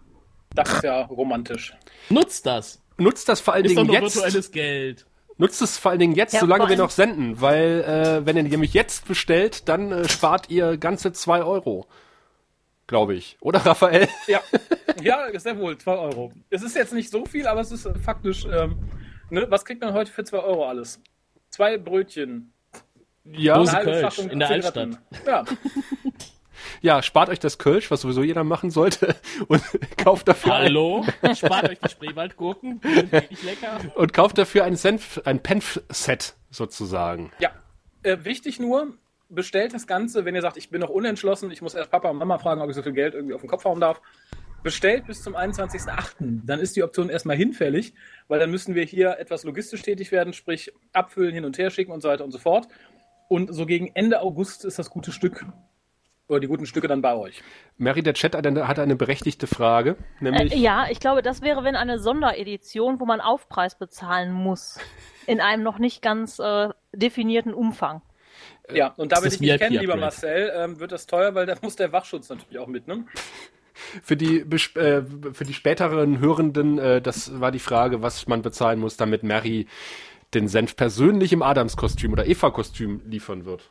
das 0.54 0.72
ist 0.72 0.82
ja 0.84 1.02
romantisch. 1.02 1.74
Nutzt 2.08 2.46
das. 2.46 2.80
Nutzt 2.96 3.28
das 3.28 3.40
vor 3.40 3.54
allen 3.54 3.64
Ist 3.64 3.76
doch 3.76 3.82
Dingen 3.82 3.92
nur 3.94 4.02
jetzt. 4.02 4.16
virtuelles 4.16 4.50
Geld. 4.50 5.06
Nutzt 5.37 5.62
es 5.62 5.78
vor 5.78 5.92
allen 5.92 6.00
Dingen 6.00 6.14
jetzt, 6.16 6.34
Ja, 6.34 6.40
solange 6.40 6.68
wir 6.68 6.76
noch 6.76 6.90
senden, 6.90 7.40
weil 7.40 7.82
äh, 7.82 8.26
wenn 8.26 8.37
ihr 8.37 8.42
nämlich 8.42 8.74
jetzt 8.74 9.06
bestellt, 9.06 9.68
dann 9.68 9.92
äh, 9.92 10.08
spart 10.08 10.50
ihr 10.50 10.76
ganze 10.78 11.12
zwei 11.12 11.42
Euro. 11.44 11.87
Glaube 12.88 13.14
ich. 13.14 13.37
Oder 13.40 13.61
Raphael? 13.61 14.09
Ja, 14.27 14.40
ja, 15.03 15.38
sehr 15.38 15.57
wohl, 15.59 15.79
2 15.79 15.92
Euro. 15.92 16.33
Es 16.51 16.62
ist 16.62 16.74
jetzt 16.74 16.92
nicht 16.92 17.11
so 17.11 17.24
viel, 17.24 17.46
aber 17.46 17.61
es 17.61 17.70
ist 17.70 17.85
äh, 17.87 17.94
faktisch, 17.94 18.44
ähm, 18.51 18.77
ne, 19.31 19.46
was 19.48 19.64
kriegt 19.64 19.81
man 19.81 19.92
heute 19.92 20.11
für 20.11 20.24
2 20.24 20.38
Euro 20.38 20.66
alles? 20.66 21.01
Zwei 21.51 21.79
Brötchen, 21.79 22.53
Ja, 23.24 23.55
Dose 23.55 23.77
eine 23.77 23.87
halbe 23.87 24.01
Kölsch 24.01 24.18
in 24.18 24.38
der 24.40 24.48
Zigaretten. 24.48 24.98
Ja, 25.27 25.44
ja, 26.81 27.03
spart 27.03 27.29
euch 27.29 27.38
das 27.38 27.59
Kölsch, 27.59 27.90
was 27.90 28.01
sowieso 28.01 28.22
jeder 28.22 28.42
machen 28.42 28.70
sollte, 28.70 29.14
und 29.48 29.62
kauft 29.96 30.27
dafür 30.29 30.55
ein, 30.55 30.64
Hallo? 30.64 31.05
Spart 31.35 31.68
euch 31.68 31.79
die 31.79 31.88
Spreewaldgurken. 31.90 32.81
Die 32.81 32.94
sind 32.94 33.12
wirklich 33.12 33.42
lecker. 33.44 33.81
und 33.94 34.12
kauft 34.12 34.38
dafür 34.38 34.64
ein 34.64 34.77
Senf, 34.77 35.20
ein 35.24 35.42
Penf-Set 35.42 36.35
sozusagen. 36.51 37.31
ja. 37.38 37.51
Äh, 38.05 38.18
wichtig 38.24 38.61
nur, 38.61 38.94
bestellt 39.28 39.74
das 39.74 39.86
Ganze, 39.86 40.24
wenn 40.24 40.34
ihr 40.34 40.42
sagt, 40.42 40.56
ich 40.56 40.70
bin 40.70 40.80
noch 40.80 40.90
unentschlossen, 40.90 41.50
ich 41.50 41.62
muss 41.62 41.74
erst 41.74 41.90
Papa 41.90 42.08
und 42.10 42.16
Mama 42.16 42.38
fragen, 42.38 42.60
ob 42.60 42.68
ich 42.70 42.76
so 42.76 42.82
viel 42.82 42.92
Geld 42.92 43.14
irgendwie 43.14 43.34
auf 43.34 43.40
den 43.40 43.50
Kopf 43.50 43.64
hauen 43.64 43.80
darf. 43.80 44.00
Bestellt 44.62 45.06
bis 45.06 45.22
zum 45.22 45.36
21.08. 45.36 46.16
Dann 46.44 46.58
ist 46.58 46.74
die 46.74 46.82
Option 46.82 47.10
erstmal 47.10 47.36
hinfällig, 47.36 47.94
weil 48.26 48.40
dann 48.40 48.50
müssen 48.50 48.74
wir 48.74 48.84
hier 48.84 49.18
etwas 49.18 49.44
logistisch 49.44 49.82
tätig 49.82 50.10
werden, 50.10 50.32
sprich 50.32 50.72
abfüllen, 50.92 51.32
hin 51.32 51.44
und 51.44 51.58
her 51.58 51.70
schicken 51.70 51.92
und 51.92 52.02
so 52.02 52.08
weiter 52.08 52.24
und 52.24 52.32
so 52.32 52.38
fort. 52.38 52.66
Und 53.28 53.54
so 53.54 53.66
gegen 53.66 53.90
Ende 53.94 54.20
August 54.20 54.64
ist 54.64 54.78
das 54.78 54.90
gute 54.90 55.12
Stück 55.12 55.46
oder 56.28 56.40
die 56.40 56.46
guten 56.46 56.66
Stücke 56.66 56.88
dann 56.88 57.02
bei 57.02 57.14
euch. 57.14 57.42
Mary, 57.76 58.02
der 58.02 58.14
Chat 58.14 58.34
hat 58.34 58.46
eine, 58.46 58.68
hat 58.68 58.78
eine 58.78 58.96
berechtigte 58.96 59.46
Frage, 59.46 59.96
nämlich 60.20 60.52
Äh, 60.52 60.58
ja, 60.58 60.86
ich 60.90 61.00
glaube, 61.00 61.22
das 61.22 61.40
wäre, 61.42 61.64
wenn 61.64 61.74
eine 61.74 61.98
Sonderedition, 61.98 63.00
wo 63.00 63.06
man 63.06 63.20
Aufpreis 63.20 63.78
bezahlen 63.78 64.32
muss. 64.32 64.78
In 65.26 65.40
einem 65.40 65.62
noch 65.62 65.78
nicht 65.78 66.02
ganz 66.02 66.38
äh, 66.38 66.68
definierten 66.92 67.54
Umfang. 67.54 68.02
Ja, 68.72 68.92
und 68.96 69.12
da 69.12 69.22
wir 69.22 69.31
dich 69.31 69.40
nicht 69.40 69.59
kennen, 69.59 69.78
lieber 69.78 69.94
Upgrade. 69.94 70.00
Marcel, 70.00 70.52
ähm, 70.57 70.81
wird 70.81 70.92
das 70.92 71.07
teuer, 71.07 71.35
weil 71.35 71.46
da 71.46 71.54
muss 71.62 71.76
der 71.76 71.92
Wachschutz 71.92 72.28
natürlich 72.28 72.59
auch 72.59 72.66
mit, 72.66 72.87
ne? 72.87 73.04
für 74.02 74.16
die 74.16 74.40
äh, 74.40 75.02
für 75.33 75.44
die 75.44 75.54
späteren 75.54 76.18
Hörenden, 76.18 76.78
äh, 76.78 77.00
das 77.00 77.40
war 77.40 77.52
die 77.52 77.59
Frage, 77.59 78.02
was 78.02 78.26
man 78.26 78.42
bezahlen 78.42 78.81
muss, 78.81 78.96
damit 78.96 79.22
Mary 79.22 79.66
den 80.35 80.48
Senf 80.48 80.76
persönlich 80.76 81.33
im 81.33 81.42
Adams-Kostüm 81.42 82.12
oder 82.12 82.26
Eva-Kostüm 82.26 83.00
liefern 83.07 83.44
wird. 83.44 83.70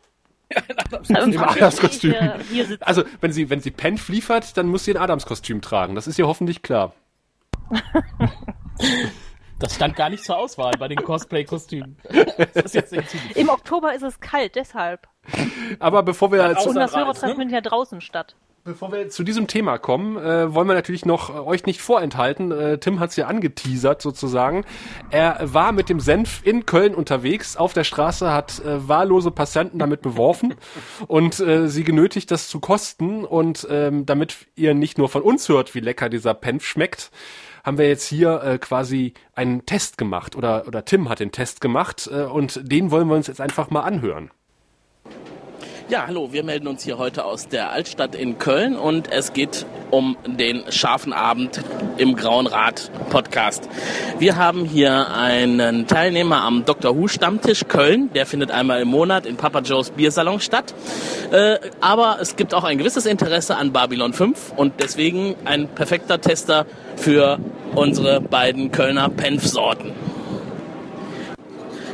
Also, 0.90 1.32
Im 1.32 1.44
Adams-Kostüm. 1.44 2.12
ich, 2.12 2.18
äh, 2.18 2.40
hier 2.50 2.66
sitze. 2.66 2.88
Also, 2.88 3.04
wenn 3.20 3.34
sie, 3.34 3.50
wenn 3.50 3.60
sie 3.60 3.72
Penf 3.72 4.08
liefert, 4.08 4.56
dann 4.56 4.68
muss 4.68 4.86
sie 4.86 4.92
ein 4.92 4.98
Adams-Kostüm 4.98 5.62
tragen. 5.62 5.96
Das 5.96 6.08
ist 6.08 6.18
ihr 6.18 6.26
hoffentlich 6.26 6.62
klar. 6.62 6.94
Das 9.60 9.76
stand 9.76 9.96
gar 9.96 10.10
nicht 10.10 10.24
zur 10.24 10.38
Auswahl 10.38 10.74
bei 10.78 10.88
den 10.88 11.04
Cosplay-Kostümen. 11.04 11.98
Das 12.54 12.66
ist 12.66 12.76
jetzt 12.76 12.94
hinzugefügt. 12.94 13.36
Im 13.38 13.50
Oktober 13.50 13.94
ist 13.96 14.04
es 14.04 14.20
kalt, 14.20 14.56
deshalb. 14.56 15.08
Aber 15.80 16.04
bevor 16.04 16.32
wir 16.32 16.58
Auch 16.58 16.62
zu, 16.64 16.70
Und 16.70 16.76
das 16.76 16.96
Hörertreffen 16.96 17.30
ne? 17.30 17.36
findet 17.36 17.54
ja 17.54 17.62
draußen 17.62 18.00
statt. 18.02 18.36
bevor 18.64 18.92
wir 18.92 19.10
zu 19.10 19.24
diesem 19.24 19.48
Thema 19.48 19.78
kommen, 19.80 20.16
äh, 20.18 20.54
wollen 20.54 20.68
wir 20.68 20.76
natürlich 20.76 21.06
noch 21.06 21.30
äh, 21.30 21.40
euch 21.40 21.66
nicht 21.66 21.82
vorenthalten. 21.82 22.52
Äh, 22.52 22.78
Tim 22.78 23.00
hat 23.00 23.10
es 23.10 23.16
ja 23.16 23.26
angeteasert 23.26 24.02
sozusagen. 24.02 24.64
Er 25.10 25.40
war 25.42 25.72
mit 25.72 25.90
dem 25.90 26.00
Senf 26.00 26.42
in 26.44 26.66
Köln 26.68 26.94
unterwegs. 26.94 27.58
Auf 27.58 27.74
der 27.74 27.84
Straße 27.84 28.32
hat 28.32 28.60
äh, 28.60 28.88
wahllose 28.88 29.32
Passanten 29.32 29.80
damit 29.80 30.02
beworfen 30.04 30.54
und 31.08 31.40
äh, 31.40 31.68
sie 31.68 31.84
genötigt, 31.84 32.30
das 32.30 32.48
zu 32.48 32.60
kosten. 32.60 33.26
Und 33.26 33.68
ähm, 33.72 34.06
damit 34.06 34.36
ihr 34.56 34.76
nicht 34.76 35.00
nur 35.00 35.10
von 35.10 35.24
uns 35.24 35.50
hört, 35.50 35.74
wie 35.74 35.80
lecker 35.80 36.10
dieser 36.10 36.36
Penf 36.36 36.64
schmeckt, 36.64 37.10
haben 37.68 37.78
wir 37.78 37.90
jetzt 37.90 38.08
hier 38.08 38.42
äh, 38.44 38.58
quasi 38.60 39.14
einen 39.36 39.66
Test 39.66 39.98
gemacht 39.98 40.38
oder 40.38 40.66
oder 40.68 40.86
Tim 40.86 41.10
hat 41.10 41.20
den 41.20 41.34
Test 41.34 41.60
gemacht 41.60 42.10
äh, 42.10 42.22
und 42.22 42.62
den 42.72 42.92
wollen 42.92 43.10
wir 43.10 43.16
uns 43.16 43.28
jetzt 43.28 43.42
einfach 43.42 43.70
mal 43.70 43.82
anhören. 43.82 44.32
Ja, 45.90 46.04
hallo, 46.06 46.34
wir 46.34 46.44
melden 46.44 46.68
uns 46.68 46.84
hier 46.84 46.98
heute 46.98 47.24
aus 47.24 47.48
der 47.48 47.72
Altstadt 47.72 48.14
in 48.14 48.38
Köln 48.38 48.76
und 48.76 49.10
es 49.10 49.32
geht 49.32 49.66
um 49.90 50.18
den 50.26 50.70
scharfen 50.70 51.14
Abend 51.14 51.62
im 51.98 52.18
Grauen 52.18 52.46
Rad 52.46 52.92
Podcast. 53.10 53.70
Wir 54.20 54.36
haben 54.36 54.66
hier 54.66 55.14
einen 55.14 55.88
Teilnehmer 55.88 56.42
am 56.42 56.66
Dr. 56.66 56.98
Who 56.98 57.08
Stammtisch 57.08 57.70
Köln, 57.70 58.10
der 58.14 58.26
findet 58.26 58.52
einmal 58.52 58.82
im 58.82 58.90
Monat 58.90 59.26
in 59.26 59.38
Papa 59.38 59.62
Joe's 59.62 59.92
Biersalon 59.92 60.42
statt. 60.42 60.74
Äh, 61.32 61.58
aber 61.80 62.18
es 62.20 62.36
gibt 62.36 62.54
auch 62.54 62.66
ein 62.66 62.78
gewisses 62.78 63.06
Interesse 63.06 63.56
an 63.56 63.72
Babylon 63.72 64.12
5 64.12 64.56
und 64.58 64.74
deswegen 64.82 65.38
ein 65.46 65.70
perfekter 65.70 66.20
Tester 66.20 66.66
für 66.98 67.40
unsere 67.76 68.20
beiden 68.20 68.74
Kölner 68.74 69.08
Penf-Sorten. 69.08 69.94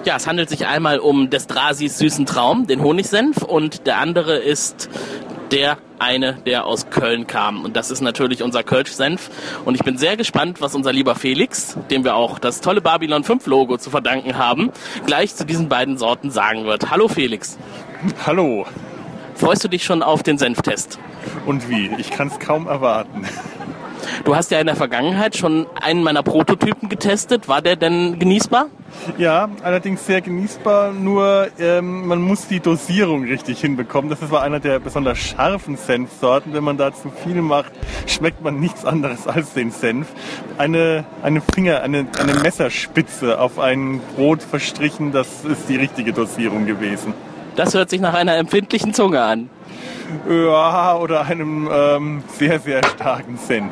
Ja, 0.05 0.17
es 0.17 0.27
handelt 0.27 0.49
sich 0.49 0.67
einmal 0.67 0.99
um 0.99 1.29
Destrasis 1.29 1.97
süßen 1.97 2.25
Traum, 2.25 2.67
den 2.67 2.83
Honigsenf, 2.83 3.41
und 3.41 3.87
der 3.87 3.99
andere 3.99 4.35
ist 4.37 4.89
der 5.51 5.77
eine, 5.97 6.33
der 6.45 6.65
aus 6.65 6.89
Köln 6.89 7.25
kam. 7.25 7.63
Und 7.63 7.77
das 7.77 7.89
ist 7.89 8.01
natürlich 8.01 8.43
unser 8.43 8.63
Kölsch-Senf. 8.63 9.29
Und 9.63 9.75
ich 9.75 9.83
bin 9.83 9.97
sehr 9.97 10.17
gespannt, 10.17 10.59
was 10.59 10.75
unser 10.75 10.91
lieber 10.91 11.15
Felix, 11.15 11.77
dem 11.89 12.03
wir 12.03 12.15
auch 12.15 12.37
das 12.37 12.59
tolle 12.59 12.81
Babylon 12.81 13.23
5 13.23 13.45
Logo 13.47 13.77
zu 13.77 13.91
verdanken 13.91 14.37
haben, 14.37 14.71
gleich 15.05 15.35
zu 15.35 15.45
diesen 15.45 15.69
beiden 15.69 15.97
Sorten 15.97 16.31
sagen 16.31 16.65
wird. 16.65 16.91
Hallo 16.91 17.07
Felix. 17.07 17.57
Hallo. 18.25 18.65
Freust 19.35 19.63
du 19.63 19.69
dich 19.69 19.85
schon 19.85 20.03
auf 20.03 20.21
den 20.21 20.37
Senftest? 20.37 20.99
Und 21.45 21.69
wie? 21.69 21.89
Ich 21.97 22.11
kann 22.11 22.27
es 22.27 22.39
kaum 22.39 22.67
erwarten. 22.67 23.25
Du 24.25 24.35
hast 24.35 24.51
ja 24.51 24.59
in 24.59 24.67
der 24.67 24.75
Vergangenheit 24.75 25.35
schon 25.35 25.65
einen 25.81 26.03
meiner 26.03 26.23
Prototypen 26.23 26.89
getestet. 26.89 27.47
War 27.47 27.61
der 27.61 27.75
denn 27.75 28.19
genießbar? 28.19 28.67
Ja, 29.17 29.49
allerdings 29.63 30.05
sehr 30.05 30.21
genießbar, 30.21 30.93
nur 30.93 31.47
ähm, 31.59 32.07
man 32.07 32.21
muss 32.21 32.47
die 32.47 32.59
Dosierung 32.59 33.23
richtig 33.23 33.59
hinbekommen. 33.59 34.09
Das 34.09 34.31
war 34.31 34.43
einer 34.43 34.59
der 34.59 34.79
besonders 34.79 35.17
scharfen 35.17 35.77
Senfsorten. 35.77 36.53
Wenn 36.53 36.63
man 36.63 36.77
da 36.77 36.93
zu 36.93 37.11
viel 37.23 37.41
macht, 37.41 37.71
schmeckt 38.07 38.41
man 38.43 38.59
nichts 38.59 38.85
anderes 38.85 39.27
als 39.27 39.53
den 39.53 39.71
Senf. 39.71 40.07
Eine, 40.57 41.05
eine 41.21 41.41
Finger, 41.41 41.81
eine, 41.81 42.07
eine 42.19 42.35
Messerspitze 42.35 43.39
auf 43.39 43.59
ein 43.59 43.99
Brot 44.15 44.41
verstrichen, 44.41 45.11
das 45.11 45.43
ist 45.43 45.67
die 45.67 45.75
richtige 45.75 46.13
Dosierung 46.13 46.65
gewesen. 46.65 47.13
Das 47.55 47.73
hört 47.73 47.89
sich 47.89 48.01
nach 48.01 48.13
einer 48.13 48.35
empfindlichen 48.37 48.93
Zunge 48.93 49.21
an. 49.21 49.49
Ja, 50.29 50.95
oder 50.97 51.25
einem 51.25 51.69
ähm, 51.71 52.23
sehr, 52.27 52.59
sehr 52.59 52.81
starken 52.85 53.37
Senf. 53.37 53.71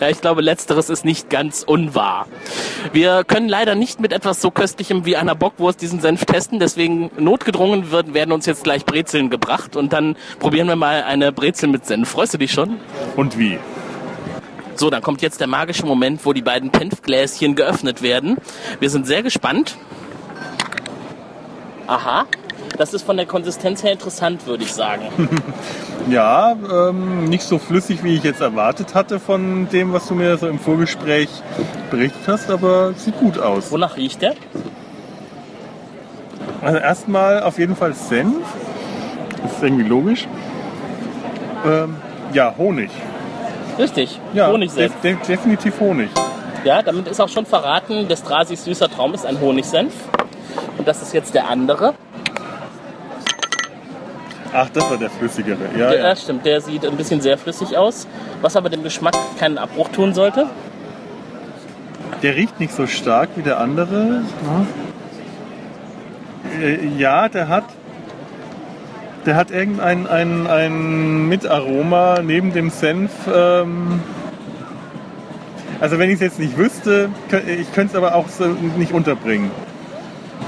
Ja, 0.00 0.08
ich 0.08 0.22
glaube, 0.22 0.40
letzteres 0.40 0.88
ist 0.88 1.04
nicht 1.04 1.28
ganz 1.28 1.62
unwahr. 1.62 2.26
Wir 2.94 3.22
können 3.22 3.50
leider 3.50 3.74
nicht 3.74 4.00
mit 4.00 4.14
etwas 4.14 4.40
so 4.40 4.50
köstlichem 4.50 5.04
wie 5.04 5.14
einer 5.14 5.34
Bockwurst 5.34 5.82
diesen 5.82 6.00
Senf 6.00 6.24
testen, 6.24 6.58
deswegen 6.58 7.10
notgedrungen 7.18 7.90
wird, 7.90 8.14
werden 8.14 8.32
uns 8.32 8.46
jetzt 8.46 8.64
gleich 8.64 8.86
Brezeln 8.86 9.28
gebracht 9.28 9.76
und 9.76 9.92
dann 9.92 10.16
probieren 10.38 10.68
wir 10.68 10.76
mal 10.76 11.02
eine 11.02 11.32
Brezel 11.32 11.68
mit 11.68 11.84
Senf. 11.84 12.08
Freust 12.08 12.32
du 12.32 12.38
dich 12.38 12.50
schon? 12.50 12.80
Und 13.14 13.38
wie? 13.38 13.58
So, 14.74 14.88
dann 14.88 15.02
kommt 15.02 15.20
jetzt 15.20 15.40
der 15.40 15.46
magische 15.46 15.84
Moment, 15.84 16.24
wo 16.24 16.32
die 16.32 16.40
beiden 16.40 16.70
Penfgläschen 16.70 17.54
geöffnet 17.54 18.00
werden. 18.00 18.38
Wir 18.78 18.88
sind 18.88 19.06
sehr 19.06 19.22
gespannt. 19.22 19.76
Aha, 21.86 22.24
das 22.80 22.94
ist 22.94 23.02
von 23.02 23.18
der 23.18 23.26
Konsistenz 23.26 23.82
her 23.82 23.92
interessant, 23.92 24.46
würde 24.46 24.64
ich 24.64 24.72
sagen. 24.72 25.02
Ja, 26.08 26.56
ähm, 26.72 27.28
nicht 27.28 27.42
so 27.44 27.58
flüssig, 27.58 28.02
wie 28.02 28.16
ich 28.16 28.24
jetzt 28.24 28.40
erwartet 28.40 28.94
hatte 28.94 29.20
von 29.20 29.68
dem, 29.68 29.92
was 29.92 30.08
du 30.08 30.14
mir 30.14 30.38
so 30.38 30.48
im 30.48 30.58
Vorgespräch 30.58 31.28
berichtet 31.90 32.22
hast, 32.26 32.50
aber 32.50 32.94
sieht 32.94 33.18
gut 33.18 33.38
aus. 33.38 33.70
Wonach 33.70 33.98
riecht 33.98 34.22
der? 34.22 34.32
Also 36.62 36.78
erstmal 36.78 37.42
auf 37.42 37.58
jeden 37.58 37.76
Fall 37.76 37.92
Senf. 37.92 38.44
Das 39.42 39.52
ist 39.52 39.62
irgendwie 39.62 39.84
logisch. 39.84 40.26
Ähm, 41.66 41.96
ja, 42.32 42.54
Honig. 42.56 42.90
Richtig, 43.78 44.18
Ja, 44.32 44.48
Honigsenf. 44.50 44.92
de 45.02 45.14
de 45.14 45.26
definitiv 45.26 45.78
Honig. 45.80 46.08
Ja, 46.64 46.82
damit 46.82 47.08
ist 47.08 47.20
auch 47.20 47.28
schon 47.28 47.44
verraten, 47.44 48.08
des 48.08 48.22
Drasis 48.22 48.64
süßer 48.64 48.90
Traum 48.90 49.12
ist 49.14 49.26
ein 49.26 49.38
Honigsenf. 49.38 49.92
Und 50.78 50.88
das 50.88 51.02
ist 51.02 51.12
jetzt 51.12 51.34
der 51.34 51.48
andere. 51.48 51.94
Ach, 54.52 54.68
das 54.70 54.90
war 54.90 54.96
der 54.96 55.10
flüssigere. 55.10 55.58
Ja, 55.76 55.90
Der, 55.90 55.98
ja. 56.00 56.08
ja, 56.08 56.16
stimmt, 56.16 56.44
der 56.44 56.60
sieht 56.60 56.84
ein 56.84 56.96
bisschen 56.96 57.20
sehr 57.20 57.38
flüssig 57.38 57.76
aus, 57.76 58.06
was 58.40 58.56
aber 58.56 58.68
dem 58.68 58.82
Geschmack 58.82 59.14
keinen 59.38 59.58
Abbruch 59.58 59.88
tun 59.88 60.12
sollte. 60.14 60.46
Der 62.22 62.34
riecht 62.36 62.58
nicht 62.60 62.72
so 62.74 62.86
stark 62.86 63.30
wie 63.36 63.42
der 63.42 63.58
andere. 63.60 64.22
Äh, 66.60 66.86
Ja, 66.98 67.28
der 67.28 67.48
hat, 67.48 67.64
der 69.24 69.36
hat 69.36 69.50
irgendein 69.50 70.06
ein, 70.06 70.46
ein 70.46 71.28
Mitaroma 71.28 72.20
neben 72.22 72.52
dem 72.52 72.70
Senf. 72.70 73.12
Ähm, 73.32 74.00
also 75.80 75.98
wenn 75.98 76.08
ich 76.10 76.16
es 76.16 76.20
jetzt 76.20 76.38
nicht 76.38 76.58
wüsste, 76.58 77.08
ich 77.46 77.72
könnte 77.72 77.92
es 77.92 77.96
aber 77.96 78.14
auch 78.14 78.28
so 78.28 78.44
nicht 78.76 78.92
unterbringen. 78.92 79.50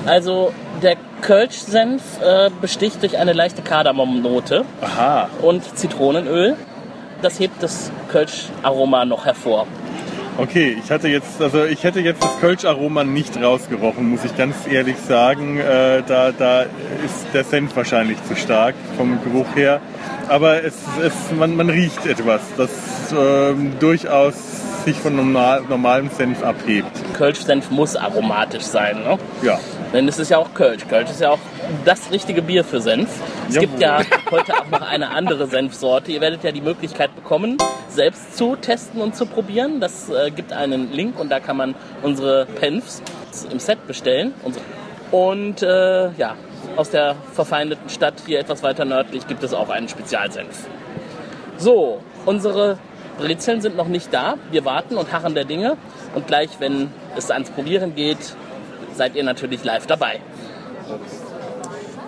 Also 0.07 0.53
der 0.83 0.97
Kölsch-Senf 1.21 2.03
äh, 2.21 2.51
besticht 2.61 3.03
durch 3.03 3.19
eine 3.19 3.33
leichte 3.33 3.63
Kardamomnote 3.63 4.65
Aha. 4.81 5.29
und 5.41 5.77
Zitronenöl. 5.79 6.57
Das 7.23 7.39
hebt 7.39 7.63
das 7.63 7.93
Kölsch-Aroma 8.09 9.05
noch 9.05 9.27
hervor. 9.27 9.67
Okay, 10.39 10.77
ich 10.83 10.91
hatte 10.91 11.09
jetzt, 11.09 11.41
also 11.43 11.65
ich 11.65 11.85
hätte 11.85 12.01
jetzt 12.01 12.25
das 12.25 12.41
Kölsch-Aroma 12.41 13.05
nicht 13.05 13.41
rausgerochen, 13.41 14.11
muss 14.11 14.25
ich 14.25 14.37
ganz 14.37 14.57
ehrlich 14.69 14.97
sagen. 14.97 15.59
Äh, 15.59 16.03
da, 16.07 16.33
da 16.33 16.63
ist 16.63 17.27
der 17.35 17.45
Senf 17.45 17.77
wahrscheinlich 17.77 18.17
zu 18.25 18.35
stark 18.35 18.75
vom 18.97 19.23
Geruch 19.23 19.55
her. 19.55 19.81
Aber 20.29 20.65
es, 20.65 20.75
es, 21.03 21.13
man, 21.39 21.55
man 21.55 21.69
riecht 21.69 22.07
etwas, 22.07 22.41
das 22.57 22.71
ähm, 23.17 23.75
durchaus 23.79 24.35
sich 24.85 24.97
von 24.97 25.15
normal, 25.15 25.63
normalem 25.69 26.09
Senf 26.11 26.43
abhebt. 26.43 26.91
Kölsch-Senf 27.15 27.71
muss 27.71 27.95
aromatisch 27.95 28.65
sein, 28.65 29.03
ne? 29.05 29.19
Ja. 29.43 29.61
Denn 29.93 30.09
es 30.09 30.19
ist 30.19 30.31
ja 30.31 30.39
auch 30.39 30.55
Kölsch. 30.55 30.87
Kölsch 30.89 31.11
ist 31.11 31.21
ja 31.21 31.31
auch 31.31 31.39
das 31.85 32.11
richtige 32.11 32.41
Bier 32.41 32.65
für 32.65 32.81
Senf. 32.81 33.11
Es 33.49 33.55
Jawohl. 33.55 33.69
gibt 33.69 33.81
ja 33.81 34.01
heute 34.31 34.57
auch 34.59 34.71
noch 34.71 34.81
eine 34.81 35.11
andere 35.11 35.47
Senfsorte. 35.47 36.13
Ihr 36.13 36.21
werdet 36.21 36.45
ja 36.45 36.53
die 36.53 36.63
Möglichkeit 36.63 37.15
bekommen, 37.15 37.59
selbst 37.89 38.37
zu 38.37 38.57
testen 38.57 39.03
und 39.03 39.15
zu 39.15 39.27
probieren. 39.27 39.81
Das 39.81 40.09
äh, 40.09 40.31
gibt 40.31 40.53
einen 40.53 40.93
Link 40.93 41.21
und 41.21 41.31
da 41.31 41.41
kann 41.41 41.59
man 41.59 41.75
unsere 42.03 42.47
Penfs 42.47 43.03
im 43.51 43.59
Set 43.59 43.87
bestellen. 43.87 44.33
Und 45.11 45.63
äh, 45.63 46.11
ja, 46.13 46.37
aus 46.77 46.91
der 46.91 47.15
verfeindeten 47.35 47.91
Stadt 47.91 48.15
hier 48.27 48.41
etwas 48.41 48.63
weiter 48.63 48.87
nördlich 48.87 49.27
gibt 49.27 49.43
es 49.43 49.53
auch 49.53 49.69
einen 49.69 49.89
Spezialsenf. 49.89 50.67
So, 51.59 52.01
unsere 52.25 52.79
Brezeln 53.19 53.61
sind 53.61 53.77
noch 53.77 53.89
nicht 53.89 54.13
da. 54.13 54.37
Wir 54.51 54.65
warten 54.65 54.97
und 54.97 55.13
harren 55.13 55.35
der 55.35 55.45
Dinge. 55.45 55.77
Und 56.15 56.27
gleich, 56.27 56.49
wenn 56.61 56.91
es 57.15 57.31
ans 57.31 57.51
Probieren 57.51 57.95
geht, 57.95 58.35
seid 58.95 59.15
ihr 59.17 59.25
natürlich 59.25 59.65
live 59.65 59.87
dabei. 59.87 60.21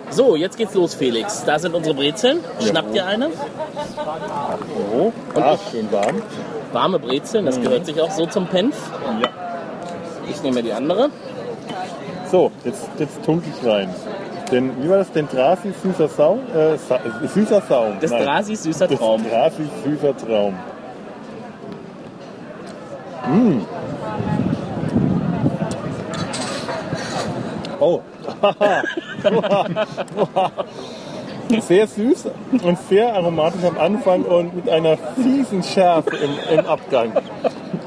So, 0.09 0.35
jetzt 0.35 0.57
geht's 0.57 0.73
los, 0.73 0.93
Felix. 0.93 1.43
Da 1.45 1.59
sind 1.59 1.75
unsere 1.75 1.95
Brezeln. 1.95 2.39
Schnappt 2.59 2.95
ihr 2.95 3.05
eine? 3.05 3.29
Oh, 4.93 5.11
ah, 5.35 5.57
schön 5.71 5.91
warm. 5.91 6.21
Warme 6.71 6.99
Brezeln, 6.99 7.45
das 7.45 7.59
gehört 7.59 7.85
sich 7.85 7.99
auch 7.99 8.11
so 8.11 8.25
zum 8.25 8.47
Penf. 8.47 8.75
Ja. 9.21 9.29
Ich 10.29 10.41
nehme 10.43 10.61
die 10.63 10.73
andere. 10.73 11.09
So, 12.31 12.51
jetzt, 12.63 12.89
jetzt 12.97 13.23
tunke 13.23 13.45
ich 13.49 13.67
rein. 13.67 13.89
Den, 14.51 14.83
wie 14.83 14.89
war 14.89 14.97
das? 14.97 15.11
Den 15.11 15.27
Drasi 15.27 15.73
süßer 15.83 16.07
Sau? 16.07 16.39
Äh, 16.53 16.77
Sa 16.77 16.99
süßer 17.33 17.61
Sau. 17.67 17.93
Des 18.01 18.11
Nein. 18.11 18.23
Drasis 18.23 18.63
süßer 18.63 18.87
Traum. 18.87 19.23
Drasi 19.27 19.63
süßer 19.83 20.15
Traum. 20.17 20.55
Mm. 23.27 23.61
Oh. 27.79 28.01
sehr 31.61 31.87
süß 31.87 32.27
und 32.63 32.79
sehr 32.89 33.13
aromatisch 33.13 33.63
am 33.63 33.77
Anfang 33.77 34.23
und 34.23 34.55
mit 34.55 34.69
einer 34.69 34.97
fiesen 35.15 35.63
Schärfe 35.63 36.15
im, 36.17 36.59
im 36.59 36.65
Abgang. 36.65 37.11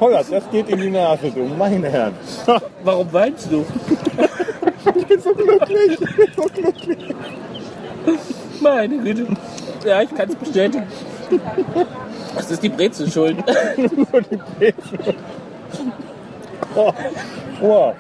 Holla, 0.00 0.22
das 0.22 0.48
geht 0.50 0.68
in 0.68 0.80
die 0.80 0.90
Nase, 0.90 1.30
du, 1.30 1.44
meine 1.58 1.88
Herren. 1.88 2.14
Warum 2.84 3.12
weinst 3.12 3.50
du? 3.50 3.64
Ich 4.94 5.06
bin 5.06 5.20
so 5.20 5.32
glücklich, 5.32 5.98
ich 6.00 6.16
bin 6.16 6.28
so 6.36 6.42
glücklich. 6.44 7.14
Meine 8.60 8.98
Güte. 8.98 9.26
Ja, 9.84 10.02
ich 10.02 10.14
kann 10.14 10.28
es 10.28 10.36
bestätigen. 10.36 10.86
Das 12.34 12.50
ist 12.50 12.62
die 12.62 12.68
Brezel 12.68 13.10
schuld. 13.10 13.36
Nur 13.76 14.22
die 14.22 14.36
Brezel. 14.58 15.14
Oh, 16.74 16.92
oh. 17.62 17.92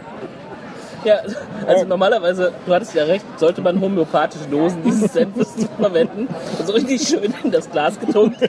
Ja, 1.04 1.16
also 1.66 1.84
normalerweise, 1.84 2.52
du 2.66 2.74
hattest 2.74 2.94
ja 2.94 3.04
recht, 3.04 3.24
sollte 3.38 3.60
man 3.60 3.80
homöopathische 3.80 4.46
Dosen 4.48 4.82
dieses 4.84 5.12
Senfes 5.12 5.54
verwenden. 5.80 6.28
Also 6.58 6.72
richtig 6.72 7.06
schön 7.06 7.32
in 7.44 7.50
das 7.50 7.70
Glas 7.70 7.98
getunkt. 8.00 8.38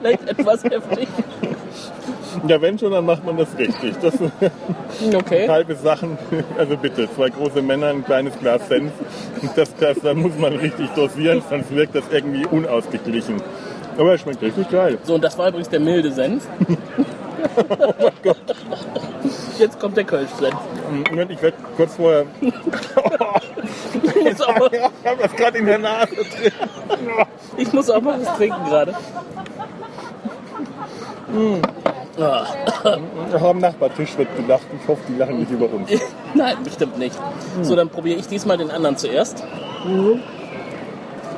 Vielleicht 0.00 0.28
etwas 0.28 0.64
heftig. 0.64 1.08
Ja, 2.46 2.60
wenn 2.62 2.78
schon, 2.78 2.92
dann 2.92 3.04
macht 3.04 3.24
man 3.24 3.36
das 3.36 3.48
richtig. 3.58 3.94
Das 4.00 4.14
sind 4.14 4.32
Okay. 5.14 5.48
halbe 5.48 5.74
Sachen. 5.74 6.16
Also 6.56 6.76
bitte, 6.76 7.08
zwei 7.14 7.28
große 7.28 7.60
Männer, 7.60 7.88
ein 7.88 8.04
kleines 8.04 8.38
Glas 8.38 8.66
Senf. 8.68 8.92
Das, 9.56 9.74
das, 9.76 9.98
da 10.00 10.14
muss 10.14 10.36
man 10.38 10.54
richtig 10.54 10.88
dosieren, 10.94 11.42
sonst 11.50 11.74
wirkt 11.74 11.94
das 11.94 12.04
irgendwie 12.10 12.46
unausgeglichen. 12.46 13.42
Aber 13.98 14.14
es 14.14 14.20
schmeckt 14.22 14.40
richtig 14.42 14.70
geil. 14.70 14.96
So, 15.02 15.14
und 15.16 15.24
das 15.24 15.36
war 15.36 15.48
übrigens 15.48 15.68
der 15.68 15.80
milde 15.80 16.12
Senf. 16.12 16.46
Jetzt 19.58 19.78
kommt 19.80 19.96
der 19.96 20.04
Kölsch-Senf. 20.04 20.56
Moment, 21.10 21.30
ich 21.30 21.42
werde 21.42 21.56
kurz 21.76 21.94
vorher. 21.96 22.24
Ich 23.92 24.24
muss 24.24 24.40
auch 24.42 24.56
mal, 24.58 24.70
ich 24.72 24.80
habe 25.08 25.22
das 25.22 25.32
gerade 25.36 25.58
in 25.58 25.66
der 25.66 25.78
Nase 25.78 26.14
drin. 26.14 26.52
ich 27.56 27.72
muss 27.72 27.90
auch 27.90 28.00
mal 28.00 28.18
was 28.20 28.36
trinken 28.36 28.64
gerade. 28.64 28.94
Ah, 32.18 32.46
Auch 33.36 33.42
am 33.42 33.58
Nachbartisch 33.58 34.16
wird 34.18 34.34
gelacht. 34.36 34.62
Ich 34.80 34.88
hoffe, 34.88 35.02
die 35.08 35.16
lachen 35.16 35.38
nicht 35.40 35.50
über 35.50 35.66
uns. 35.72 35.90
Nein, 36.34 36.56
bestimmt 36.64 36.98
nicht. 36.98 37.16
So, 37.62 37.76
dann 37.76 37.88
probiere 37.88 38.18
ich 38.18 38.26
diesmal 38.28 38.56
den 38.58 38.70
anderen 38.70 38.96
zuerst. 38.96 39.42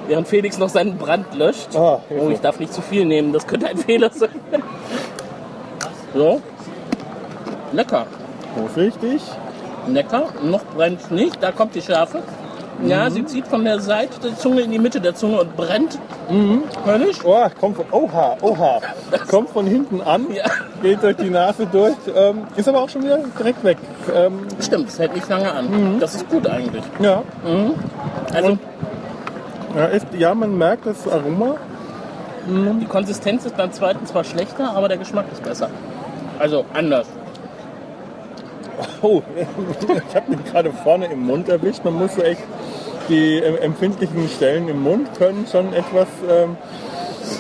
Während 0.06 0.28
Felix 0.28 0.58
noch 0.58 0.68
seinen 0.68 0.98
Brand 0.98 1.34
löscht. 1.34 1.74
Ah, 1.76 2.00
Oh, 2.10 2.30
ich 2.30 2.40
darf 2.40 2.58
nicht 2.60 2.72
zu 2.72 2.82
viel 2.82 3.04
nehmen, 3.04 3.32
das 3.32 3.46
könnte 3.46 3.66
ein 3.68 3.78
Fehler 3.78 4.10
sein. 4.10 4.30
So. 6.14 6.40
Lecker. 7.72 8.06
Vorsichtig. 8.54 9.22
Lecker. 9.88 10.24
Noch 10.42 10.64
brennt 10.76 11.10
nicht. 11.10 11.42
Da 11.42 11.52
kommt 11.52 11.74
die 11.74 11.82
Schärfe. 11.82 12.22
Ja, 12.84 13.10
sie 13.10 13.24
zieht 13.26 13.46
von 13.46 13.64
der 13.64 13.80
Seite 13.80 14.18
der 14.20 14.36
Zunge 14.36 14.62
in 14.62 14.70
die 14.72 14.78
Mitte 14.78 15.00
der 15.00 15.14
Zunge 15.14 15.40
und 15.40 15.56
brennt. 15.56 15.98
Höllisch. 16.86 17.18
Oh, 17.24 17.44
kommt 17.60 17.76
von. 17.76 17.84
Oha, 17.92 18.36
oha. 18.40 18.80
Kommt 19.28 19.50
von 19.50 19.66
hinten 19.66 20.00
an, 20.00 20.26
Ja. 20.32 20.44
geht 20.82 21.02
durch 21.02 21.16
die 21.16 21.30
Nase 21.30 21.66
durch, 21.66 21.94
ähm, 22.14 22.44
ist 22.56 22.68
aber 22.68 22.80
auch 22.80 22.88
schon 22.88 23.04
wieder 23.04 23.18
direkt 23.38 23.62
weg. 23.62 23.76
Ähm, 24.14 24.46
Stimmt, 24.60 24.88
es 24.88 24.98
hält 24.98 25.14
nicht 25.14 25.28
lange 25.28 25.52
an. 25.52 25.98
Das 26.00 26.14
ist 26.14 26.28
gut 26.28 26.46
eigentlich. 26.48 26.82
ja, 27.00 27.22
Also, 28.34 28.58
ja, 29.76 29.84
ist, 29.86 30.06
ja, 30.18 30.34
man 30.34 30.56
merkt 30.56 30.86
das 30.86 31.06
Aroma. 31.06 31.56
die 32.46 32.86
Konsistenz 32.86 33.44
ist 33.44 33.56
beim 33.56 33.70
zweiten 33.72 34.06
zwar 34.06 34.24
schlechter, 34.24 34.74
aber 34.74 34.88
der 34.88 34.96
Geschmack 34.98 35.26
ist 35.30 35.42
besser. 35.44 35.68
Also, 36.42 36.64
anders. 36.74 37.06
Oh, 39.00 39.22
ich 40.08 40.16
habe 40.16 40.30
mich 40.32 40.44
gerade 40.44 40.72
vorne 40.72 41.06
im 41.06 41.24
Mund 41.24 41.48
erwischt. 41.48 41.84
Man 41.84 41.94
muss 41.94 42.16
so 42.16 42.22
echt 42.22 42.42
die 43.08 43.36
äh, 43.36 43.58
empfindlichen 43.58 44.28
Stellen 44.28 44.66
im 44.68 44.82
Mund 44.82 45.06
können 45.16 45.46
schon 45.46 45.72
etwas 45.72 46.08
ähm, 46.28 46.56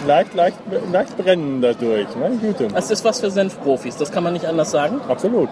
leicht, 0.06 0.34
leicht, 0.34 0.56
leicht 0.92 1.16
brennen 1.16 1.60
dadurch. 1.60 2.06
Meine 2.14 2.36
Güte. 2.36 2.68
Das 2.68 2.92
ist 2.92 3.04
was 3.04 3.18
für 3.18 3.32
Senfprofis, 3.32 3.96
das 3.96 4.12
kann 4.12 4.22
man 4.22 4.34
nicht 4.34 4.46
anders 4.46 4.70
sagen. 4.70 5.00
Absolut. 5.08 5.48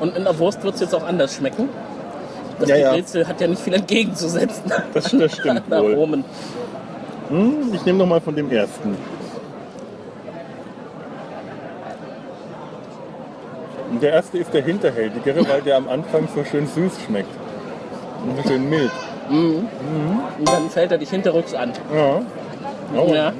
Und 0.00 0.14
in 0.14 0.24
der 0.24 0.38
Wurst 0.38 0.62
wird 0.62 0.74
es 0.74 0.82
jetzt 0.82 0.94
auch 0.94 1.06
anders 1.06 1.34
schmecken. 1.34 1.70
Das 2.58 2.68
Ja, 2.68 2.76
ja. 2.76 2.90
Brezel 2.92 3.26
hat 3.26 3.40
ja 3.40 3.46
nicht 3.46 3.62
viel 3.62 3.72
entgegenzusetzen. 3.72 4.70
Das, 4.92 5.10
das 5.10 5.32
stimmt 5.34 5.62
wohl. 5.70 6.24
Hm, 7.30 7.72
ich 7.72 7.86
nehme 7.86 8.00
noch 8.00 8.06
mal 8.06 8.20
von 8.20 8.36
dem 8.36 8.50
ersten. 8.52 8.98
Der 14.00 14.12
erste 14.12 14.38
ist 14.38 14.52
der 14.52 14.62
hinterhältigere, 14.62 15.48
weil 15.48 15.62
der 15.62 15.76
am 15.76 15.88
Anfang 15.88 16.28
so 16.34 16.44
schön 16.44 16.66
süß 16.66 16.92
schmeckt. 17.06 17.30
Und 18.24 18.36
so 18.42 18.48
schön 18.48 18.68
mild. 18.68 18.90
Und 19.30 19.68
dann 20.44 20.68
fällt 20.70 20.92
er 20.92 20.98
dich 20.98 21.10
hinterrücks 21.10 21.54
an. 21.54 21.72
Ja. 21.94 22.20
Oh, 22.96 23.14
Ja. 23.14 23.32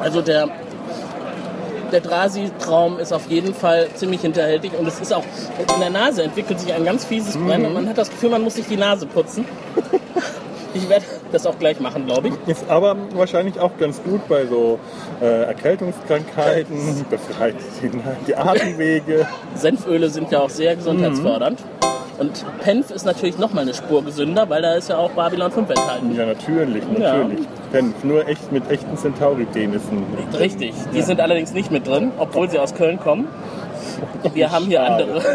Also 0.00 0.20
der, 0.20 0.48
der 1.92 2.00
Drasi-Traum 2.00 2.98
ist 2.98 3.12
auf 3.12 3.28
jeden 3.28 3.54
Fall 3.54 3.88
ziemlich 3.94 4.22
hinterhältig 4.22 4.72
und 4.76 4.88
es 4.88 4.98
ist 4.98 5.12
auch 5.12 5.22
in 5.60 5.80
der 5.80 5.90
Nase 5.90 6.24
entwickelt 6.24 6.58
sich 6.58 6.72
ein 6.72 6.84
ganz 6.84 7.04
fieses 7.04 7.36
Brennen 7.36 7.66
und 7.66 7.74
man 7.74 7.88
hat 7.88 7.98
das 7.98 8.10
Gefühl, 8.10 8.30
man 8.30 8.42
muss 8.42 8.54
sich 8.54 8.66
die 8.66 8.76
Nase 8.76 9.06
putzen. 9.06 9.44
Ich 10.74 10.88
werde 10.88 11.04
das 11.32 11.46
auch 11.46 11.58
gleich 11.58 11.80
machen, 11.80 12.06
glaube 12.06 12.28
ich. 12.28 12.34
Ist 12.46 12.68
aber 12.68 12.96
wahrscheinlich 13.14 13.60
auch 13.60 13.76
ganz 13.78 14.02
gut 14.02 14.26
bei 14.28 14.46
so 14.46 14.78
äh, 15.20 15.44
Erkältungskrankheiten, 15.44 17.04
befreit 17.10 17.56
die, 17.82 17.90
die 18.26 18.36
Atemwege. 18.36 19.26
Senföle 19.54 20.08
sind 20.08 20.30
ja 20.30 20.40
auch 20.40 20.50
sehr 20.50 20.76
gesundheitsfördernd. 20.76 21.60
Und 22.18 22.44
Penf 22.60 22.90
ist 22.90 23.04
natürlich 23.04 23.38
noch 23.38 23.52
mal 23.52 23.62
eine 23.62 23.74
Spur 23.74 24.04
gesünder, 24.04 24.48
weil 24.48 24.62
da 24.62 24.74
ist 24.74 24.88
ja 24.88 24.98
auch 24.98 25.10
Babylon 25.10 25.50
5 25.50 25.70
enthalten. 25.70 26.14
Ja, 26.14 26.26
natürlich, 26.26 26.84
natürlich. 26.86 27.40
Penf, 27.72 28.04
nur 28.04 28.28
echt 28.28 28.52
mit 28.52 28.70
echten 28.70 28.96
Centauri-Penissen. 28.96 30.04
Richtig, 30.38 30.74
die 30.94 31.02
sind 31.02 31.20
allerdings 31.20 31.52
nicht 31.52 31.70
mit 31.70 31.86
drin, 31.86 32.12
obwohl 32.18 32.48
sie 32.50 32.58
aus 32.58 32.74
Köln 32.74 33.00
kommen. 33.00 33.28
Wir 34.34 34.50
haben 34.50 34.66
hier 34.66 34.78
Schade. 34.78 35.04
andere. 35.04 35.22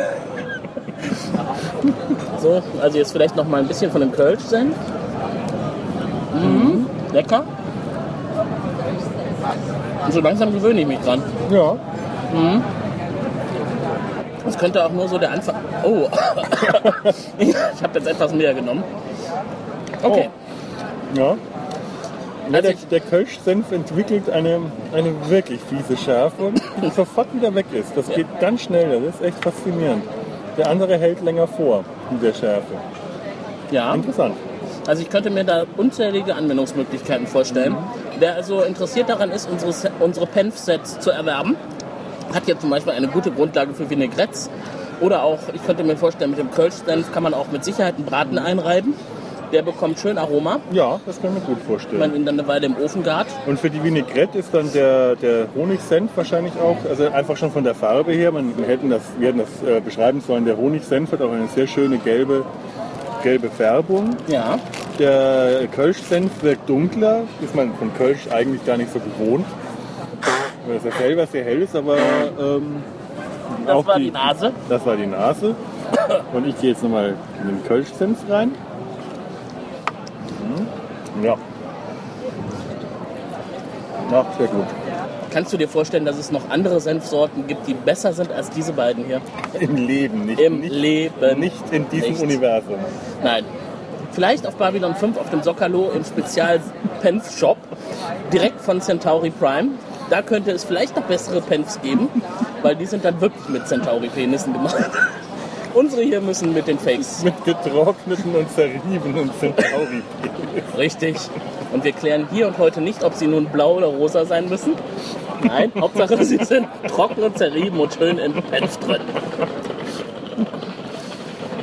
So, 2.41 2.61
also 2.81 2.97
jetzt 2.97 3.11
vielleicht 3.11 3.35
noch 3.35 3.47
mal 3.47 3.61
ein 3.61 3.67
bisschen 3.67 3.91
von 3.91 4.01
dem 4.01 4.11
Kölsch 4.11 4.41
senf 4.41 4.75
Mhm. 4.75 5.06
Lecker. 7.17 7.43
Und 10.05 10.13
so 10.13 10.21
langsam 10.21 10.53
gewöhne 10.53 10.81
ich 10.81 10.87
mich 10.87 10.99
dran. 10.99 11.23
Ja, 11.49 11.75
Das 14.45 14.57
könnte 14.57 14.85
auch 14.85 14.91
nur 14.91 15.07
so 15.07 15.17
der 15.17 15.31
Anfang. 15.31 15.55
Oh, 15.83 16.07
ich 17.39 17.55
habe 17.83 17.97
jetzt 17.99 18.07
etwas 18.07 18.33
mehr 18.33 18.53
genommen. 18.53 18.83
Okay. 20.03 20.29
ja. 21.15 21.23
Ja, 21.23 21.37
Also 22.53 22.61
der, 22.61 22.73
der 22.91 22.99
Kölsch-Senf 22.99 23.71
entwickelt 23.71 24.29
eine, 24.29 24.59
eine 24.93 25.11
wirklich 25.27 25.59
fiese 25.61 25.97
Schärfe, 25.97 26.51
die 26.83 26.89
sofort 26.91 27.33
wieder 27.33 27.53
weg 27.55 27.65
ist. 27.73 27.97
Das 27.97 28.09
geht 28.09 28.27
ganz 28.39 28.61
schnell, 28.61 29.01
das 29.01 29.15
ist 29.15 29.23
echt 29.23 29.43
faszinierend. 29.43 30.03
Der 30.55 30.69
andere 30.69 30.99
hält 30.99 31.23
länger 31.23 31.47
vor, 31.47 31.83
mit 32.11 32.21
der 32.21 32.33
Schärfe. 32.33 32.75
Ja. 33.71 33.93
Interessant. 33.95 34.35
Also 34.87 35.01
ich 35.03 35.09
könnte 35.09 35.29
mir 35.29 35.43
da 35.43 35.65
unzählige 35.75 36.33
Anwendungsmöglichkeiten 36.35 37.27
vorstellen. 37.27 37.75
Wer 38.19 38.35
also 38.35 38.61
interessiert 38.61 39.09
daran 39.09 39.29
ist, 39.31 39.49
unsere, 39.49 39.73
Se- 39.73 39.91
unsere 39.99 40.25
Penf-Sets 40.25 40.99
zu 40.99 41.11
erwerben, 41.11 41.55
hat 42.33 42.45
hier 42.45 42.57
zum 42.57 42.69
Beispiel 42.69 42.93
eine 42.93 43.07
gute 43.07 43.29
Grundlage 43.31 43.73
für 43.73 43.89
Vinaigrettes. 43.89 44.49
Oder 45.01 45.23
auch, 45.23 45.39
ich 45.53 45.63
könnte 45.65 45.83
mir 45.83 45.95
vorstellen, 45.97 46.31
mit 46.31 46.39
dem 46.39 46.49
Kölsch-Senf 46.51 47.11
kann 47.11 47.21
man 47.23 47.33
auch 47.33 47.51
mit 47.51 47.63
Sicherheit 47.63 47.95
einen 47.97 48.05
Braten 48.05 48.37
einreiben. 48.39 48.93
Der 49.53 49.61
bekommt 49.61 49.97
schön 49.99 50.17
Aroma, 50.17 50.59
Ja, 50.71 50.99
das 51.05 51.21
kann 51.21 51.33
man 51.33 51.41
gut 51.43 51.55
wenn 51.55 51.57
man 51.59 51.67
vorstellen. 51.67 52.15
ihn 52.15 52.25
dann 52.25 52.37
eine 52.37 52.47
Weile 52.49 52.65
im 52.65 52.75
Ofen 52.77 53.01
gart. 53.03 53.27
Und 53.45 53.57
für 53.59 53.69
die 53.69 53.81
Vinaigrette 53.81 54.37
ist 54.37 54.53
dann 54.53 54.71
der, 54.73 55.15
der 55.15 55.47
Honigsenf 55.55 56.11
wahrscheinlich 56.15 56.51
auch, 56.61 56.75
also 56.89 57.07
einfach 57.09 57.37
schon 57.37 57.51
von 57.51 57.63
der 57.63 57.73
Farbe 57.73 58.11
her, 58.11 58.33
man, 58.33 58.53
man 58.57 58.65
hätten 58.65 58.89
das, 58.89 59.03
wir 59.19 59.29
hätten 59.29 59.39
das 59.39 59.47
äh, 59.69 59.79
beschreiben 59.79 60.19
sollen, 60.19 60.43
der 60.43 60.57
Honigsenf 60.57 61.13
hat 61.13 61.21
auch 61.21 61.31
eine 61.31 61.47
sehr 61.47 61.65
schöne 61.67 61.97
gelbe 61.97 62.43
gelbe 63.23 63.49
Färbung. 63.49 64.15
Ja. 64.27 64.57
Der 64.99 65.67
Kölsch-Senf 65.67 66.31
wirkt 66.41 66.67
dunkler, 66.69 67.21
ist 67.41 67.55
man 67.55 67.73
von 67.75 67.93
Kölsch 67.95 68.27
eigentlich 68.31 68.65
gar 68.65 68.77
nicht 68.77 68.91
so 68.91 68.99
gewohnt. 68.99 69.45
Weil 70.67 70.79
das 70.79 70.97
selber 70.97 71.27
sehr 71.27 71.45
hell 71.45 71.61
ist, 71.61 71.75
aber 71.75 71.97
ähm, 72.39 72.83
Das 73.65 73.85
war 73.85 73.99
die 73.99 74.11
Nase. 74.11 74.51
Das 74.69 74.85
war 74.85 74.95
die 74.95 75.07
Nase. 75.07 75.55
Und 76.33 76.47
ich 76.47 76.59
gehe 76.59 76.71
jetzt 76.71 76.83
nochmal 76.83 77.15
in 77.41 77.47
den 77.47 77.63
Kölsch-Senf 77.65 78.19
rein. 78.29 78.49
Mhm. 80.41 81.23
Ja. 81.23 81.35
Ja, 84.11 84.25
sehr 84.37 84.47
gut. 84.47 84.65
Kannst 85.37 85.53
du 85.53 85.57
dir 85.57 85.69
vorstellen, 85.69 86.03
dass 86.03 86.17
es 86.17 86.31
noch 86.31 86.49
andere 86.49 86.81
Senfsorten 86.81 87.45
gibt, 87.45 87.67
die 87.67 87.75
besser 87.75 88.11
sind 88.11 88.31
als 88.31 88.49
diese 88.49 88.73
beiden 88.73 89.05
hier? 89.05 89.21
Im 89.59 89.75
Leben, 89.75 90.25
nicht, 90.25 90.39
Im 90.39 90.61
nicht, 90.61 90.73
Leben. 90.73 91.39
nicht 91.39 91.71
in 91.71 91.87
diesem 91.89 92.09
Nicht. 92.09 92.23
Universum. 92.23 92.77
Nein. 93.23 93.45
Vielleicht 94.13 94.47
auf 94.47 94.55
Babylon 94.55 94.95
5 94.95 95.15
auf 95.15 95.29
dem 95.29 95.43
Sokalo 95.43 95.91
im 95.91 96.03
Spezial-Penf-Shop, 96.03 97.57
direkt 98.33 98.61
von 98.61 98.81
Centauri 98.81 99.29
Prime. 99.29 99.73
Da 100.09 100.23
könnte 100.23 100.49
es 100.49 100.63
vielleicht 100.63 100.95
noch 100.95 101.03
bessere 101.03 101.39
Penfs 101.39 101.79
geben, 101.83 102.09
weil 102.63 102.75
die 102.75 102.87
sind 102.87 103.05
dann 103.05 103.21
wirklich 103.21 103.47
mit 103.47 103.67
Centauri-Penissen 103.67 104.53
gemacht. 104.53 104.89
Unsere 105.77 106.01
hier 106.01 106.21
müssen 106.21 106.55
mit 106.55 106.67
den 106.67 106.79
Fakes. 106.79 107.23
Mit 107.23 107.45
getrockneten 107.45 108.33
und 108.35 108.51
zerriebenen 108.51 109.29
Centauri. 109.39 110.01
Richtig. 110.75 111.17
Und 111.71 111.83
wir 111.83 111.91
klären 111.91 112.27
hier 112.31 112.47
und 112.47 112.57
heute 112.57 112.81
nicht, 112.81 113.03
ob 113.03 113.13
sie 113.13 113.27
nun 113.27 113.45
blau 113.45 113.75
oder 113.75 113.85
rosa 113.85 114.25
sein 114.25 114.49
müssen. 114.49 114.73
Nein, 115.43 115.71
Hauptsache 115.79 116.25
sie 116.25 116.43
sind 116.43 116.67
trocken 116.87 117.21
und 117.21 117.37
zerrieben 117.37 117.79
und 117.79 117.93
schön 117.93 118.17
in 118.17 118.33
Penf 118.33 118.77
drin. 118.77 119.01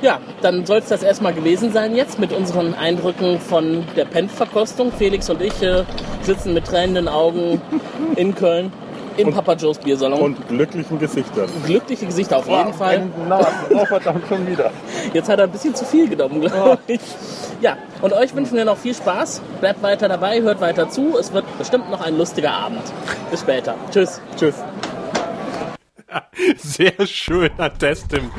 Ja, 0.00 0.20
dann 0.42 0.64
soll 0.64 0.78
es 0.78 0.86
das 0.86 1.02
erstmal 1.02 1.34
gewesen 1.34 1.72
sein 1.72 1.96
jetzt 1.96 2.20
mit 2.20 2.32
unseren 2.32 2.74
Eindrücken 2.74 3.40
von 3.40 3.84
der 3.96 4.04
Penf-Verkostung. 4.04 4.92
Felix 4.92 5.28
und 5.28 5.42
ich 5.42 5.60
äh, 5.60 5.82
sitzen 6.22 6.54
mit 6.54 6.66
tränenden 6.66 7.08
Augen 7.08 7.60
in 8.14 8.36
Köln 8.36 8.70
im 9.16 9.32
Papa 9.32 9.54
Joe's 9.54 9.78
Biersalon. 9.78 10.20
Und 10.20 10.48
glücklichen 10.48 10.98
Gesichtern. 10.98 11.48
Glückliche 11.64 12.06
Gesichter 12.06 12.38
auf 12.38 12.48
jeden 12.48 12.74
Fall. 12.74 12.96
Ein 12.96 13.28
Nasen. 13.28 13.52
Oh, 13.74 13.84
verdammt, 13.84 14.26
schon 14.28 14.46
wieder. 14.46 14.70
Jetzt 15.12 15.28
hat 15.28 15.38
er 15.38 15.44
ein 15.44 15.50
bisschen 15.50 15.74
zu 15.74 15.84
viel 15.84 16.08
genommen, 16.08 16.40
glaube 16.40 16.78
ich. 16.86 17.00
Ja, 17.60 17.76
und 18.02 18.12
euch 18.12 18.34
wünschen 18.34 18.56
wir 18.56 18.64
noch 18.64 18.76
viel 18.76 18.94
Spaß. 18.94 19.42
Bleibt 19.60 19.82
weiter 19.82 20.08
dabei, 20.08 20.42
hört 20.42 20.60
weiter 20.60 20.88
zu. 20.88 21.16
Es 21.18 21.32
wird 21.32 21.44
bestimmt 21.58 21.90
noch 21.90 22.00
ein 22.00 22.16
lustiger 22.16 22.52
Abend. 22.52 22.82
Bis 23.30 23.40
später. 23.40 23.74
Tschüss. 23.90 24.20
Tschüss. 24.36 24.54
Sehr 26.56 27.06
schöner 27.06 27.76
Test 27.76 28.12
im 28.12 28.30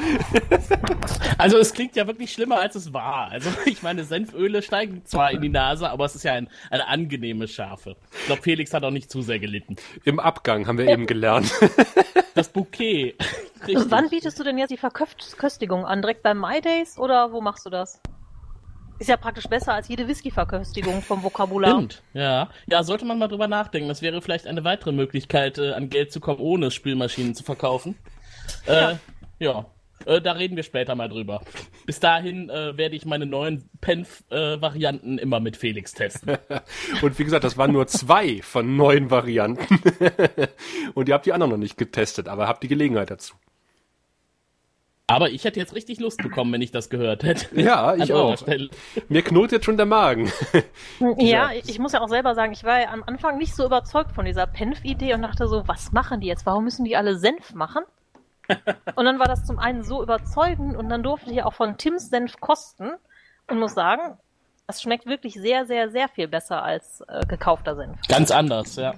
Also 1.38 1.58
es 1.58 1.74
klingt 1.74 1.96
ja 1.96 2.08
wirklich 2.08 2.32
schlimmer, 2.32 2.60
als 2.60 2.76
es 2.76 2.94
war. 2.94 3.30
Also 3.30 3.50
ich 3.66 3.84
meine, 3.84 4.04
Senföle 4.04 4.62
steigen 4.62 5.06
zwar 5.06 5.32
in 5.32 5.42
die 5.42 5.50
Nase, 5.50 5.90
aber 5.90 6.06
es 6.06 6.16
ist 6.16 6.24
ja 6.24 6.34
ein, 6.34 6.50
eine 6.70 6.88
angenehme 6.88 7.48
Schärfe. 7.48 7.96
Ich 8.20 8.26
glaube, 8.26 8.42
Felix 8.42 8.74
hat 8.74 8.84
auch 8.84 8.92
nicht 8.92 9.12
zu 9.12 9.22
sehr 9.22 9.40
gelitten. 9.40 9.76
Im 10.04 10.20
Abgang 10.20 10.68
haben 10.68 10.78
wir 10.78 10.88
eben 10.88 11.08
gelernt. 11.08 11.52
Das 12.36 12.50
Bouquet. 12.50 13.16
Richtig. 13.66 13.86
Wann 13.90 14.10
bietest 14.10 14.38
du 14.38 14.44
denn 14.44 14.58
jetzt 14.58 14.70
die 14.70 14.78
Verköstigung 14.78 15.86
an? 15.86 16.02
Direkt 16.02 16.22
beim 16.22 16.38
My 16.38 16.60
Days 16.60 16.98
oder 16.98 17.32
wo 17.32 17.40
machst 17.40 17.66
du 17.66 17.70
das? 17.70 18.02
Ist 18.98 19.10
ja 19.10 19.18
praktisch 19.18 19.48
besser 19.48 19.74
als 19.74 19.88
jede 19.88 20.08
Whisky-Verköstigung 20.08 21.02
vom 21.02 21.22
Vokabular. 21.22 21.72
Stimmt, 21.72 22.04
ja. 22.14 22.50
Ja, 22.68 22.84
sollte 22.84 23.06
man 23.06 23.20
mal 23.20 23.28
drüber 23.28 23.48
nachdenken. 23.48 23.90
Das 23.90 24.02
wäre 24.02 24.22
vielleicht 24.22 24.48
eine 24.48 24.64
weitere 24.64 24.94
Möglichkeit, 24.94 25.58
äh, 25.58 25.74
an 25.74 25.90
Geld 25.90 26.12
zu 26.12 26.20
kommen, 26.20 26.40
ohne 26.40 26.72
Spülmaschinen 26.72 27.36
zu 27.36 27.44
verkaufen. 27.44 27.96
Äh, 28.66 28.96
ja. 29.40 29.66
Äh, 30.06 30.22
da 30.22 30.34
reden 30.34 30.56
wir 30.56 30.64
später 30.64 30.96
mal 30.96 31.10
drüber. 31.10 31.42
Bis 31.86 32.00
dahin 32.00 32.50
äh, 32.50 32.78
werde 32.78 32.96
ich 32.96 33.06
meine 33.06 33.26
neuen 33.26 33.70
Penf-Varianten 33.82 35.18
immer 35.18 35.40
mit 35.40 35.58
Felix 35.58 35.94
testen. 35.94 36.38
Und 37.02 37.20
wie 37.20 37.24
gesagt, 37.24 37.44
das 37.44 37.58
waren 37.58 37.74
nur 37.74 37.88
zwei 37.88 38.42
von 38.42 38.76
neun 38.78 39.12
Varianten. 39.12 39.80
Und 40.94 41.10
ihr 41.10 41.16
habt 41.16 41.26
die 41.26 41.34
anderen 41.34 41.52
noch 41.52 41.58
nicht 41.58 41.78
getestet, 41.78 42.28
aber 42.28 42.48
habt 42.48 42.64
die 42.64 42.68
Gelegenheit 42.68 43.10
dazu. 43.12 43.36
Aber 45.08 45.30
ich 45.30 45.44
hätte 45.44 45.60
jetzt 45.60 45.76
richtig 45.76 46.00
Lust 46.00 46.18
bekommen, 46.18 46.52
wenn 46.54 46.62
ich 46.62 46.72
das 46.72 46.90
gehört 46.90 47.24
hätte. 47.24 47.60
Ja, 47.60 47.96
ich 47.96 48.12
auch. 48.12 48.38
Stelle. 48.38 48.70
Mir 49.08 49.22
knurrt 49.22 49.52
jetzt 49.52 49.66
schon 49.66 49.78
der 49.78 49.86
Magen. 49.86 50.32
Ja, 51.18 51.52
ich, 51.52 51.70
ich 51.70 51.80
muss 51.80 51.92
ja 51.92 52.02
auch 52.02 52.08
selber 52.08 52.34
sagen, 52.36 52.54
ich 52.54 52.64
war 52.64 52.80
ja 52.80 52.92
am 52.92 53.04
Anfang 53.06 53.38
nicht 53.38 53.56
so 53.56 53.66
überzeugt 53.66 54.14
von 54.14 54.26
dieser 54.26 54.48
Penf-Idee 54.48 55.14
und 55.14 55.22
dachte 55.22 55.48
so, 55.48 55.68
was 55.68 55.92
machen 55.92 56.22
die 56.22 56.28
jetzt? 56.28 56.46
Warum 56.46 56.64
müssen 56.64 56.86
die 56.86 56.96
alle 56.96 57.18
Senf 57.18 57.54
machen? 57.54 57.84
und 58.96 59.06
dann 59.06 59.20
war 59.20 59.28
das 59.28 59.46
zum 59.46 59.60
einen 59.60 59.84
so 59.84 60.02
überzeugend 60.02 60.76
und 60.76 60.90
dann 60.90 61.04
durfte 61.04 61.32
ich 61.32 61.44
auch 61.44 61.54
von 61.54 61.78
Tims 61.78 62.10
Senf 62.10 62.40
kosten 62.40 62.92
und 63.48 63.60
muss 63.60 63.74
sagen, 63.74 64.18
das 64.68 64.82
schmeckt 64.82 65.06
wirklich 65.06 65.34
sehr, 65.34 65.66
sehr, 65.66 65.90
sehr 65.90 66.08
viel 66.10 66.28
besser 66.28 66.64
als 66.64 67.02
äh, 67.08 67.26
gekaufter 67.28 67.76
Senf. 67.76 68.00
Ganz 68.08 68.32
anders, 68.32 68.76
ja. 68.76 68.94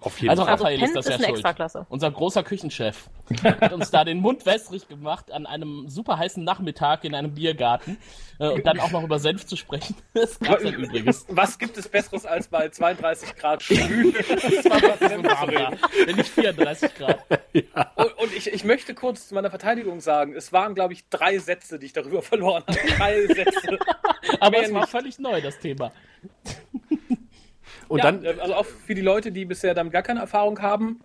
Auf 0.00 0.20
jeden 0.20 0.30
Also 0.30 0.44
Fall. 0.44 0.52
Raphael 0.54 0.78
Penf 0.78 0.90
ist 0.90 0.96
das 0.96 1.06
ist 1.06 1.10
ja 1.10 1.16
eine 1.16 1.24
schuld. 1.26 1.38
Extraklasse. 1.38 1.86
Unser 1.88 2.10
großer 2.12 2.42
Küchenchef 2.44 3.10
hat 3.42 3.72
uns 3.72 3.90
da 3.90 4.04
den 4.04 4.20
Mund 4.20 4.46
wässrig 4.46 4.86
gemacht 4.88 5.32
an 5.32 5.44
einem 5.46 5.88
super 5.88 6.18
heißen 6.18 6.44
Nachmittag 6.44 7.02
in 7.04 7.14
einem 7.16 7.34
Biergarten 7.34 7.98
äh, 8.38 8.48
und 8.48 8.64
dann 8.64 8.78
auch 8.78 8.92
noch 8.92 9.02
über 9.02 9.18
Senf 9.18 9.46
zu 9.46 9.56
sprechen. 9.56 9.96
Das 10.14 10.38
gab's 10.38 10.62
ja 10.62 10.70
übrigens. 10.70 11.26
Was 11.28 11.58
gibt 11.58 11.76
es 11.78 11.88
Besseres 11.88 12.26
als 12.26 12.48
bei 12.48 12.68
32 12.68 13.34
Grad 13.36 13.62
schwül? 13.64 14.12
Wenn 16.06 16.16
nicht 16.16 16.30
34 16.30 16.94
Grad. 16.94 17.18
Und, 17.96 18.18
und 18.18 18.34
ich, 18.36 18.52
ich 18.52 18.64
möchte 18.64 18.94
kurz 18.94 19.28
zu 19.28 19.34
meiner 19.34 19.50
Verteidigung 19.50 20.00
sagen, 20.00 20.34
es 20.34 20.52
waren, 20.52 20.74
glaube 20.74 20.92
ich, 20.92 21.08
drei 21.08 21.38
Sätze, 21.38 21.78
die 21.78 21.86
ich 21.86 21.92
darüber 21.92 22.22
verloren 22.22 22.62
habe. 22.66 22.78
Drei 22.96 23.26
Sätze. 23.26 23.78
Aber 24.40 24.50
Mehr 24.58 24.62
es 24.66 24.72
war 24.72 24.80
nicht. 24.82 24.90
völlig 24.90 25.18
neu, 25.18 25.40
das 25.40 25.58
Thema. 25.58 25.92
Und 27.88 27.98
ja, 27.98 28.04
dann, 28.04 28.24
äh, 28.24 28.36
also 28.40 28.54
auch 28.54 28.66
für 28.66 28.94
die 28.94 29.00
Leute, 29.00 29.32
die 29.32 29.44
bisher 29.44 29.74
damit 29.74 29.92
gar 29.92 30.02
keine 30.02 30.20
Erfahrung 30.20 30.60
haben 30.60 31.00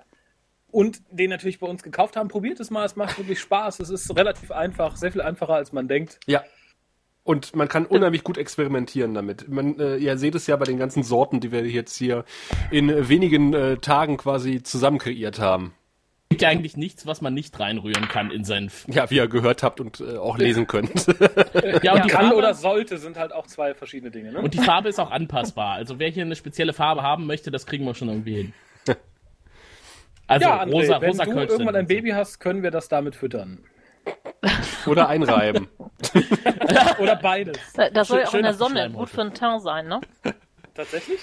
und 0.71 1.01
den 1.09 1.29
natürlich 1.29 1.59
bei 1.59 1.67
uns 1.67 1.83
gekauft 1.83 2.15
haben, 2.15 2.27
probiert 2.27 2.59
es 2.59 2.69
mal. 2.69 2.85
Es 2.85 2.95
macht 2.95 3.17
wirklich 3.17 3.39
Spaß. 3.39 3.79
Es 3.79 3.89
ist 3.89 4.15
relativ 4.15 4.51
einfach, 4.51 4.95
sehr 4.95 5.11
viel 5.11 5.21
einfacher, 5.21 5.53
als 5.53 5.71
man 5.71 5.87
denkt. 5.87 6.19
ja. 6.27 6.43
Und 7.25 7.55
man 7.55 7.69
kann 7.69 7.85
unheimlich 7.85 8.25
gut 8.25 8.37
experimentieren 8.37 9.13
damit. 9.13 9.47
Man, 9.47 9.79
äh, 9.79 9.95
ihr 9.95 10.17
seht 10.17 10.35
es 10.35 10.45
ja 10.45 10.57
bei 10.57 10.65
den 10.65 10.77
ganzen 10.77 11.03
Sorten, 11.03 11.39
die 11.39 11.53
wir 11.53 11.65
jetzt 11.65 11.95
hier 11.95 12.25
in 12.69 13.07
wenigen 13.07 13.53
äh, 13.53 13.77
Tagen 13.77 14.17
quasi 14.17 14.61
zusammen 14.61 14.97
kreiert 14.97 15.39
haben. 15.39 15.73
Gibt 16.33 16.41
ja 16.41 16.49
eigentlich 16.49 16.75
nichts, 16.77 17.05
was 17.05 17.21
man 17.21 17.35
nicht 17.35 17.59
reinrühren 17.59 18.07
kann 18.07 18.31
in 18.31 18.43
Senf. 18.43 18.87
Ja, 18.87 19.07
wie 19.11 19.17
ihr 19.17 19.27
gehört 19.27 19.61
habt 19.61 19.79
und 19.79 19.99
äh, 19.99 20.17
auch 20.17 20.39
lesen 20.39 20.65
könnt. 20.65 21.05
Ja, 21.83 21.93
und 21.93 22.05
die 22.05 22.09
Kann 22.09 22.25
Farbe, 22.25 22.35
oder 22.35 22.55
sollte 22.55 22.97
sind 22.97 23.17
halt 23.17 23.31
auch 23.33 23.45
zwei 23.45 23.75
verschiedene 23.75 24.09
Dinge. 24.09 24.31
Ne? 24.31 24.39
und 24.39 24.53
die 24.55 24.57
Farbe 24.57 24.89
ist 24.89 24.99
auch 24.99 25.11
anpassbar. 25.11 25.75
Also 25.75 25.99
wer 25.99 26.09
hier 26.09 26.23
eine 26.23 26.35
spezielle 26.35 26.73
Farbe 26.73 27.03
haben 27.03 27.27
möchte, 27.27 27.51
das 27.51 27.67
kriegen 27.67 27.85
wir 27.85 27.93
schon 27.93 28.09
irgendwie 28.09 28.35
hin. 28.35 28.53
Also 30.25 30.47
ja, 30.47 30.63
André, 30.63 30.71
rosa, 30.71 31.01
wenn 31.01 31.09
rosa 31.09 31.25
du 31.25 31.31
Kölsch 31.33 31.51
irgendwann 31.51 31.75
ein. 31.75 31.85
Baby 31.85 32.09
hast, 32.11 32.39
können 32.39 32.63
wir 32.63 32.71
das 32.71 32.87
damit 32.87 33.15
füttern. 33.15 33.59
Oder 34.87 35.07
einreiben. 35.07 35.67
Oder 36.99 37.15
beides. 37.17 37.57
Das 37.93 38.07
soll 38.07 38.21
ja 38.21 38.27
auch 38.27 38.33
in 38.33 38.43
der 38.43 38.53
Sonne 38.53 38.89
gut 38.89 39.09
für 39.09 39.23
den 39.23 39.33
Teint 39.33 39.61
sein, 39.61 39.87
ne? 39.87 40.01
Tatsächlich? 40.73 41.19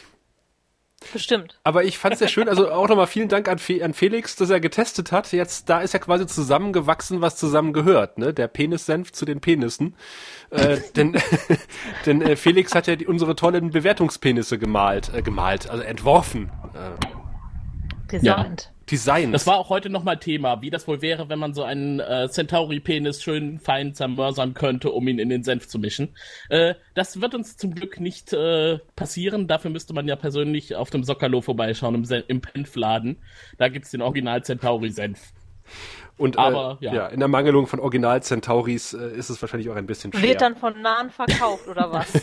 Bestimmt. 1.13 1.59
Aber 1.65 1.83
ich 1.85 1.99
fand 1.99 2.13
es 2.13 2.19
sehr 2.19 2.29
schön, 2.29 2.49
also 2.49 2.71
auch 2.71 2.89
nochmal 2.89 3.07
vielen 3.07 3.29
Dank 3.29 3.49
an, 3.49 3.59
Fe 3.59 3.83
an 3.83 3.95
Felix, 3.95 4.37
dass 4.37 4.51
er 4.51 4.61
getestet 4.61 5.13
hat. 5.13 5.33
Jetzt, 5.33 5.69
da 5.69 5.81
ist 5.81 5.95
ja 5.95 5.99
quasi 5.99 6.27
zusammengewachsen, 6.27 7.21
was 7.21 7.37
zusammen 7.37 7.73
gehört, 7.73 8.19
ne? 8.19 8.35
Der 8.35 8.49
Penissenf 8.49 9.11
zu 9.11 9.25
den 9.25 9.41
Penissen. 9.41 9.97
Äh, 10.51 10.79
denn 10.97 11.17
denn 12.07 12.23
äh, 12.23 12.37
Felix 12.37 12.75
hat 12.75 12.87
ja 12.87 12.97
die, 12.97 13.07
unsere 13.07 13.35
tollen 13.35 13.71
Bewertungspenisse 13.71 14.59
gemalt, 14.59 15.11
äh, 15.15 15.23
gemalt, 15.23 15.71
also 15.71 15.83
entworfen, 15.83 16.51
äh, 16.75 18.11
Designt. 18.13 18.73
Designt. 18.91 19.35
Das 19.35 19.47
war 19.47 19.57
auch 19.59 19.69
heute 19.69 19.91
nochmal 19.91 20.19
Thema, 20.19 20.63
wie 20.63 20.71
das 20.71 20.89
wohl 20.89 21.03
wäre, 21.03 21.29
wenn 21.29 21.39
man 21.39 21.55
so 21.55 21.63
einen 21.63 22.01
äh, 22.01 22.29
Centauri-Penis 22.31 23.23
schön 23.23 23.59
fein 23.59 23.95
zermörsern 23.95 24.55
könnte, 24.55 24.91
um 24.91 25.07
ihn 25.09 25.19
in 25.19 25.29
den 25.29 25.43
Senf 25.43 25.69
zu 25.69 25.79
mischen. 25.79 26.15
Äh, 26.49 26.75
das 26.95 27.21
wird 27.21 27.35
uns 27.35 27.57
zum 27.57 27.75
Glück 27.75 28.01
nicht 28.01 28.33
äh, 28.33 28.79
passieren. 28.97 29.47
Dafür 29.47 29.71
müsste 29.71 29.95
man 29.95 30.09
ja 30.09 30.17
persönlich 30.17 30.75
auf 30.75 30.91
dem 30.91 31.05
Sokalo 31.05 31.41
vorbeischauen, 31.41 31.95
im, 31.95 32.05
Sen 32.05 32.25
im 32.29 32.41
Penfladen. 32.41 33.19
Da 33.59 33.69
gibt's 33.69 33.91
den 33.91 34.03
Original 34.03 34.43
Centauri-Senf. 34.43 35.33
Und 36.17 36.39
aber, 36.39 36.79
äh, 36.81 36.85
ja. 36.85 36.95
ja. 36.95 37.07
in 37.07 37.21
der 37.21 37.29
Mangelung 37.29 37.67
von 37.67 37.81
Original 37.81 38.23
Centauris 38.23 38.93
äh, 38.93 39.17
ist 39.17 39.31
es 39.31 39.41
wahrscheinlich 39.41 39.71
auch 39.71 39.77
ein 39.77 39.87
bisschen 39.87 40.13
schwer. 40.13 40.23
Wird 40.23 40.41
dann 40.43 40.57
von 40.57 40.81
Nahen 40.83 41.11
verkauft 41.11 41.67
oder 41.69 41.91
was? 41.93 42.13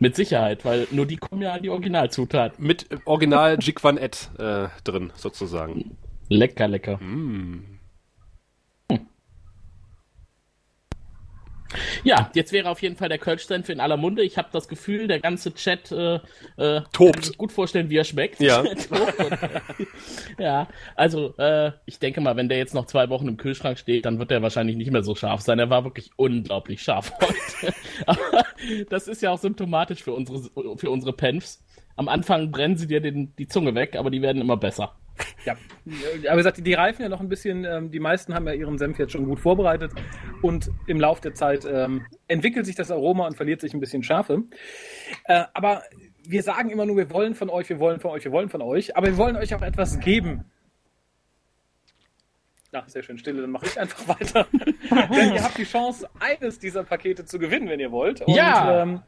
Mit 0.00 0.14
Sicherheit, 0.14 0.64
weil 0.64 0.86
nur 0.90 1.06
die 1.06 1.16
kommen 1.16 1.42
ja 1.42 1.54
an 1.54 1.62
die 1.62 1.70
Originalzutaten. 1.70 2.64
Mit 2.64 2.86
Original 3.04 3.58
Jigwan 3.60 3.98
Ed 3.98 4.30
äh, 4.38 4.68
drin, 4.84 5.12
sozusagen. 5.14 5.96
Lecker, 6.28 6.68
lecker. 6.68 7.00
Ja, 12.04 12.30
jetzt 12.34 12.52
wäre 12.52 12.68
auf 12.70 12.80
jeden 12.82 12.96
Fall 12.96 13.08
der 13.08 13.18
Kölsch-Senf 13.18 13.68
in 13.68 13.80
aller 13.80 13.96
Munde. 13.96 14.22
Ich 14.22 14.38
habe 14.38 14.48
das 14.52 14.68
Gefühl, 14.68 15.06
der 15.06 15.20
ganze 15.20 15.54
Chat 15.54 15.92
äh, 15.92 16.14
äh, 16.56 16.80
kann 16.92 17.22
sich 17.22 17.36
gut 17.36 17.52
vorstellen, 17.52 17.90
wie 17.90 17.96
er 17.96 18.04
schmeckt. 18.04 18.40
Ja. 18.40 18.60
Und- 18.60 18.88
ja, 20.38 20.68
also 20.94 21.36
äh, 21.38 21.72
ich 21.86 21.98
denke 21.98 22.20
mal, 22.20 22.36
wenn 22.36 22.48
der 22.48 22.58
jetzt 22.58 22.74
noch 22.74 22.86
zwei 22.86 23.08
Wochen 23.10 23.28
im 23.28 23.36
Kühlschrank 23.36 23.78
steht, 23.78 24.04
dann 24.06 24.18
wird 24.18 24.30
er 24.30 24.42
wahrscheinlich 24.42 24.76
nicht 24.76 24.90
mehr 24.90 25.02
so 25.02 25.14
scharf 25.14 25.40
sein. 25.42 25.58
Er 25.58 25.70
war 25.70 25.84
wirklich 25.84 26.10
unglaublich 26.16 26.82
scharf 26.82 27.12
heute. 27.20 27.74
Aber 28.06 28.44
das 28.88 29.08
ist 29.08 29.22
ja 29.22 29.30
auch 29.30 29.38
symptomatisch 29.38 30.02
für 30.02 30.12
unsere, 30.12 30.42
für 30.78 30.90
unsere 30.90 31.12
Penfs. 31.12 31.62
Am 31.96 32.08
Anfang 32.08 32.50
brennen 32.50 32.76
sie 32.76 32.86
dir 32.86 33.00
den, 33.00 33.34
die 33.36 33.48
Zunge 33.48 33.74
weg, 33.74 33.96
aber 33.96 34.10
die 34.10 34.22
werden 34.22 34.40
immer 34.40 34.56
besser. 34.56 34.94
Ja, 35.44 35.56
aber 36.26 36.32
wie 36.32 36.36
gesagt, 36.36 36.66
die 36.66 36.74
reifen 36.74 37.02
ja 37.02 37.08
noch 37.08 37.20
ein 37.20 37.28
bisschen. 37.28 37.64
Ähm, 37.64 37.90
die 37.90 38.00
meisten 38.00 38.34
haben 38.34 38.46
ja 38.46 38.52
ihren 38.52 38.78
Senf 38.78 38.98
jetzt 38.98 39.12
schon 39.12 39.24
gut 39.24 39.40
vorbereitet 39.40 39.92
und 40.42 40.70
im 40.86 41.00
Laufe 41.00 41.22
der 41.22 41.34
Zeit 41.34 41.64
ähm, 41.64 42.06
entwickelt 42.26 42.66
sich 42.66 42.76
das 42.76 42.90
Aroma 42.90 43.26
und 43.26 43.36
verliert 43.36 43.60
sich 43.60 43.74
ein 43.74 43.80
bisschen 43.80 44.02
Schärfe. 44.02 44.42
Äh, 45.24 45.44
aber 45.54 45.82
wir 46.24 46.42
sagen 46.42 46.70
immer 46.70 46.86
nur, 46.86 46.96
wir 46.96 47.10
wollen 47.10 47.34
von 47.34 47.50
euch, 47.50 47.68
wir 47.68 47.78
wollen 47.80 48.00
von 48.00 48.10
euch, 48.10 48.24
wir 48.24 48.32
wollen 48.32 48.48
von 48.48 48.62
euch, 48.62 48.96
aber 48.96 49.06
wir 49.06 49.16
wollen 49.16 49.36
euch 49.36 49.54
auch 49.54 49.62
etwas 49.62 49.98
geben. 50.00 50.44
Ja, 52.72 52.84
sehr 52.86 53.02
schön 53.02 53.16
stille, 53.16 53.40
dann 53.40 53.50
mache 53.50 53.66
ich 53.66 53.80
einfach 53.80 54.06
weiter. 54.08 54.46
Denn 54.52 55.32
ihr 55.32 55.42
habt 55.42 55.56
die 55.56 55.64
Chance, 55.64 56.08
eines 56.20 56.58
dieser 56.58 56.84
Pakete 56.84 57.24
zu 57.24 57.38
gewinnen, 57.38 57.68
wenn 57.68 57.80
ihr 57.80 57.90
wollt. 57.90 58.20
Und, 58.20 58.34
Ja. 58.34 58.82
Ähm, 58.82 59.02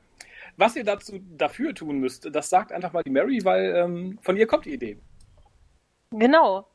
was 0.57 0.77
ihr 0.77 0.85
dazu 0.85 1.21
dafür 1.37 1.75
tun 1.75 1.99
müsst, 1.99 2.35
das 2.35 2.51
sagt 2.51 2.73
einfach 2.73 2.93
mal 2.93 3.03
die 3.03 3.11
Mary, 3.11 3.41
weil 3.45 3.75
ähm, 3.77 4.19
von 4.23 4.37
ihr 4.37 4.47
kommt 4.47 4.65
die 4.65 4.75
Idee. 4.75 4.99
Genau. 6.11 6.67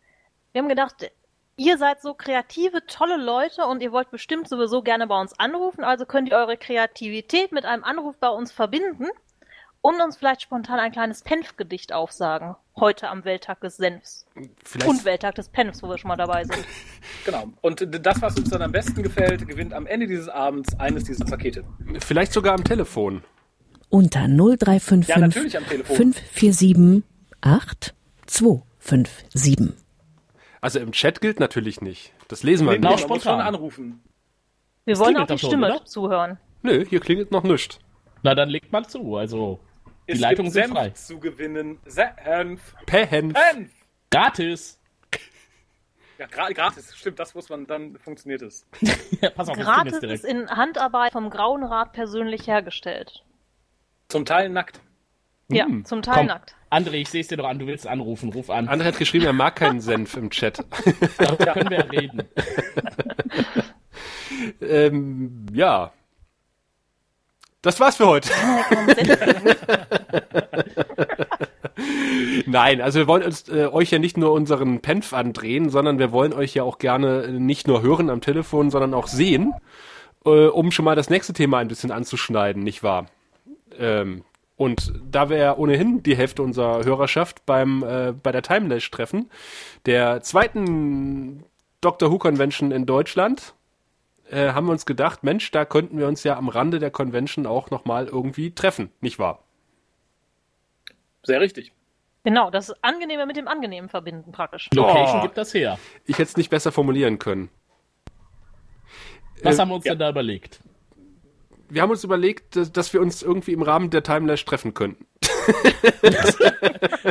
Wir 0.52 0.62
haben 0.62 0.70
gedacht, 0.70 1.12
ihr 1.58 1.78
seid 1.78 2.02
so 2.02 2.14
kreative, 2.14 2.86
tolle 2.88 3.18
Leute 3.18 3.66
und 3.66 3.82
ihr 3.82 3.92
wollt 3.92 4.12
bestimmt 4.12 4.48
sowieso 4.48 4.82
gerne 4.82 5.08
bei 5.08 5.20
uns 5.20 5.38
anrufen, 5.38 5.84
also 5.84 6.06
könnt 6.06 6.30
ihr 6.30 6.38
eure 6.38 6.58
Kreativität 6.58 7.52
mit 7.52 7.66
einem 7.66 7.84
Anruf 7.84 8.18
bei 8.18 8.30
uns 8.30 8.52
verbinden 8.52 9.08
und 9.82 10.02
uns 10.02 10.18
vielleicht 10.18 10.42
spontan 10.42 10.80
ein 10.80 10.92
kleines 10.92 11.22
Penf-Gedicht 11.22 11.94
aufsagen. 11.94 12.56
Heute 12.78 13.10
am 13.10 13.24
Welttag 13.24 13.62
des 13.62 13.78
Senfs. 13.78 14.26
Vielleicht, 14.64 14.90
Und 14.90 15.06
Welttag 15.06 15.36
des 15.36 15.50
Penfs, 15.50 15.84
wo 15.84 15.90
wir 15.90 15.98
schon 15.98 16.08
mal 16.10 16.18
dabei 16.18 16.44
sind. 16.44 16.58
Genau. 17.24 17.46
Und 17.62 17.88
das, 18.06 18.22
was 18.22 18.38
uns 18.38 18.50
dann 18.50 18.62
am 18.62 18.72
besten 18.72 19.02
gefällt, 19.04 19.48
gewinnt 19.48 19.74
am 19.74 19.88
Ende 19.88 20.08
dieses 20.08 20.30
Abends 20.30 20.80
eines 20.80 21.04
dieser 21.06 21.26
Pakete. 21.26 21.64
vielleicht 22.00 22.34
sogar 22.34 22.54
am 22.54 22.64
Telefon. 22.64 23.24
Unter 23.90 24.22
Ja, 24.22 24.28
0355 24.28 25.16
natürlich 25.18 25.58
am 25.58 25.66
Telefon. 25.68 25.96
547 25.96 27.04
8257. 28.86 29.74
Also 30.62 30.80
im 30.80 30.92
Chat 30.92 31.22
gilt 31.22 31.40
natürlich 31.40 31.82
nicht. 31.82 32.14
Das 32.28 32.44
lesen 32.44 32.68
wir 32.68 32.76
Genau, 32.76 32.92
nicht. 32.92 33.08
muss 33.08 33.22
spontan. 33.24 33.42
anrufen. 33.42 34.04
Wir 34.86 34.98
wollen 35.00 35.18
auch 35.18 35.28
die 35.28 35.38
Stimme 35.38 35.68
oder? 35.76 35.86
zuhören. 35.86 36.38
Nö, 36.62 36.86
hier 36.88 37.00
klingelt 37.00 37.32
noch 37.32 37.44
nichts. 37.44 37.80
Na, 38.24 38.34
dann 38.36 38.50
legt 38.50 38.72
mal 38.72 38.86
zu. 38.86 39.16
Also, 39.16 39.60
die 40.08 40.14
Es 40.14 40.20
Leitungen 40.20 40.52
gibt 40.52 40.66
sind 40.66 40.76
Senf 40.76 40.78
frei. 40.78 40.90
zu 40.92 41.20
gewinnen. 41.20 41.80
Senf. 41.86 42.76
Pehen. 42.86 43.34
Senf. 43.52 43.72
Gratis. 44.12 44.80
Ja, 46.18 46.28
gra 46.28 46.48
gratis. 46.48 46.96
Stimmt, 46.96 47.20
das 47.20 47.36
muss 47.36 47.50
man, 47.50 47.68
dann 47.68 47.98
funktioniert 47.98 48.42
es. 48.42 48.66
Ja, 49.22 49.32
pass 49.32 49.50
auf, 49.50 49.58
Gratis 49.58 49.98
ist 49.98 50.24
in 50.24 50.50
Handarbeit 50.50 51.12
vom 51.12 51.30
Grauen 51.30 51.62
Rat 51.62 51.92
persönlich 51.92 52.48
hergestellt. 52.48 53.22
Zum 54.08 54.24
Teil 54.24 54.48
nackt. 54.48 54.80
Ja, 55.50 55.66
Hm, 55.66 55.86
zum 55.86 56.02
Teil 56.02 56.18
Komm, 56.18 56.26
nackt. 56.28 56.56
André, 56.72 56.96
ich 56.96 57.10
sehe 57.10 57.22
es 57.22 57.28
dir 57.28 57.38
doch 57.38 57.48
an, 57.48 57.60
du 57.60 57.68
willst 57.68 57.86
anrufen, 57.88 58.34
ruf 58.34 58.50
an. 58.50 58.68
André 58.68 58.86
hat 58.86 58.98
geschrieben, 58.98 59.26
er 59.26 59.34
mag 59.34 59.56
keinen 59.56 59.80
Senf 59.80 60.18
im 60.18 60.32
Chat. 60.32 60.66
Darüber 61.18 61.54
können 61.54 61.70
wir 61.70 61.78
ja 61.78 61.86
reden. 61.86 62.24
ähm, 64.62 65.46
ja. 65.54 65.92
Das 67.62 67.80
war's 67.80 67.96
für 67.96 68.08
heute. 68.08 68.30
Nein, 72.46 72.82
also 72.82 73.00
wir 73.00 73.08
wollen 73.08 73.24
uns 73.24 73.48
äh, 73.50 73.68
euch 73.68 73.92
ja 73.92 74.00
nicht 74.00 74.18
nur 74.18 74.32
unseren 74.34 74.82
Penf 74.82 75.14
andrehen, 75.14 75.70
sondern 75.70 76.00
wir 76.00 76.12
wollen 76.12 76.34
euch 76.34 76.54
ja 76.54 76.64
auch 76.64 76.78
gerne 76.78 77.24
äh, 77.24 77.32
nicht 77.32 77.68
nur 77.68 77.82
hören 77.82 78.10
am 78.10 78.22
Telefon, 78.22 78.70
sondern 78.70 78.94
auch 78.94 79.08
sehen, 79.08 79.54
äh, 80.26 80.48
um 80.48 80.72
schon 80.72 80.86
mal 80.86 80.96
das 80.96 81.10
nächste 81.10 81.34
Thema 81.34 81.58
ein 81.60 81.68
bisschen 81.68 81.92
anzuschneiden, 81.92 82.64
nicht 82.64 82.84
wahr? 82.84 83.08
Ähm, 83.78 84.24
und 84.58 84.94
da 85.10 85.30
wir 85.30 85.38
ja 85.38 85.58
ohnehin 85.58 86.02
die 86.04 86.16
Hälfte 86.16 86.42
unserer 86.44 86.84
Hörerschaft 86.86 87.46
beim 87.46 87.84
äh, 87.84 88.14
bei 88.14 88.32
der 88.32 88.42
Timelash 88.42 88.90
treffen, 88.92 89.30
der 89.86 90.22
zweiten 90.22 91.44
Doctor 91.82 92.12
Who 92.12 92.18
Convention 92.18 92.72
in 92.72 92.86
Deutschland, 92.86 93.54
äh, 94.32 94.50
haben 94.54 94.68
wir 94.68 94.72
uns 94.72 94.86
gedacht, 94.86 95.24
Mensch, 95.24 95.52
da 95.52 95.66
könnten 95.66 95.98
wir 96.00 96.08
uns 96.08 96.24
ja 96.24 96.38
am 96.38 96.50
Rande 96.50 96.80
der 96.80 96.90
Convention 96.92 97.46
auch 97.46 97.70
nochmal 97.70 98.08
irgendwie 98.08 98.52
treffen, 98.56 98.92
nicht 99.02 99.20
wahr? 99.20 99.44
Sehr 101.24 101.42
richtig. 101.42 101.72
Genau, 102.24 102.50
das 102.50 102.74
Angenehme 102.84 103.28
mit 103.28 103.38
dem 103.38 103.48
Angenehmen 103.48 103.88
verbinden 103.90 104.32
praktisch. 104.32 104.70
Location 104.74 105.20
Oh. 105.20 105.22
gibt 105.22 105.38
das 105.38 105.54
her. 105.54 105.78
Ich 106.06 106.18
hätte 106.18 106.30
es 106.30 106.38
nicht 106.38 106.50
besser 106.50 106.72
formulieren 106.72 107.20
können. 107.20 107.50
Was 109.44 109.58
Äh, 109.58 109.62
haben 109.62 109.70
wir 109.70 109.76
uns 109.76 109.86
ja. 109.86 109.92
denn 109.92 110.00
da 110.00 110.10
überlegt? 110.10 110.62
Wir 111.70 111.82
haben 111.82 111.90
uns 111.92 112.04
überlegt, 112.04 112.56
dass, 112.56 112.72
dass 112.72 112.94
wir 112.94 113.02
uns 113.02 113.24
irgendwie 113.24 113.54
im 113.54 113.62
Rahmen 113.62 113.90
der 113.90 114.04
Timelash 114.04 114.46
treffen 114.46 114.74
könnten. 114.74 115.06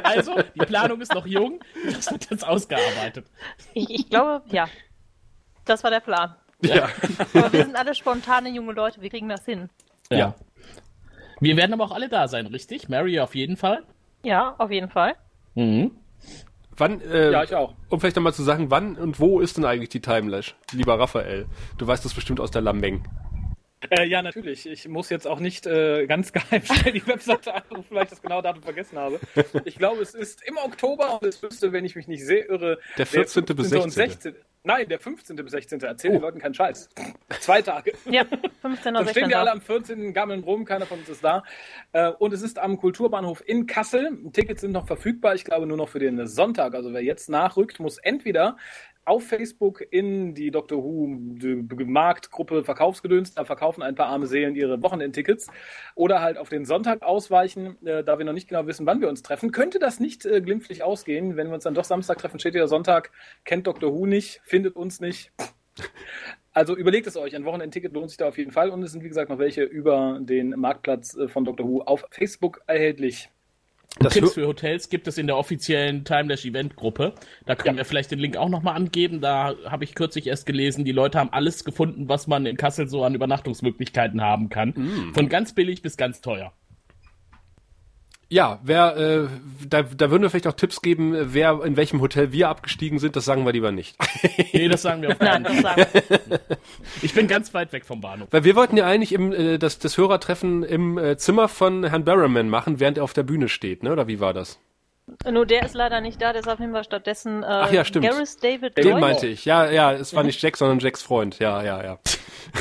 Also, 0.03 0.35
die 0.55 0.67
Planung 0.67 1.01
ist 1.01 1.15
noch 1.15 1.27
jung, 1.27 1.61
das 1.85 2.11
wird 2.11 2.31
jetzt 2.31 2.47
ausgearbeitet. 2.47 3.27
Ich, 3.75 3.89
ich 3.91 4.11
glaube, 4.11 4.43
ja. 4.49 4.69
Das 5.65 5.83
war 5.85 5.91
der 5.91 6.01
Plan. 6.01 6.35
Ja. 6.63 6.89
Aber 7.35 7.53
wir 7.53 7.65
sind 7.65 7.77
alle 7.77 7.95
spontane 7.95 8.51
junge 8.51 8.73
Leute, 8.73 9.01
wir 9.01 9.11
kriegen 9.11 9.29
das 9.29 9.45
hin. 9.45 9.71
Ja. 10.11 10.19
Ja. 10.19 10.35
Wir 11.41 11.57
werden 11.57 11.73
aber 11.73 11.85
auch 11.85 11.93
alle 11.93 12.09
da 12.09 12.29
sein, 12.29 12.47
richtig? 12.47 12.89
Mary 12.89 13.19
auf 13.21 13.35
jeden 13.35 13.57
Fall. 13.57 13.83
Ja, 14.23 14.55
auf 14.59 14.71
jeden 14.71 14.91
Fall. 14.91 15.15
Mhm. 15.55 15.93
Wann, 16.77 17.01
äh, 17.03 17.31
Ja, 17.31 17.45
ich 17.45 17.55
auch. 17.55 17.75
um 17.89 18.01
vielleicht 18.01 18.17
nochmal 18.17 18.35
zu 18.35 18.43
sagen, 18.43 18.71
wann 18.71 18.97
und 18.97 19.21
wo 19.21 19.41
ist 19.41 19.57
denn 19.57 19.65
eigentlich 19.65 19.91
die 19.91 20.01
Timelash? 20.01 20.55
Lieber 20.73 20.99
Raphael, 20.99 21.47
du 21.79 21.87
weißt 21.87 22.05
das 22.05 22.15
bestimmt 22.15 22.41
aus 22.41 22.51
der 22.51 22.63
Lameng. 22.63 23.05
Äh, 23.91 24.05
ja, 24.07 24.23
natürlich. 24.23 24.67
Ich 24.67 24.89
muss 24.89 25.11
jetzt 25.11 25.27
auch 25.27 25.41
nicht 25.41 25.67
äh, 25.67 26.07
ganz 26.07 26.33
geheim 26.33 26.63
schnell 26.65 26.93
die 26.93 27.07
Webseite 27.07 27.55
anrufen, 27.55 27.95
weil 27.95 28.05
ich 28.05 28.11
das 28.11 28.23
genaue 28.23 28.43
Datum 28.43 28.63
vergessen 28.63 28.99
habe. 28.99 29.21
Ich 29.65 29.77
glaube, 29.77 30.03
es 30.03 30.15
ist 30.15 30.43
im 30.47 30.57
Oktober 30.57 31.21
und 31.21 31.27
es 31.29 31.41
müsste, 31.43 31.73
wenn 31.73 31.85
ich 31.85 31.97
mich 31.97 32.09
nicht 32.09 32.25
sehr 32.25 32.49
irre, 32.49 32.79
Der 32.99 33.07
14. 33.07 33.45
bis 33.45 33.69
15. 33.71 33.81
und 33.83 33.91
16.. 33.91 34.33
16. 34.33 34.35
Nein, 34.67 34.89
der 34.89 34.99
15. 34.99 35.37
bis 35.37 35.51
16. 35.51 35.81
Erzähl 35.83 36.13
den 36.13 36.23
Leuten 36.23 36.39
keinen 36.39 36.55
Scheiß. 36.55 36.89
Zwei 37.41 37.61
Tage. 37.61 37.93
Ja, 38.07 38.25
15 38.63 38.97
oder 38.97 39.05
Dann 39.05 39.09
stehen 39.11 39.29
16. 39.29 39.29
wir 39.29 39.39
alle 39.39 39.53
am 39.53 39.61
14. 39.61 40.15
gammeln 40.15 40.43
rum, 40.43 40.65
keiner 40.65 40.87
von 40.87 41.01
uns 41.01 41.09
ist 41.11 41.23
da. 41.23 41.43
Äh, 41.93 42.09
Und 42.19 42.33
es 42.33 42.41
ist 42.41 42.59
am 42.59 42.79
Kulturbahnhof 42.79 43.43
in 43.47 43.67
Kassel. 43.67 44.19
Tickets 44.33 44.63
sind 44.63 44.73
noch 44.73 44.87
verfügbar, 44.87 45.35
ich 45.35 45.45
glaube 45.45 45.67
nur 45.67 45.77
noch 45.77 45.91
für 45.91 45.99
den 45.99 46.27
Sonntag. 46.27 46.75
Also 46.75 46.95
wer 46.95 47.03
jetzt 47.03 47.29
nachrückt, 47.29 47.79
muss 47.79 47.99
entweder 47.99 48.57
auf 49.05 49.27
Facebook 49.27 49.85
in 49.91 50.35
die 50.35 50.51
Doctor 50.51 50.83
Who 50.83 51.07
Marktgruppe 51.87 52.65
Verkaufsgedöns, 52.65 53.35
da 53.35 53.45
verkaufen 53.45 53.83
ein 53.83 53.95
paar 53.95 54.07
arme 54.07 54.27
Seelen 54.27 54.55
ihre 54.57 54.83
Wochenendtickets 54.83 55.49
oder 55.95 56.21
halt 56.21 56.39
auf 56.39 56.49
den 56.49 56.65
Sonntag 56.65 57.03
ausweichen, 57.03 57.77
äh, 57.87 58.05
da 58.05 58.19
wir 58.19 58.25
noch 58.25 58.33
nicht 58.33 58.49
genau 58.49 58.67
wissen, 58.67 58.87
wann 58.87 59.01
wir 59.01 59.09
uns 59.09 59.23
treffen. 59.23 59.53
Könnte 59.53 59.79
das 59.79 60.01
nicht 60.01 60.25
äh, 60.27 60.41
glimpflich 60.41 60.83
ausgehen, 60.83 61.37
wenn 61.37 61.49
wir 61.49 61.55
uns 61.55 61.65
dann 61.65 61.75
doch 61.75 61.85
Samstag 61.85 62.19
treffen, 62.19 62.39
steht 62.39 62.55
ja 62.55 62.67
Sonntag, 62.67 63.11
kennt 63.45 63.67
Doctor 63.67 63.93
Who 63.95 64.07
nicht, 64.07 64.41
findet 64.45 64.77
uns 64.77 65.01
nicht. 65.01 65.33
Also 66.53 66.77
überlegt 66.77 67.09
es 67.09 67.17
euch, 67.17 67.35
ein 67.35 67.45
Wochenendticket 67.45 67.93
lohnt 67.93 68.11
sich 68.11 68.17
da 68.17 68.29
auf 68.29 68.39
jeden 68.39 68.53
Fall 68.53 68.71
und 68.71 68.81
es 68.85 68.93
sind 68.93 69.03
wie 69.03 69.09
gesagt 69.09 69.29
noch 69.29 69.41
welche 69.41 69.65
über 69.65 70.21
den 70.21 70.51
Marktplatz 70.51 71.17
äh, 71.17 71.27
von 71.27 71.45
Doctor 71.45 71.67
Who 71.69 71.83
auf 71.83 72.05
Facebook 72.11 72.61
erhältlich. 72.69 73.29
Das 73.99 74.13
Tipps 74.13 74.35
für 74.35 74.47
Hotels 74.47 74.89
gibt 74.89 75.07
es 75.07 75.19
in 75.19 75.27
der 75.27 75.37
offiziellen 75.37 76.05
Timelash 76.05 76.45
Event 76.45 76.75
Gruppe. 76.75 77.15
Da 77.47 77.55
können 77.55 77.77
wir 77.77 77.85
vielleicht 77.85 78.11
den 78.11 78.19
Link 78.19 78.37
auch 78.37 78.49
nochmal 78.49 78.75
angeben. 78.75 79.21
Da 79.21 79.55
habe 79.67 79.85
ich 79.85 79.95
kürzlich 79.95 80.27
erst 80.27 80.47
gelesen, 80.47 80.85
die 80.85 80.93
Leute 80.93 81.19
haben 81.19 81.33
alles 81.33 81.65
gefunden, 81.65 82.09
was 82.09 82.27
man 82.27 82.45
in 82.47 82.57
Kassel 82.57 82.89
so 82.89 83.05
an 83.05 83.15
Übernachtungsmöglichkeiten 83.15 84.21
haben 84.21 84.49
kann. 84.49 84.71
Mm. 84.71 85.15
Von 85.15 85.29
ganz 85.29 85.55
billig 85.55 85.83
bis 85.83 85.97
ganz 85.97 86.21
teuer. 86.21 86.53
Ja, 88.35 88.59
wer, 88.65 88.97
äh, 88.97 89.29
da, 89.65 89.83
da 89.83 90.11
würden 90.11 90.23
wir 90.23 90.29
vielleicht 90.29 90.49
auch 90.49 90.55
Tipps 90.55 90.83
geben, 90.83 91.15
wer 91.17 91.63
in 91.63 91.77
welchem 91.77 92.01
Hotel 92.01 92.33
wir 92.33 92.49
abgestiegen 92.49 92.99
sind, 92.99 93.15
das 93.15 93.25
sagen 93.25 93.47
wir 93.47 93.53
lieber 93.53 93.71
nicht. 93.71 93.97
Nee, 94.53 94.67
das 94.69 94.83
sagen 94.83 95.03
wir 95.03 95.11
auf 95.11 95.19
keinen 95.21 95.47
Fall. 95.63 95.87
Ich 97.03 97.15
bin 97.15 97.29
ganz 97.29 97.55
weit 97.55 97.73
weg 97.73 97.85
vom 97.85 98.01
Bahnhof. 98.01 98.29
Weil 98.33 98.43
wir 98.43 98.57
wollten 98.57 98.77
ja 98.77 98.87
eigentlich 98.87 99.13
im, 99.13 99.33
äh, 99.33 99.59
das, 99.59 99.79
das 99.79 99.99
Hörertreffen 99.99 100.65
im 100.65 100.99
äh, 100.99 101.17
Zimmer 101.17 101.49
von 101.49 101.85
Herrn 101.85 102.05
Barrowman 102.05 102.49
machen, 102.49 102.81
während 102.81 102.99
er 102.99 103.05
auf 103.05 103.13
der 103.13 103.23
Bühne 103.23 103.49
steht, 103.49 103.85
ne? 103.85 103.93
Oder 103.93 104.09
wie 104.09 104.19
war 104.19 104.33
das? 104.33 104.59
Nur 105.31 105.47
der 105.47 105.65
ist 105.65 105.75
leider 105.75 106.01
nicht 106.01 106.21
da, 106.21 106.33
deshalb 106.33 106.61
nehmen 106.61 106.73
wir 106.73 106.85
stattdessen 106.85 107.43
äh, 107.43 107.47
Ach 107.47 107.73
ja, 107.73 107.85
stimmt. 107.85 108.07
Gareth 108.07 108.43
David 108.43 108.77
Den 108.77 108.89
Lloyd. 108.89 109.01
meinte 109.01 109.27
ich. 109.27 109.45
Ja, 109.45 109.71
ja, 109.71 109.93
es 109.93 110.15
war 110.15 110.23
nicht 110.23 110.41
Jack, 110.43 110.57
sondern 110.57 110.79
Jacks 110.79 111.03
Freund. 111.03 111.39
Ja, 111.39 111.63
ja, 111.63 111.83
ja. 111.83 111.99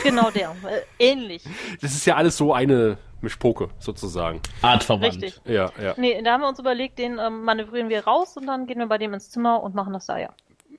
Genau 0.04 0.32
der. 0.32 0.56
Äh, 1.00 1.12
ähnlich. 1.12 1.44
Das 1.82 1.94
ist 1.94 2.06
ja 2.06 2.16
alles 2.16 2.38
so 2.38 2.54
eine 2.54 2.98
Mischpoke, 3.22 3.70
sozusagen. 3.80 4.42
Artverwandt. 4.62 5.22
Richtig. 5.22 5.40
Ja, 5.46 5.72
ja. 5.82 5.94
Nee, 5.98 6.22
da 6.24 6.34
haben 6.34 6.42
wir 6.42 6.50
uns 6.50 6.60
überlegt, 6.60 7.00
den 7.00 7.20
ähm, 7.20 7.44
manövrieren 7.44 7.90
wir 7.90 8.06
raus 8.06 8.36
und 8.38 8.46
dann 8.48 8.66
gehen 8.66 8.80
wir 8.80 8.88
bei 8.88 8.98
dem 8.98 9.14
ins 9.14 9.30
Zimmer 9.30 9.64
und 9.64 9.76
machen 9.76 9.94
das 9.94 10.06
da, 10.06 10.18
ja. 10.18 10.30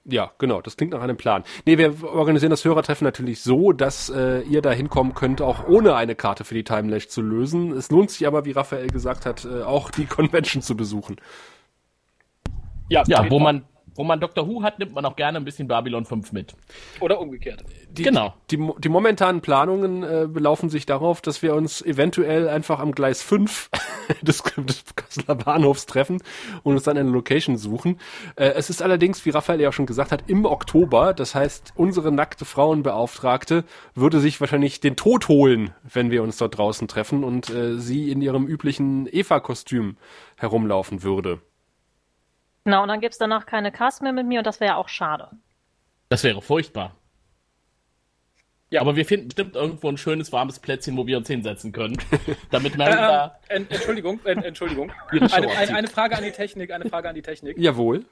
Ja, 0.07 0.33
genau, 0.37 0.61
das 0.61 0.77
klingt 0.77 0.93
nach 0.93 1.01
einem 1.01 1.17
Plan. 1.17 1.45
Nee, 1.65 1.79
wir 1.79 2.05
organisieren 2.05 2.51
das 2.51 2.63
Hörertreffen 2.63 3.07
natürlich 3.07 3.43
so, 3.43 3.73
dass 3.73 4.11
äh, 4.11 4.41
ihr 4.43 4.61
da 4.61 4.71
hinkommen 4.71 5.15
könnt, 5.15 5.41
auch 5.41 5.67
ohne 5.67 5.95
eine 5.95 6.15
Karte 6.15 6.45
für 6.45 6.53
die 6.53 6.65
Timelash 6.65 7.09
zu 7.09 7.23
lösen. 7.23 7.73
Es 7.73 7.91
lohnt 7.91 8.11
sich 8.11 8.27
aber, 8.27 8.45
wie 8.45 8.53
Raphael 8.53 8.89
gesagt 8.89 9.25
hat, 9.25 9.47
äh, 9.47 9.63
auch 9.63 9.91
die 9.91 10.05
Convention 10.07 10.61
zu 10.63 10.77
besuchen. 10.77 11.17
Ja, 12.89 13.03
Ja, 13.07 13.31
wo 13.31 13.39
man, 13.39 13.65
wo 13.95 14.05
man 14.05 14.21
Dr. 14.21 14.47
Who 14.49 14.63
hat, 14.63 14.79
nimmt 14.79 14.93
man 14.95 15.05
auch 15.05 15.17
gerne 15.17 15.39
ein 15.39 15.45
bisschen 15.45 15.69
Babylon 15.69 16.05
5 16.05 16.33
mit. 16.33 16.55
Oder 17.01 17.21
umgekehrt. 17.21 17.65
Die, 17.91 18.03
Genau. 18.03 18.35
Die, 18.51 18.57
die, 18.57 18.71
die 18.79 18.89
momentanen 18.89 19.41
Planungen 19.41 20.03
äh, 20.03 20.27
belaufen 20.29 20.69
sich 20.69 20.85
darauf, 20.85 21.21
dass 21.21 21.43
wir 21.43 21.55
uns 21.55 21.81
eventuell 21.81 22.49
einfach 22.49 22.81
am 22.81 22.93
Gleis 22.93 23.23
5 23.23 23.71
des, 24.23 24.43
des 24.43 24.85
Kasseler 24.97 25.37
Bahnhofs 25.37 25.87
treffen 25.87 26.23
und 26.63 26.75
uns 26.75 26.83
dann 26.83 26.99
eine 26.99 27.11
Location 27.11 27.57
suchen. 27.57 28.01
Äh, 28.37 28.49
es 28.49 28.69
ist 28.69 28.83
allerdings, 28.83 29.25
wie 29.25 29.31
Raphael 29.31 29.61
ja 29.61 29.69
auch 29.69 29.73
schon 29.73 29.87
gesagt 29.87 30.13
hat, 30.13 30.25
im 30.29 30.45
Oktober. 30.45 31.15
Das 31.15 31.35
heißt, 31.35 31.73
unsere 31.77 32.11
nackte 32.11 32.45
Frauenbeauftragte 32.45 33.65
würde 33.95 34.19
sich 34.21 34.41
wahrscheinlich 34.41 34.81
den 34.81 34.97
Tod 34.97 35.29
holen, 35.29 35.73
wenn 35.85 36.11
wir 36.11 36.23
uns 36.23 36.37
dort 36.37 36.59
draußen 36.59 36.89
treffen 36.89 37.23
und 37.23 37.49
äh, 37.51 37.79
sie 37.79 38.11
in 38.11 38.21
ihrem 38.21 38.47
üblichen 38.47 39.09
Eva-Kostüm 39.11 39.97
herumlaufen 40.37 41.03
würde. 41.03 41.41
Genau, 42.65 42.83
und 42.83 42.89
dann 42.89 43.01
gibt's 43.01 43.19
danach 43.19 43.47
keine 43.47 43.71
Cast 43.73 44.03
mehr 44.03 44.13
mit 44.13 44.27
mir 44.27 44.39
und 44.41 44.47
das 44.47 44.59
wäre 44.61 44.73
ja 44.73 44.77
auch 44.77 44.89
schade. 44.89 45.29
Das 46.09 46.25
wäre 46.25 46.41
furchtbar. 46.43 46.97
Ja. 48.71 48.81
Aber 48.81 48.97
wir 48.97 49.05
finden 49.05 49.29
bestimmt 49.29 49.55
irgendwo 49.55 49.89
ein 49.89 49.99
schönes, 49.99 50.33
warmes 50.33 50.59
Plätzchen, 50.59 50.97
wo 50.97 51.07
wir 51.07 51.17
uns 51.19 51.29
hinsetzen 51.29 51.71
können. 51.73 51.97
Damit 52.51 52.77
man 52.77 52.89
Äh, 52.89 52.97
da. 52.97 53.39
äh, 53.49 53.57
en- 53.57 53.71
Entschuldigung, 53.71 54.19
äh, 54.25 54.33
Entschuldigung. 54.33 54.91
Eine, 55.11 55.31
eine, 55.33 55.77
eine 55.77 55.89
Frage 55.89 56.17
an 56.17 56.25
die 56.25 56.33
Technik, 56.33 56.73
eine 56.73 56.89
Frage 56.89 57.09
an 57.09 57.15
die 57.15 57.23
Technik. 57.23 57.57
Jawohl. 57.59 58.05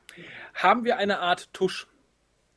Haben 0.54 0.84
wir 0.84 0.98
eine 0.98 1.18
Art 1.18 1.52
Tusch 1.52 1.88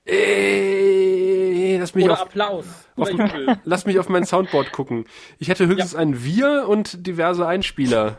Äh, 0.06 1.78
lass 1.78 1.96
mich 1.96 2.06
oder 2.06 2.14
auf, 2.14 2.22
Applaus 2.24 2.66
auf, 2.96 3.10
oder 3.12 3.60
lass 3.64 3.86
mich 3.86 3.98
auf 3.98 4.10
mein 4.10 4.26
Soundboard 4.26 4.72
gucken. 4.72 5.06
Ich 5.40 5.48
hätte 5.50 5.66
höchstens 5.66 5.96
ein 5.96 6.24
Wir 6.24 6.68
und 6.68 7.08
diverse 7.08 7.48
Einspieler. 7.48 8.18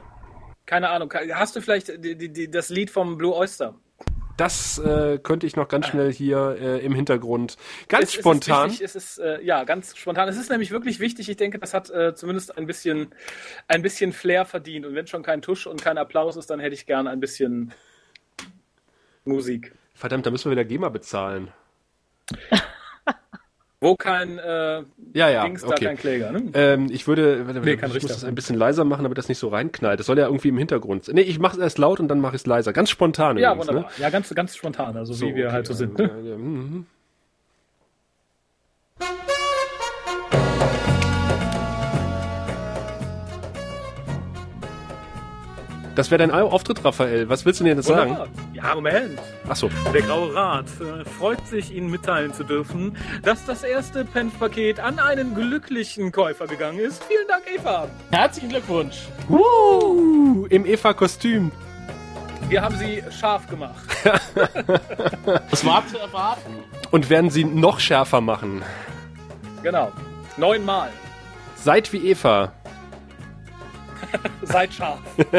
Keine 0.67 0.89
Ahnung. 0.91 1.13
Hast 1.33 1.57
du 1.57 1.61
vielleicht 1.61 2.05
die, 2.05 2.17
die, 2.17 2.29
die, 2.29 2.51
das 2.51 2.69
Lied 2.69 2.91
vom 2.91 3.17
Blue 3.17 3.35
Oyster? 3.35 3.75
Das 4.37 4.79
äh, 4.79 5.19
könnte 5.23 5.47
ich 5.47 5.57
noch 5.57 5.67
ganz 5.69 5.87
schnell 5.87 6.13
hier 6.13 6.59
äh, 6.61 6.85
im 6.85 6.95
Hintergrund 6.95 7.57
ganz 7.89 8.05
Es- 8.09 8.15
spontan. 8.15 8.69
Es 8.69 8.75
ist, 8.75 8.81
wichtig, 8.81 8.85
es 8.85 8.95
ist 8.97 9.19
äh, 9.19 9.43
ja 9.43 9.65
ganz 9.65 9.97
spontan. 9.97 10.29
Es 10.29 10.37
ist 10.37 10.51
nämlich 10.51 10.71
wirklich 10.73 11.01
wichtig. 11.01 11.31
Ich 11.31 11.39
denke, 11.39 11.59
das 11.59 11.73
hat 11.73 11.89
äh, 11.89 12.15
zumindest 12.15 12.59
ein 12.59 12.67
bisschen, 12.67 13.15
ein 13.67 13.81
bisschen 13.81 14.13
Flair 14.13 14.45
verdient. 14.45 14.85
Und 14.85 14.95
wenn 14.95 15.07
schon 15.07 15.23
kein 15.23 15.41
Tusch 15.41 15.67
und 15.67 15.81
kein 15.81 15.97
Applaus 15.97 16.37
ist, 16.37 16.51
dann 16.51 16.61
hätte 16.61 16.75
ich 16.75 16.85
gerne 16.85 17.09
ein 17.09 17.21
bisschen 17.21 17.73
Musik. 19.25 19.73
Verdammt, 19.95 20.27
da 20.27 20.31
müssen 20.31 20.47
wir 20.51 20.53
wieder 20.53 20.65
GEMA 20.67 20.91
bezahlen. 20.91 21.49
Wo 23.81 23.95
kein 23.95 24.39
äh, 24.39 24.83
Ja, 25.13 25.29
ja, 25.29 25.45
Dings, 25.45 25.61
da 25.63 25.69
okay. 25.69 25.85
kein 25.85 25.97
Kläger. 25.99 26.33
Ne? 26.33 26.51
Ähm, 26.55 26.87
ich 26.91 27.07
würde, 27.07 27.45
Nee, 27.63 27.73
ich 27.75 27.83
muss 27.83 27.95
Richter. 27.95 28.09
das 28.09 28.25
ein 28.25 28.35
bisschen 28.35 28.57
leiser 28.57 28.85
machen, 28.85 29.03
damit 29.03 29.19
das 29.19 29.29
nicht 29.29 29.39
so 29.39 29.49
reinknallt. 29.49 30.01
Das 30.01 30.07
soll 30.07 30.19
ja 30.19 30.27
irgendwie 30.27 30.49
im 30.49 30.57
Hintergrund. 30.59 31.09
Nee, 31.13 31.21
ich 31.21 31.39
mache 31.39 31.57
es 31.57 31.63
erst 31.63 31.77
laut 31.79 32.01
und 32.01 32.09
dann 32.09 32.21
mache 32.21 32.37
ich 32.37 32.43
es 32.43 32.47
leiser. 32.47 32.73
Ganz 32.73 32.89
spontan 32.89 33.37
Ja, 33.37 33.53
übrigens, 33.53 33.69
wunderbar. 33.69 33.91
Ja, 33.99 34.09
ganz, 34.11 34.35
ganz 34.35 34.57
spontan, 34.57 34.97
also 34.97 35.13
Ne? 35.13 35.31
wie 35.31 35.37
wir 35.37 35.45
okay, 35.47 35.53
halt 35.55 35.67
so 35.67 35.75
sind. 35.75 35.99
ja, 35.99 36.07
Ne? 36.07 36.13
ja, 36.25 36.31
ja, 36.31 36.37
Das 45.97 46.11
wäre 46.11 46.19
dein 46.19 46.31
Auftritt, 46.31 46.85
Raphael. 46.85 47.27
Was 47.31 47.47
willst 47.47 47.61
du 47.61 47.65
denn 47.65 47.79
jetzt 47.79 47.87
sagen? 47.87 48.19
Ja, 48.53 48.75
Moment. 48.75 49.19
Ach 49.49 49.57
so. 49.57 49.71
Der 49.95 50.03
Graue 50.03 50.35
Rat 50.35 50.67
äh, 50.79 51.09
freut 51.09 51.45
sich, 51.49 51.75
Ihnen 51.75 51.91
mitteilen 51.91 52.35
zu 52.35 52.45
dürfen, 52.45 52.95
dass 53.23 53.47
das 53.47 53.63
erste 53.63 54.05
Penf-Paket 54.05 54.79
an 54.79 54.99
einen 54.99 55.35
glücklichen 55.35 56.13
Käufer 56.13 56.47
gegangen 56.47 56.81
ist. 56.81 57.03
Vielen 57.05 57.27
Dank, 57.27 57.45
Eva. 57.53 57.89
Herzlichen 58.11 58.51
Glückwunsch. 58.51 59.09
Uh, 59.31 60.45
Im 60.51 60.67
Eva-Kostüm. 60.67 61.51
Wir 62.51 62.61
haben 62.61 62.77
sie 62.77 63.03
scharf 63.11 63.49
gemacht. 63.49 63.83
Das 65.51 65.65
war 65.65 65.85
zu 65.89 65.99
erwarten. 65.99 66.53
Und 66.91 67.11
werden 67.11 67.31
sie 67.31 67.45
noch 67.45 67.81
schärfer 67.81 68.21
machen. 68.21 68.63
Genau. 69.63 69.91
Neunmal. 70.37 70.91
Seid 71.57 71.93
wie 71.93 72.11
Eva. 72.11 72.53
Seid 74.43 74.73
scharf. 74.73 75.01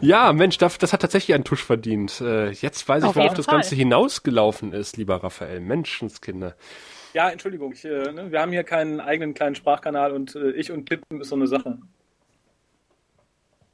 Ja, 0.00 0.32
Mensch, 0.32 0.58
das, 0.58 0.76
das 0.76 0.92
hat 0.92 1.00
tatsächlich 1.00 1.34
einen 1.34 1.44
Tusch 1.44 1.64
verdient. 1.64 2.20
Äh, 2.20 2.50
jetzt 2.50 2.86
weiß 2.88 3.02
ich, 3.02 3.08
Auf 3.08 3.16
worauf 3.16 3.34
das. 3.34 3.46
Ganze 3.46 3.74
hinausgelaufen 3.74 4.72
ist, 4.72 4.96
lieber 4.98 5.22
Raphael. 5.22 5.60
Menschenskinder. 5.60 6.56
Ja, 7.14 7.30
Entschuldigung. 7.30 7.72
Ich, 7.72 7.84
äh, 7.84 8.12
ne, 8.12 8.30
wir 8.30 8.40
haben 8.40 8.52
hier 8.52 8.64
keinen 8.64 9.00
eigenen 9.00 9.34
kleinen 9.34 9.54
Sprachkanal 9.54 10.12
und 10.12 10.34
äh, 10.34 10.50
ich 10.50 10.70
und 10.70 10.86
Tippen 10.86 11.20
ist 11.20 11.30
so 11.30 11.36
eine 11.36 11.46
Sache. 11.46 11.78